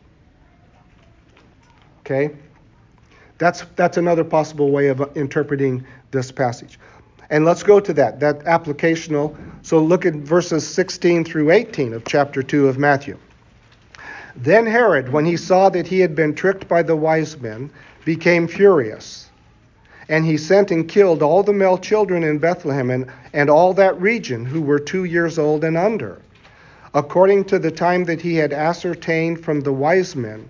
Okay? 2.02 2.36
That's, 3.38 3.64
that's 3.76 3.98
another 3.98 4.24
possible 4.24 4.72
way 4.72 4.88
of 4.88 5.16
interpreting 5.16 5.86
this 6.12 6.32
passage. 6.32 6.80
And 7.30 7.44
let's 7.44 7.64
go 7.64 7.80
to 7.80 7.94
that, 7.94 8.20
that 8.20 8.40
applicational. 8.46 9.36
So 9.62 9.80
look 9.80 10.06
at 10.06 10.14
verses 10.14 10.68
16 10.68 11.26
through 11.26 11.52
18 11.52 11.94
of 11.94 12.06
chapter 12.06 12.42
2 12.42 12.68
of 12.68 12.78
Matthew. 12.78 13.18
Then 14.38 14.66
Herod, 14.66 15.12
when 15.12 15.26
he 15.26 15.38
saw 15.38 15.70
that 15.70 15.88
he 15.88 16.00
had 16.00 16.16
been 16.16 16.36
tricked 16.36 16.68
by 16.68 16.84
the 16.84 16.96
wise 16.96 17.40
men, 17.40 17.70
became 18.06 18.48
furious 18.48 19.28
and 20.10 20.26
he 20.26 20.38
sent 20.38 20.72
and 20.72 20.88
killed 20.88 21.22
all 21.22 21.44
the 21.44 21.54
male 21.54 21.78
children 21.78 22.24
in 22.24 22.38
Bethlehem 22.38 22.90
and, 22.90 23.08
and 23.34 23.50
all 23.50 23.74
that 23.74 24.00
region 24.00 24.46
who 24.46 24.62
were 24.62 24.80
two 24.80 25.04
years 25.04 25.38
old 25.38 25.64
and 25.64 25.78
under, 25.78 26.20
according 26.94 27.44
to 27.46 27.60
the 27.60 27.72
time 27.72 28.06
that 28.06 28.22
he 28.22 28.36
had 28.36 28.54
ascertained 28.54 29.44
from 29.44 29.62
the 29.62 29.74
wise 29.74 30.16
men. 30.16 30.48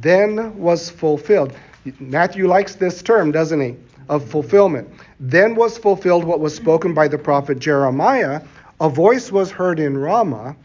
Then 0.00 0.58
was 0.58 0.90
fulfilled. 0.90 1.54
Matthew 1.98 2.46
likes 2.46 2.74
this 2.74 3.00
term, 3.02 3.32
doesn't 3.32 3.60
he? 3.60 3.76
Of 4.10 4.24
fulfillment. 4.24 4.88
Then 5.18 5.54
was 5.54 5.78
fulfilled 5.78 6.24
what 6.24 6.40
was 6.40 6.54
spoken 6.54 6.92
by 6.92 7.08
the 7.08 7.18
prophet 7.18 7.58
Jeremiah. 7.58 8.42
A 8.80 8.88
voice 8.88 9.32
was 9.32 9.50
heard 9.50 9.80
in 9.80 9.96
Ramah, 9.96 10.56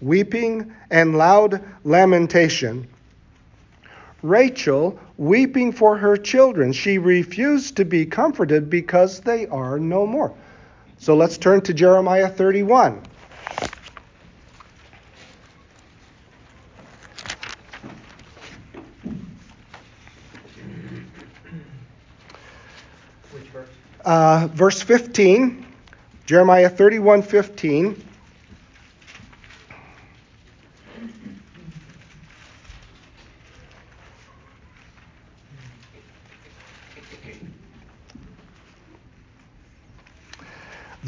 weeping 0.00 0.74
and 0.90 1.16
loud 1.16 1.62
lamentation 1.84 2.88
Rachel 4.22 4.98
weeping 5.16 5.72
for 5.72 5.96
her 5.96 6.16
children. 6.16 6.72
She 6.72 6.98
refused 6.98 7.76
to 7.76 7.84
be 7.84 8.06
comforted 8.06 8.68
because 8.68 9.20
they 9.20 9.46
are 9.46 9.78
no 9.78 10.06
more. 10.06 10.34
So 10.98 11.16
let's 11.16 11.38
turn 11.38 11.62
to 11.62 11.74
Jeremiah 11.74 12.28
31. 12.28 13.02
Which 23.32 23.44
verse? 23.44 23.68
Uh, 24.04 24.48
verse 24.52 24.82
15, 24.82 25.66
Jeremiah 26.26 26.68
31 26.68 27.22
15. 27.22 28.09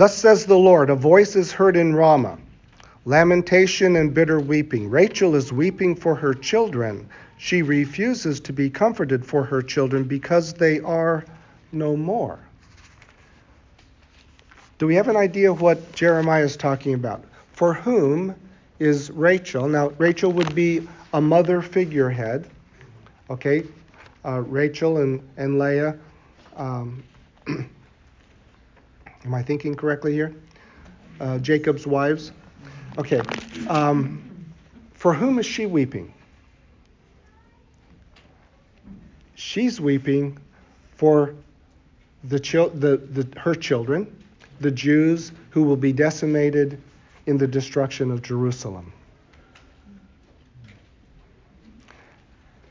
Thus 0.03 0.16
says 0.18 0.46
the 0.46 0.59
Lord 0.59 0.90
A 0.90 0.96
voice 0.96 1.36
is 1.36 1.53
heard 1.53 1.76
in 1.76 1.94
Ramah, 1.94 2.36
lamentation 3.05 3.94
and 3.94 4.12
bitter 4.12 4.40
weeping. 4.40 4.90
Rachel 4.90 5.36
is 5.36 5.53
weeping 5.53 5.94
for 5.94 6.16
her 6.16 6.34
children. 6.34 7.09
She 7.38 7.62
refuses 7.62 8.40
to 8.40 8.53
be 8.53 8.68
comforted 8.68 9.24
for 9.24 9.44
her 9.44 9.62
children 9.62 10.03
because 10.03 10.55
they 10.55 10.80
are 10.80 11.24
no 11.70 11.96
more. 11.96 12.40
Do 14.78 14.88
we 14.88 14.96
have 14.96 15.07
an 15.07 15.16
idea 15.16 15.53
what 15.53 15.94
Jeremiah 15.94 16.42
is 16.42 16.57
talking 16.57 16.94
about? 16.94 17.24
For 17.53 17.72
whom 17.72 18.34
is 18.80 19.09
Rachel? 19.12 19.68
Now, 19.68 19.90
Rachel 19.98 20.32
would 20.32 20.53
be 20.53 20.88
a 21.14 21.20
mother 21.20 21.62
figurehead. 21.62 22.50
Okay? 23.30 23.62
Uh, 24.24 24.40
Rachel 24.40 24.98
and, 24.98 25.22
and 25.36 25.61
Leah. 25.61 25.96
Um, 26.57 27.05
Am 29.25 29.35
I 29.35 29.43
thinking 29.43 29.75
correctly 29.75 30.12
here? 30.12 30.35
Uh, 31.20 31.39
Jacob's 31.39 31.87
wives. 31.87 32.33
Okay. 32.99 33.20
Um, 33.68 34.23
for 34.95 35.14
whom 35.14 35.39
is 35.39 35.47
she 35.47 35.66
weeping? 35.66 36.12
She's 39.35 39.81
weeping 39.81 40.39
for 40.97 41.35
the, 42.25 42.39
chil- 42.39 42.70
the, 42.70 42.97
the, 42.97 43.41
her 43.41 43.55
children, 43.55 44.14
the 44.61 44.70
Jews 44.70 45.33
who 45.51 45.62
will 45.62 45.77
be 45.77 45.93
decimated 45.93 46.81
in 47.27 47.39
the 47.39 47.47
destruction 47.47 48.11
of 48.11 48.23
Jerusalem. 48.23 48.93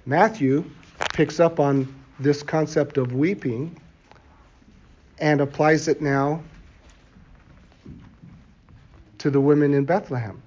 Matthew 0.06 0.66
picks 1.14 1.39
up 1.39 1.60
on 1.60 1.93
this 2.20 2.43
concept 2.43 2.97
of 2.97 3.14
weeping 3.14 3.78
and 5.22 5.39
applies 5.39 5.88
it 5.88 6.01
now 6.01 6.41
to 9.19 9.30
the 9.30 9.39
women 9.39 9.74
in 9.74 9.86
Bethlehem. 9.86 10.41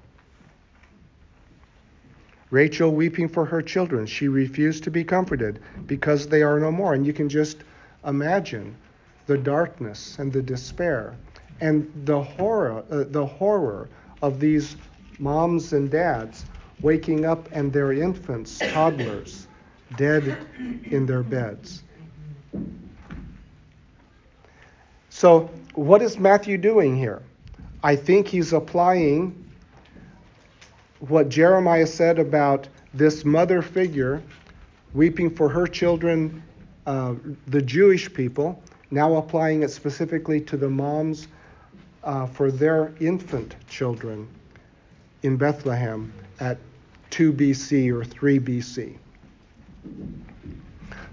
Rachel 2.50 2.90
weeping 2.90 3.28
for 3.28 3.44
her 3.44 3.62
children. 3.62 4.04
She 4.04 4.28
refused 4.28 4.84
to 4.84 4.90
be 4.90 5.04
comforted 5.04 5.60
because 5.86 6.26
they 6.26 6.42
are 6.42 6.58
no 6.60 6.70
more. 6.70 6.94
And 6.94 7.06
you 7.06 7.12
can 7.12 7.28
just 7.28 7.58
imagine 8.04 8.76
the 9.26 9.38
darkness 9.38 10.18
and 10.18 10.32
the 10.32 10.42
despair 10.42 11.16
and 11.60 11.90
the 12.04 12.20
horror, 12.20 12.84
uh, 12.90 13.04
the 13.08 13.24
horror 13.24 13.88
of 14.22 14.40
these 14.40 14.76
moms 15.18 15.72
and 15.72 15.90
dads 15.90 16.46
waking 16.80 17.24
up 17.24 17.48
and 17.52 17.72
their 17.72 17.92
infants, 17.92 18.58
toddlers, 18.58 19.46
dead 19.96 20.36
in 20.90 21.06
their 21.06 21.22
beds. 21.22 21.84
So, 25.16 25.48
what 25.76 26.02
is 26.02 26.18
Matthew 26.18 26.58
doing 26.58 26.96
here? 26.96 27.22
I 27.84 27.94
think 27.94 28.26
he's 28.26 28.52
applying 28.52 29.48
what 30.98 31.28
Jeremiah 31.28 31.86
said 31.86 32.18
about 32.18 32.66
this 32.92 33.24
mother 33.24 33.62
figure 33.62 34.20
weeping 34.92 35.30
for 35.32 35.48
her 35.48 35.68
children, 35.68 36.42
uh, 36.86 37.14
the 37.46 37.62
Jewish 37.62 38.12
people, 38.12 38.60
now 38.90 39.14
applying 39.14 39.62
it 39.62 39.70
specifically 39.70 40.40
to 40.40 40.56
the 40.56 40.68
moms 40.68 41.28
uh, 42.02 42.26
for 42.26 42.50
their 42.50 42.92
infant 42.98 43.54
children 43.68 44.26
in 45.22 45.36
Bethlehem 45.36 46.12
at 46.40 46.58
2 47.10 47.32
BC 47.32 47.88
or 47.94 48.04
3 48.04 48.40
BC. 48.40 48.96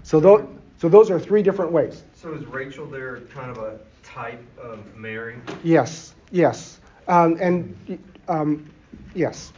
So, 0.02 0.20
th- 0.20 0.48
so 0.78 0.88
those 0.88 1.08
are 1.08 1.20
three 1.20 1.44
different 1.44 1.70
ways. 1.70 2.02
So 2.14 2.34
is 2.34 2.44
Rachel 2.46 2.86
there 2.86 3.20
kind 3.32 3.48
of 3.48 3.58
a 3.58 3.78
type 4.12 4.42
of 4.58 4.80
Mary? 4.96 5.36
Yes, 5.64 6.14
yes. 6.30 6.80
Um, 7.08 7.38
and 7.40 7.98
um, 8.28 8.70
yes. 9.14 9.52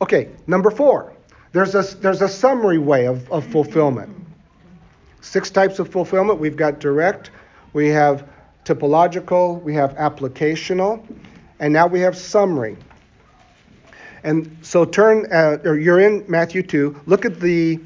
Okay, 0.00 0.30
number 0.46 0.70
four. 0.70 1.12
There's 1.52 1.74
a, 1.74 1.82
there's 1.98 2.22
a 2.22 2.28
summary 2.28 2.78
way 2.78 3.06
of, 3.06 3.30
of 3.30 3.46
fulfillment. 3.46 4.10
Six 5.20 5.50
types 5.50 5.78
of 5.78 5.88
fulfillment. 5.88 6.40
We've 6.40 6.56
got 6.56 6.80
direct, 6.80 7.30
we 7.72 7.88
have 7.88 8.28
typological, 8.64 9.62
we 9.62 9.74
have 9.74 9.94
applicational, 9.94 11.06
and 11.60 11.72
now 11.72 11.86
we 11.86 12.00
have 12.00 12.16
summary. 12.16 12.76
And 14.24 14.56
so 14.62 14.84
turn, 14.84 15.30
uh, 15.30 15.58
or 15.64 15.78
you're 15.78 16.00
in 16.00 16.24
Matthew 16.28 16.62
2. 16.62 17.02
Look 17.06 17.24
at 17.24 17.40
the 17.40 17.78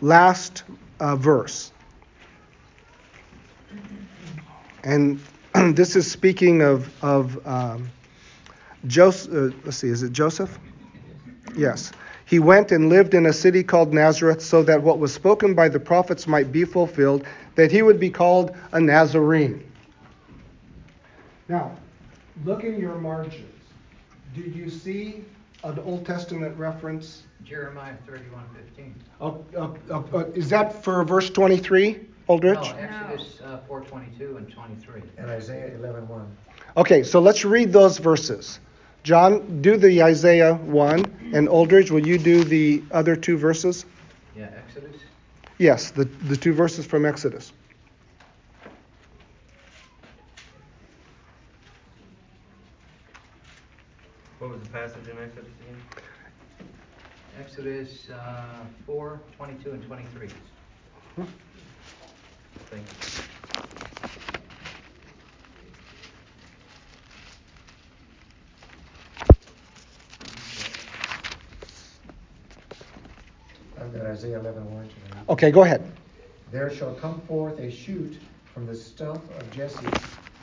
last 0.00 0.62
uh, 1.00 1.16
verse. 1.16 1.71
And 4.84 5.20
this 5.74 5.96
is 5.96 6.10
speaking 6.10 6.62
of, 6.62 6.92
of 7.02 7.46
um, 7.46 7.90
Joseph. 8.86 9.32
Uh, 9.32 9.56
let's 9.64 9.76
see, 9.76 9.88
is 9.88 10.02
it 10.02 10.12
Joseph? 10.12 10.58
Yes. 11.56 11.92
He 12.24 12.38
went 12.38 12.72
and 12.72 12.88
lived 12.88 13.14
in 13.14 13.26
a 13.26 13.32
city 13.32 13.62
called 13.62 13.92
Nazareth 13.92 14.40
so 14.40 14.62
that 14.62 14.82
what 14.82 14.98
was 14.98 15.12
spoken 15.12 15.54
by 15.54 15.68
the 15.68 15.80
prophets 15.80 16.26
might 16.26 16.50
be 16.50 16.64
fulfilled, 16.64 17.26
that 17.56 17.70
he 17.70 17.82
would 17.82 18.00
be 18.00 18.08
called 18.10 18.56
a 18.72 18.80
Nazarene. 18.80 19.62
Now, 21.48 21.72
look 22.44 22.64
in 22.64 22.80
your 22.80 22.94
margins. 22.94 23.44
Do 24.34 24.40
you 24.40 24.70
see 24.70 25.24
an 25.64 25.78
Old 25.80 26.06
Testament 26.06 26.56
reference? 26.56 27.24
Jeremiah 27.44 27.94
31:15. 28.06 28.94
Oh, 29.20 29.44
uh, 29.54 29.68
uh, 29.90 30.02
uh, 30.14 30.24
is 30.34 30.48
that 30.50 30.82
for 30.82 31.04
verse 31.04 31.28
23, 31.28 32.00
Aldrich? 32.28 32.60
No, 32.60 32.76
Exodus 32.78 33.40
uh, 33.44 33.60
4:22 33.68 34.36
and 34.36 34.50
23. 34.50 35.02
And 35.18 35.30
Isaiah 35.30 35.70
11:1. 35.78 36.26
Okay, 36.76 37.02
so 37.02 37.20
let's 37.20 37.44
read 37.44 37.72
those 37.72 37.98
verses. 37.98 38.60
John, 39.02 39.60
do 39.62 39.76
the 39.76 40.02
Isaiah 40.02 40.54
1, 40.54 41.32
and 41.34 41.48
Aldridge, 41.48 41.90
will 41.90 42.06
you 42.06 42.18
do 42.18 42.44
the 42.44 42.82
other 42.92 43.16
two 43.16 43.36
verses? 43.36 43.84
Yeah, 44.36 44.48
Exodus. 44.56 45.00
Yes, 45.58 45.90
the, 45.90 46.04
the 46.04 46.36
two 46.36 46.52
verses 46.52 46.86
from 46.86 47.04
Exodus. 47.04 47.52
What 54.38 54.52
was 54.52 54.60
the 54.62 54.68
passage 54.70 55.08
in 55.08 55.18
Exodus 55.18 55.50
again? 55.60 56.68
Exodus 57.40 58.08
uh, 58.10 58.64
4, 58.86 59.20
22 59.36 59.70
and 59.70 59.82
23. 59.84 60.28
Thank 61.16 61.28
you. 62.76 63.22
I've 73.80 73.92
got 73.92 74.06
Isaiah 74.06 74.40
11:1 74.40 74.64
tonight. 74.64 75.24
Okay, 75.28 75.50
go 75.50 75.64
ahead. 75.64 75.82
There 76.50 76.70
shall 76.70 76.94
come 76.94 77.20
forth 77.22 77.58
a 77.58 77.70
shoot 77.70 78.18
from 78.52 78.66
the 78.66 78.74
stump 78.74 79.22
of 79.38 79.50
Jesse, 79.50 79.86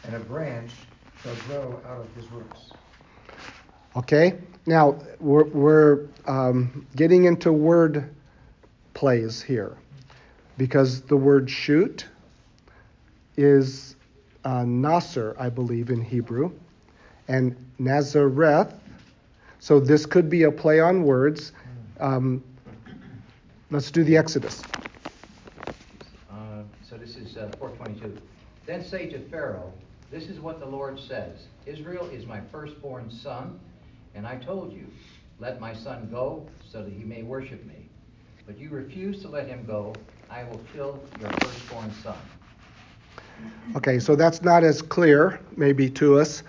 and 0.06 0.16
a 0.16 0.20
branch 0.20 0.72
shall 1.24 1.36
grow 1.48 1.80
out 1.88 2.02
of 2.02 2.16
his 2.16 2.30
roots. 2.32 2.72
Okay, 3.96 4.36
now 4.66 5.00
we're, 5.20 5.46
we're 5.46 6.08
um, 6.26 6.86
getting 6.96 7.26
into 7.26 7.52
word 7.52 8.14
plays 8.94 9.42
here 9.42 9.78
because 10.58 11.02
the 11.02 11.18
word 11.18 11.50
shoot 11.50 12.06
is 13.40 13.96
uh, 14.44 14.66
Nasser, 14.66 15.34
I 15.40 15.50
believe, 15.50 15.90
in 15.90 16.02
Hebrew, 16.02 16.52
and 17.30 17.56
Nazareth. 17.80 18.74
So 19.60 19.80
this 19.80 20.06
could 20.06 20.30
be 20.30 20.44
a 20.44 20.52
play 20.52 20.82
on 20.82 21.04
words. 21.04 21.54
Um, 22.02 22.44
let's 23.72 23.92
do 23.92 24.04
the 24.04 24.18
Exodus. 24.18 24.62
Uh, 26.30 26.64
so 26.88 26.98
this 26.98 27.16
is 27.16 27.38
uh, 27.38 27.50
422. 27.60 28.22
Then 28.66 28.84
say 28.84 29.08
to 29.08 29.20
Pharaoh, 29.30 29.72
This 30.12 30.26
is 30.26 30.42
what 30.42 30.60
the 30.60 30.66
Lord 30.66 31.00
says 31.00 31.48
Israel 31.66 32.10
is 32.10 32.26
my 32.26 32.42
firstborn 32.52 33.10
son, 33.10 33.58
and 34.16 34.28
I 34.28 34.36
told 34.36 34.74
you, 34.74 34.86
Let 35.40 35.62
my 35.62 35.74
son 35.74 36.10
go, 36.12 36.46
so 36.70 36.84
that 36.84 36.92
he 36.92 37.06
may 37.06 37.24
worship 37.24 37.66
me. 37.66 37.88
But 38.46 38.58
you 38.58 38.70
refuse 38.70 39.22
to 39.22 39.30
let 39.30 39.48
him 39.48 39.64
go. 39.66 39.94
I 40.30 40.44
will 40.44 40.62
kill 40.74 41.02
your 41.22 41.30
firstborn 41.30 41.92
son. 42.04 42.18
Okay, 43.76 44.00
so 44.00 44.16
that's 44.16 44.42
not 44.42 44.64
as 44.64 44.82
clear, 44.82 45.40
maybe, 45.56 45.90
to 45.92 46.20
us. 46.20 46.44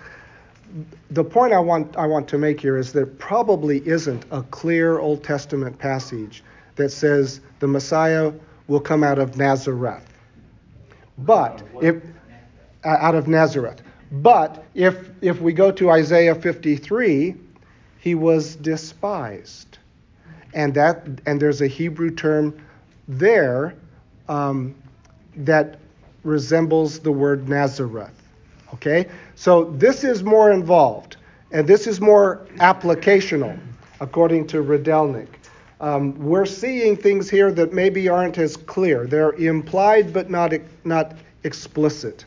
The 1.11 1.23
point 1.23 1.53
I 1.53 1.59
want, 1.59 1.95
I 1.97 2.05
want 2.05 2.27
to 2.29 2.37
make 2.37 2.59
here 2.59 2.77
is 2.77 2.93
there 2.93 3.05
probably 3.05 3.85
isn't 3.87 4.25
a 4.31 4.41
clear 4.43 4.99
Old 4.99 5.23
Testament 5.23 5.77
passage 5.77 6.43
that 6.75 6.89
says 6.89 7.41
the 7.59 7.67
Messiah 7.67 8.31
will 8.67 8.79
come 8.79 9.03
out 9.03 9.19
of 9.19 9.37
Nazareth. 9.37 10.07
But 11.17 11.61
if 11.81 12.01
out 12.83 13.15
of 13.15 13.27
Nazareth. 13.27 13.81
But 14.11 14.63
if 14.73 15.09
if 15.21 15.39
we 15.41 15.53
go 15.53 15.71
to 15.71 15.89
Isaiah 15.89 16.35
53, 16.35 17.35
he 17.99 18.15
was 18.15 18.55
despised, 18.55 19.77
and 20.53 20.73
that 20.73 21.07
and 21.25 21.41
there's 21.41 21.61
a 21.61 21.67
Hebrew 21.67 22.11
term 22.11 22.59
there 23.07 23.75
um, 24.27 24.75
that 25.35 25.79
resembles 26.23 26.99
the 26.99 27.11
word 27.11 27.49
Nazareth. 27.49 28.11
Okay, 28.73 29.09
so 29.35 29.65
this 29.65 30.03
is 30.03 30.23
more 30.23 30.51
involved, 30.51 31.17
and 31.51 31.67
this 31.67 31.87
is 31.87 31.99
more 31.99 32.47
applicational, 32.57 33.59
according 33.99 34.47
to 34.47 34.63
Rydelnik. 34.63 35.27
Um, 35.81 36.17
we're 36.19 36.45
seeing 36.45 36.95
things 36.95 37.29
here 37.29 37.51
that 37.51 37.73
maybe 37.73 38.07
aren't 38.07 38.37
as 38.37 38.55
clear. 38.55 39.07
They're 39.07 39.33
implied 39.33 40.13
but 40.13 40.29
not 40.29 40.53
not 40.85 41.15
explicit. 41.43 42.25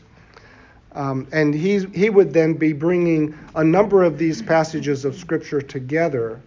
Um, 0.95 1.27
and 1.33 1.53
he, 1.53 1.79
he 1.93 2.09
would 2.09 2.33
then 2.33 2.53
be 2.53 2.71
bringing 2.71 3.37
a 3.55 3.63
number 3.63 4.03
of 4.03 4.17
these 4.17 4.41
passages 4.41 5.03
of 5.03 5.15
Scripture 5.17 5.61
together 5.61 6.41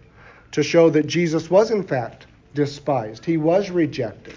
to 0.51 0.63
show 0.63 0.89
that 0.89 1.05
Jesus 1.05 1.51
was, 1.51 1.69
in 1.69 1.83
fact, 1.83 2.25
despised. 2.55 3.23
He 3.23 3.37
was 3.37 3.69
rejected. 3.69 4.33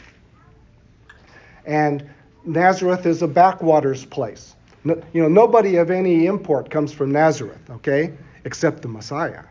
And 1.64 2.08
Nazareth 2.44 3.06
is 3.06 3.22
a 3.22 3.28
backwaters 3.28 4.04
place. 4.04 4.54
No, 4.84 5.00
you 5.12 5.22
know, 5.22 5.28
nobody 5.28 5.76
of 5.76 5.90
any 5.90 6.26
import 6.26 6.68
comes 6.70 6.92
from 6.92 7.12
Nazareth, 7.12 7.70
okay, 7.70 8.12
except 8.44 8.82
the 8.82 8.88
Messiah. 8.88 9.44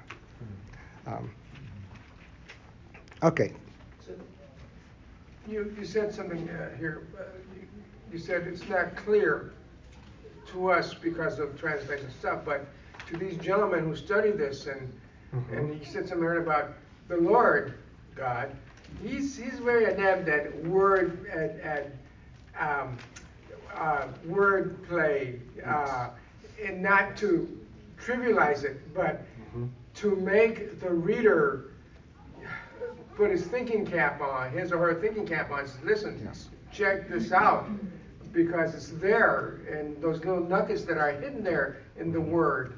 Um, 1.08 1.32
okay. 3.24 3.54
you, 5.48 5.74
you 5.78 5.86
said 5.86 6.14
something 6.14 6.48
uh, 6.50 6.76
here. 6.78 7.08
Uh, 7.18 7.24
you, 7.56 7.68
you 8.14 8.20
said 8.20 8.46
it's 8.48 8.68
not 8.70 8.96
clear 8.96 9.54
to 10.48 10.70
us 10.72 10.94
because 10.94 11.40
of 11.40 11.58
translation 11.60 12.10
stuff, 12.20 12.42
but 12.46 12.66
to 13.10 13.18
these 13.18 13.38
gentlemen 13.38 13.86
who 13.86 13.96
study 13.96 14.32
this, 14.32 14.68
and 14.68 14.92
Mhm. 15.34 15.58
and 15.58 15.74
he 15.82 15.86
said 15.86 16.08
something 16.10 16.28
about 16.38 16.74
the 17.08 17.16
Lord 17.16 17.76
God. 18.16 18.52
He's 19.02 19.38
he's 19.38 19.60
very 19.60 19.86
adept 19.86 20.28
at 20.28 20.54
word 20.66 21.26
at, 21.28 21.58
at 21.62 21.92
um, 22.62 22.98
uh, 23.76 24.08
word 24.26 24.84
play, 24.88 25.40
uh, 25.66 26.10
and 26.64 26.82
not 26.82 27.18
to 27.18 27.48
trivialize 28.00 28.64
it, 28.64 28.94
but 28.94 29.22
Mhm. 29.56 29.70
to 29.96 30.16
make 30.18 30.80
the 30.80 30.90
reader 30.92 31.66
put 33.16 33.32
his 33.32 33.46
thinking 33.46 33.86
cap 33.86 34.22
on, 34.22 34.52
his 34.52 34.72
or 34.72 34.78
her 34.78 34.94
thinking 34.94 35.26
cap 35.26 35.52
on. 35.52 35.60
and 35.62 35.70
say, 35.70 35.80
Listen, 35.84 36.20
Yes. 36.24 36.50
check 36.72 37.08
this 37.10 37.32
out, 37.32 37.68
because 38.32 38.74
it's 38.76 38.90
there, 39.02 39.60
and 39.72 40.02
those 40.02 40.24
little 40.24 40.44
nuggets 40.44 40.84
that 40.86 40.98
are 40.98 41.12
hidden 41.12 41.44
there 41.44 41.78
in 41.98 42.12
the 42.12 42.22
word 42.22 42.74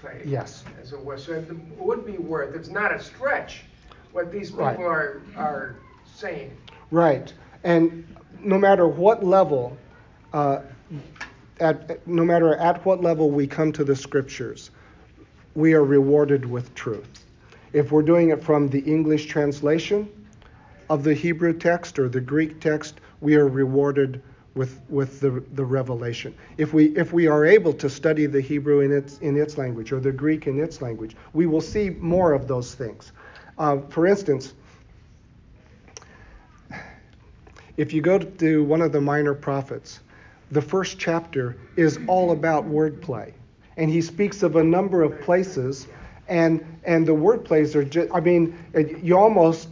play. 0.00 0.22
Yes. 0.24 0.64
As 0.80 0.92
it 0.92 1.00
was, 1.00 1.24
so 1.24 1.32
it 1.32 1.46
would 1.78 2.04
be 2.04 2.18
worth. 2.18 2.54
It's 2.54 2.68
not 2.68 2.92
a 2.92 3.00
stretch 3.00 3.64
what 4.12 4.30
these 4.32 4.50
people 4.50 4.64
Right. 4.66 4.78
are 4.80 5.22
are 5.36 5.74
saying. 6.04 6.56
Right. 6.90 7.32
And 7.64 8.06
no 8.40 8.58
matter 8.58 8.86
what 8.86 9.24
level, 9.24 9.76
uh, 10.32 10.60
at, 11.60 12.06
no 12.06 12.24
matter 12.24 12.54
at 12.56 12.84
what 12.84 13.02
level 13.02 13.30
we 13.30 13.46
come 13.46 13.72
to 13.72 13.84
the 13.84 13.96
scriptures, 13.96 14.70
we 15.54 15.72
are 15.72 15.84
rewarded 15.84 16.44
with 16.44 16.74
truth. 16.74 17.24
If 17.72 17.90
we're 17.90 18.02
doing 18.02 18.30
it 18.30 18.42
from 18.42 18.68
the 18.68 18.80
English 18.80 19.26
translation 19.26 20.08
of 20.90 21.02
the 21.02 21.14
Hebrew 21.14 21.52
text 21.54 21.98
or 21.98 22.08
the 22.08 22.20
Greek 22.20 22.60
text, 22.60 23.00
we 23.20 23.34
are 23.36 23.48
rewarded 23.48 24.22
with, 24.54 24.80
with 24.88 25.20
the, 25.20 25.42
the 25.54 25.64
revelation. 25.64 26.34
If 26.58 26.72
we, 26.72 26.96
if 26.96 27.12
we 27.12 27.26
are 27.26 27.44
able 27.44 27.72
to 27.72 27.90
study 27.90 28.26
the 28.26 28.40
Hebrew 28.40 28.80
in 28.80 28.92
its, 28.92 29.18
in 29.18 29.36
its 29.36 29.58
language 29.58 29.90
or 29.90 30.00
the 30.00 30.12
Greek 30.12 30.46
in 30.46 30.60
its 30.60 30.80
language, 30.82 31.16
we 31.32 31.46
will 31.46 31.60
see 31.60 31.90
more 31.90 32.32
of 32.32 32.46
those 32.46 32.74
things. 32.74 33.12
Uh, 33.58 33.78
for 33.88 34.06
instance, 34.06 34.54
if 37.76 37.92
you 37.92 38.00
go 38.00 38.18
to 38.18 38.64
one 38.64 38.80
of 38.80 38.92
the 38.92 39.00
minor 39.00 39.34
prophets, 39.34 40.00
the 40.50 40.62
first 40.62 40.98
chapter 40.98 41.56
is 41.76 41.98
all 42.06 42.32
about 42.32 42.64
wordplay. 42.64 43.32
And 43.76 43.90
he 43.90 44.00
speaks 44.00 44.42
of 44.42 44.56
a 44.56 44.62
number 44.62 45.02
of 45.02 45.20
places, 45.20 45.88
and, 46.28 46.64
and 46.84 47.06
the 47.06 47.14
wordplays 47.14 47.74
are 47.74 47.84
just, 47.84 48.08
I 48.14 48.20
mean, 48.20 48.56
you 49.02 49.18
almost, 49.18 49.68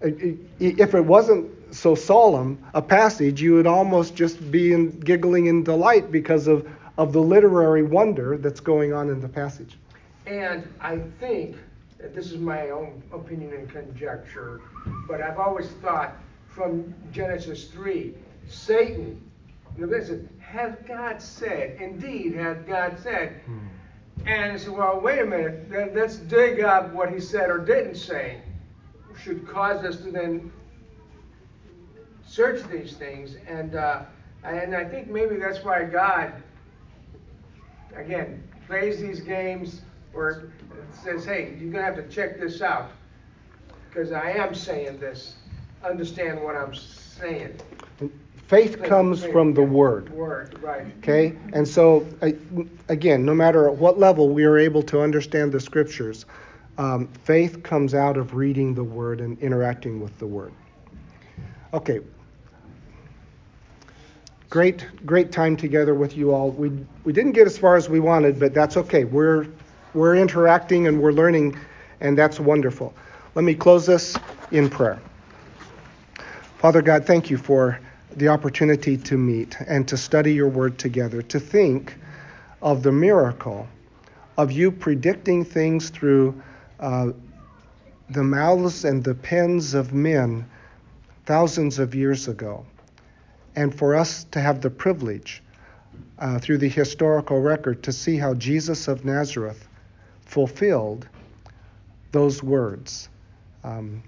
if 0.00 0.94
it 0.94 1.04
wasn't 1.04 1.50
so 1.74 1.94
solemn 1.94 2.58
a 2.74 2.82
passage, 2.82 3.40
you 3.40 3.54
would 3.54 3.66
almost 3.66 4.14
just 4.14 4.50
be 4.50 4.72
in, 4.72 4.90
giggling 5.00 5.46
in 5.46 5.62
delight 5.62 6.10
because 6.10 6.46
of, 6.46 6.68
of 6.98 7.12
the 7.12 7.20
literary 7.20 7.82
wonder 7.82 8.36
that's 8.38 8.60
going 8.60 8.92
on 8.92 9.08
in 9.08 9.20
the 9.20 9.28
passage. 9.28 9.76
And 10.26 10.66
I 10.80 10.98
think, 11.20 11.56
this 12.12 12.32
is 12.32 12.38
my 12.38 12.70
own 12.70 13.02
opinion 13.12 13.52
and 13.54 13.68
conjecture, 13.70 14.60
but 15.08 15.20
I've 15.20 15.38
always 15.38 15.68
thought 15.82 16.16
from 16.54 16.94
Genesis 17.12 17.68
3, 17.68 18.14
Satan, 18.48 19.20
you 19.76 19.86
know, 19.86 19.92
listen, 19.92 20.28
has 20.40 20.76
God 20.86 21.20
said, 21.20 21.80
indeed, 21.80 22.34
has 22.34 22.58
God 22.66 22.96
said, 23.02 23.40
and 24.26 24.52
I 24.52 24.56
said, 24.56 24.72
well, 24.72 25.00
wait 25.00 25.20
a 25.20 25.24
minute, 25.24 25.68
then 25.68 25.92
let's 25.94 26.16
dig 26.16 26.60
up 26.60 26.92
what 26.92 27.12
he 27.12 27.20
said 27.20 27.50
or 27.50 27.58
didn't 27.58 27.96
say, 27.96 28.40
should 29.20 29.46
cause 29.48 29.84
us 29.84 29.96
to 29.98 30.10
then 30.10 30.52
search 32.26 32.62
these 32.68 32.96
things, 32.96 33.36
and 33.48 33.74
uh, 33.74 34.02
and 34.44 34.74
I 34.74 34.84
think 34.84 35.08
maybe 35.08 35.36
that's 35.36 35.64
why 35.64 35.84
God, 35.84 36.32
again, 37.96 38.42
plays 38.66 39.00
these 39.00 39.20
games 39.20 39.82
or 40.12 40.52
says, 41.02 41.24
hey, 41.24 41.56
you're 41.58 41.72
gonna 41.72 41.84
have 41.84 41.96
to 41.96 42.08
check 42.08 42.38
this 42.38 42.60
out 42.60 42.90
because 43.88 44.12
I 44.12 44.32
am 44.32 44.54
saying 44.54 44.98
this. 44.98 45.36
Understand 45.84 46.42
what 46.42 46.56
I'm 46.56 46.74
saying. 46.74 47.58
Faith 48.46 48.82
comes 48.82 49.24
from 49.24 49.52
the 49.52 49.62
Word. 49.62 50.10
Word, 50.10 50.58
right. 50.62 50.86
Okay? 50.98 51.34
And 51.52 51.66
so, 51.66 52.06
again, 52.88 53.24
no 53.24 53.34
matter 53.34 53.68
at 53.68 53.76
what 53.76 53.98
level 53.98 54.30
we 54.30 54.44
are 54.44 54.56
able 54.58 54.82
to 54.84 55.00
understand 55.00 55.52
the 55.52 55.60
Scriptures, 55.60 56.24
um, 56.78 57.08
faith 57.24 57.62
comes 57.62 57.94
out 57.94 58.16
of 58.16 58.34
reading 58.34 58.74
the 58.74 58.84
Word 58.84 59.20
and 59.20 59.38
interacting 59.40 60.00
with 60.00 60.18
the 60.18 60.26
Word. 60.26 60.52
Okay. 61.72 62.00
Great, 64.48 64.86
great 65.04 65.32
time 65.32 65.56
together 65.56 65.94
with 65.94 66.16
you 66.16 66.32
all. 66.32 66.50
We, 66.50 66.70
we 67.04 67.12
didn't 67.12 67.32
get 67.32 67.46
as 67.46 67.58
far 67.58 67.76
as 67.76 67.88
we 67.88 68.00
wanted, 68.00 68.38
but 68.38 68.54
that's 68.54 68.76
okay. 68.76 69.04
We're, 69.04 69.48
we're 69.92 70.16
interacting 70.16 70.86
and 70.86 71.00
we're 71.00 71.12
learning, 71.12 71.58
and 72.00 72.16
that's 72.16 72.40
wonderful. 72.40 72.94
Let 73.34 73.44
me 73.44 73.54
close 73.54 73.84
this 73.84 74.16
in 74.50 74.70
prayer. 74.70 75.00
Father 76.64 76.80
God, 76.80 77.04
thank 77.04 77.28
you 77.28 77.36
for 77.36 77.78
the 78.16 78.28
opportunity 78.28 78.96
to 78.96 79.18
meet 79.18 79.54
and 79.68 79.86
to 79.86 79.98
study 79.98 80.32
your 80.32 80.48
word 80.48 80.78
together, 80.78 81.20
to 81.20 81.38
think 81.38 81.94
of 82.62 82.82
the 82.82 82.90
miracle 82.90 83.68
of 84.38 84.50
you 84.50 84.72
predicting 84.72 85.44
things 85.44 85.90
through 85.90 86.42
uh, 86.80 87.10
the 88.08 88.24
mouths 88.24 88.86
and 88.86 89.04
the 89.04 89.14
pens 89.14 89.74
of 89.74 89.92
men 89.92 90.48
thousands 91.26 91.78
of 91.78 91.94
years 91.94 92.28
ago, 92.28 92.64
and 93.56 93.74
for 93.74 93.94
us 93.94 94.24
to 94.30 94.40
have 94.40 94.62
the 94.62 94.70
privilege 94.70 95.42
uh, 96.18 96.38
through 96.38 96.56
the 96.56 96.70
historical 96.70 97.42
record 97.42 97.82
to 97.82 97.92
see 97.92 98.16
how 98.16 98.32
Jesus 98.32 98.88
of 98.88 99.04
Nazareth 99.04 99.68
fulfilled 100.24 101.06
those 102.12 102.42
words, 102.42 103.10
um, 103.64 104.02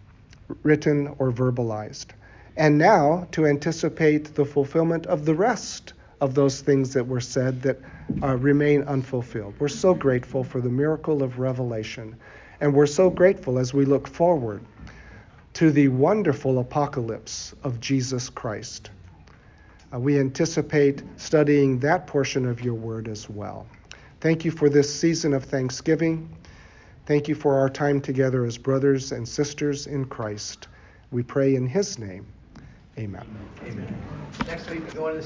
written 0.62 1.14
or 1.18 1.30
verbalized 1.30 2.12
and 2.56 2.78
now 2.78 3.28
to 3.32 3.46
anticipate 3.46 4.34
the 4.34 4.44
fulfillment 4.44 5.06
of 5.06 5.24
the 5.24 5.34
rest 5.34 5.92
of 6.20 6.34
those 6.34 6.60
things 6.60 6.94
that 6.94 7.06
were 7.06 7.20
said 7.20 7.60
that 7.62 7.78
uh, 8.22 8.36
remain 8.36 8.82
unfulfilled. 8.84 9.54
We're 9.58 9.68
so 9.68 9.94
grateful 9.94 10.42
for 10.42 10.60
the 10.60 10.70
miracle 10.70 11.22
of 11.22 11.38
revelation, 11.38 12.16
and 12.60 12.72
we're 12.72 12.86
so 12.86 13.10
grateful 13.10 13.58
as 13.58 13.74
we 13.74 13.84
look 13.84 14.08
forward 14.08 14.64
to 15.54 15.70
the 15.70 15.88
wonderful 15.88 16.58
apocalypse 16.58 17.54
of 17.62 17.80
Jesus 17.80 18.30
Christ. 18.30 18.90
Uh, 19.92 20.00
we 20.00 20.18
anticipate 20.18 21.02
studying 21.16 21.78
that 21.80 22.06
portion 22.06 22.46
of 22.46 22.62
your 22.62 22.74
word 22.74 23.08
as 23.08 23.28
well. 23.28 23.66
Thank 24.20 24.44
you 24.44 24.50
for 24.50 24.68
this 24.68 24.92
season 24.92 25.34
of 25.34 25.44
Thanksgiving. 25.44 26.34
Thank 27.04 27.28
you 27.28 27.34
for 27.34 27.58
our 27.58 27.68
time 27.68 28.00
together 28.00 28.44
as 28.44 28.58
brothers 28.58 29.12
and 29.12 29.28
sisters 29.28 29.86
in 29.86 30.06
Christ. 30.06 30.68
We 31.10 31.22
pray 31.22 31.54
in 31.54 31.66
his 31.66 31.98
name. 31.98 32.26
Amen. 32.98 33.26
Amen. 33.62 33.94
Next 34.46 34.70
week 34.70 34.84
we 34.84 34.90
go 34.92 35.08
into 35.08 35.14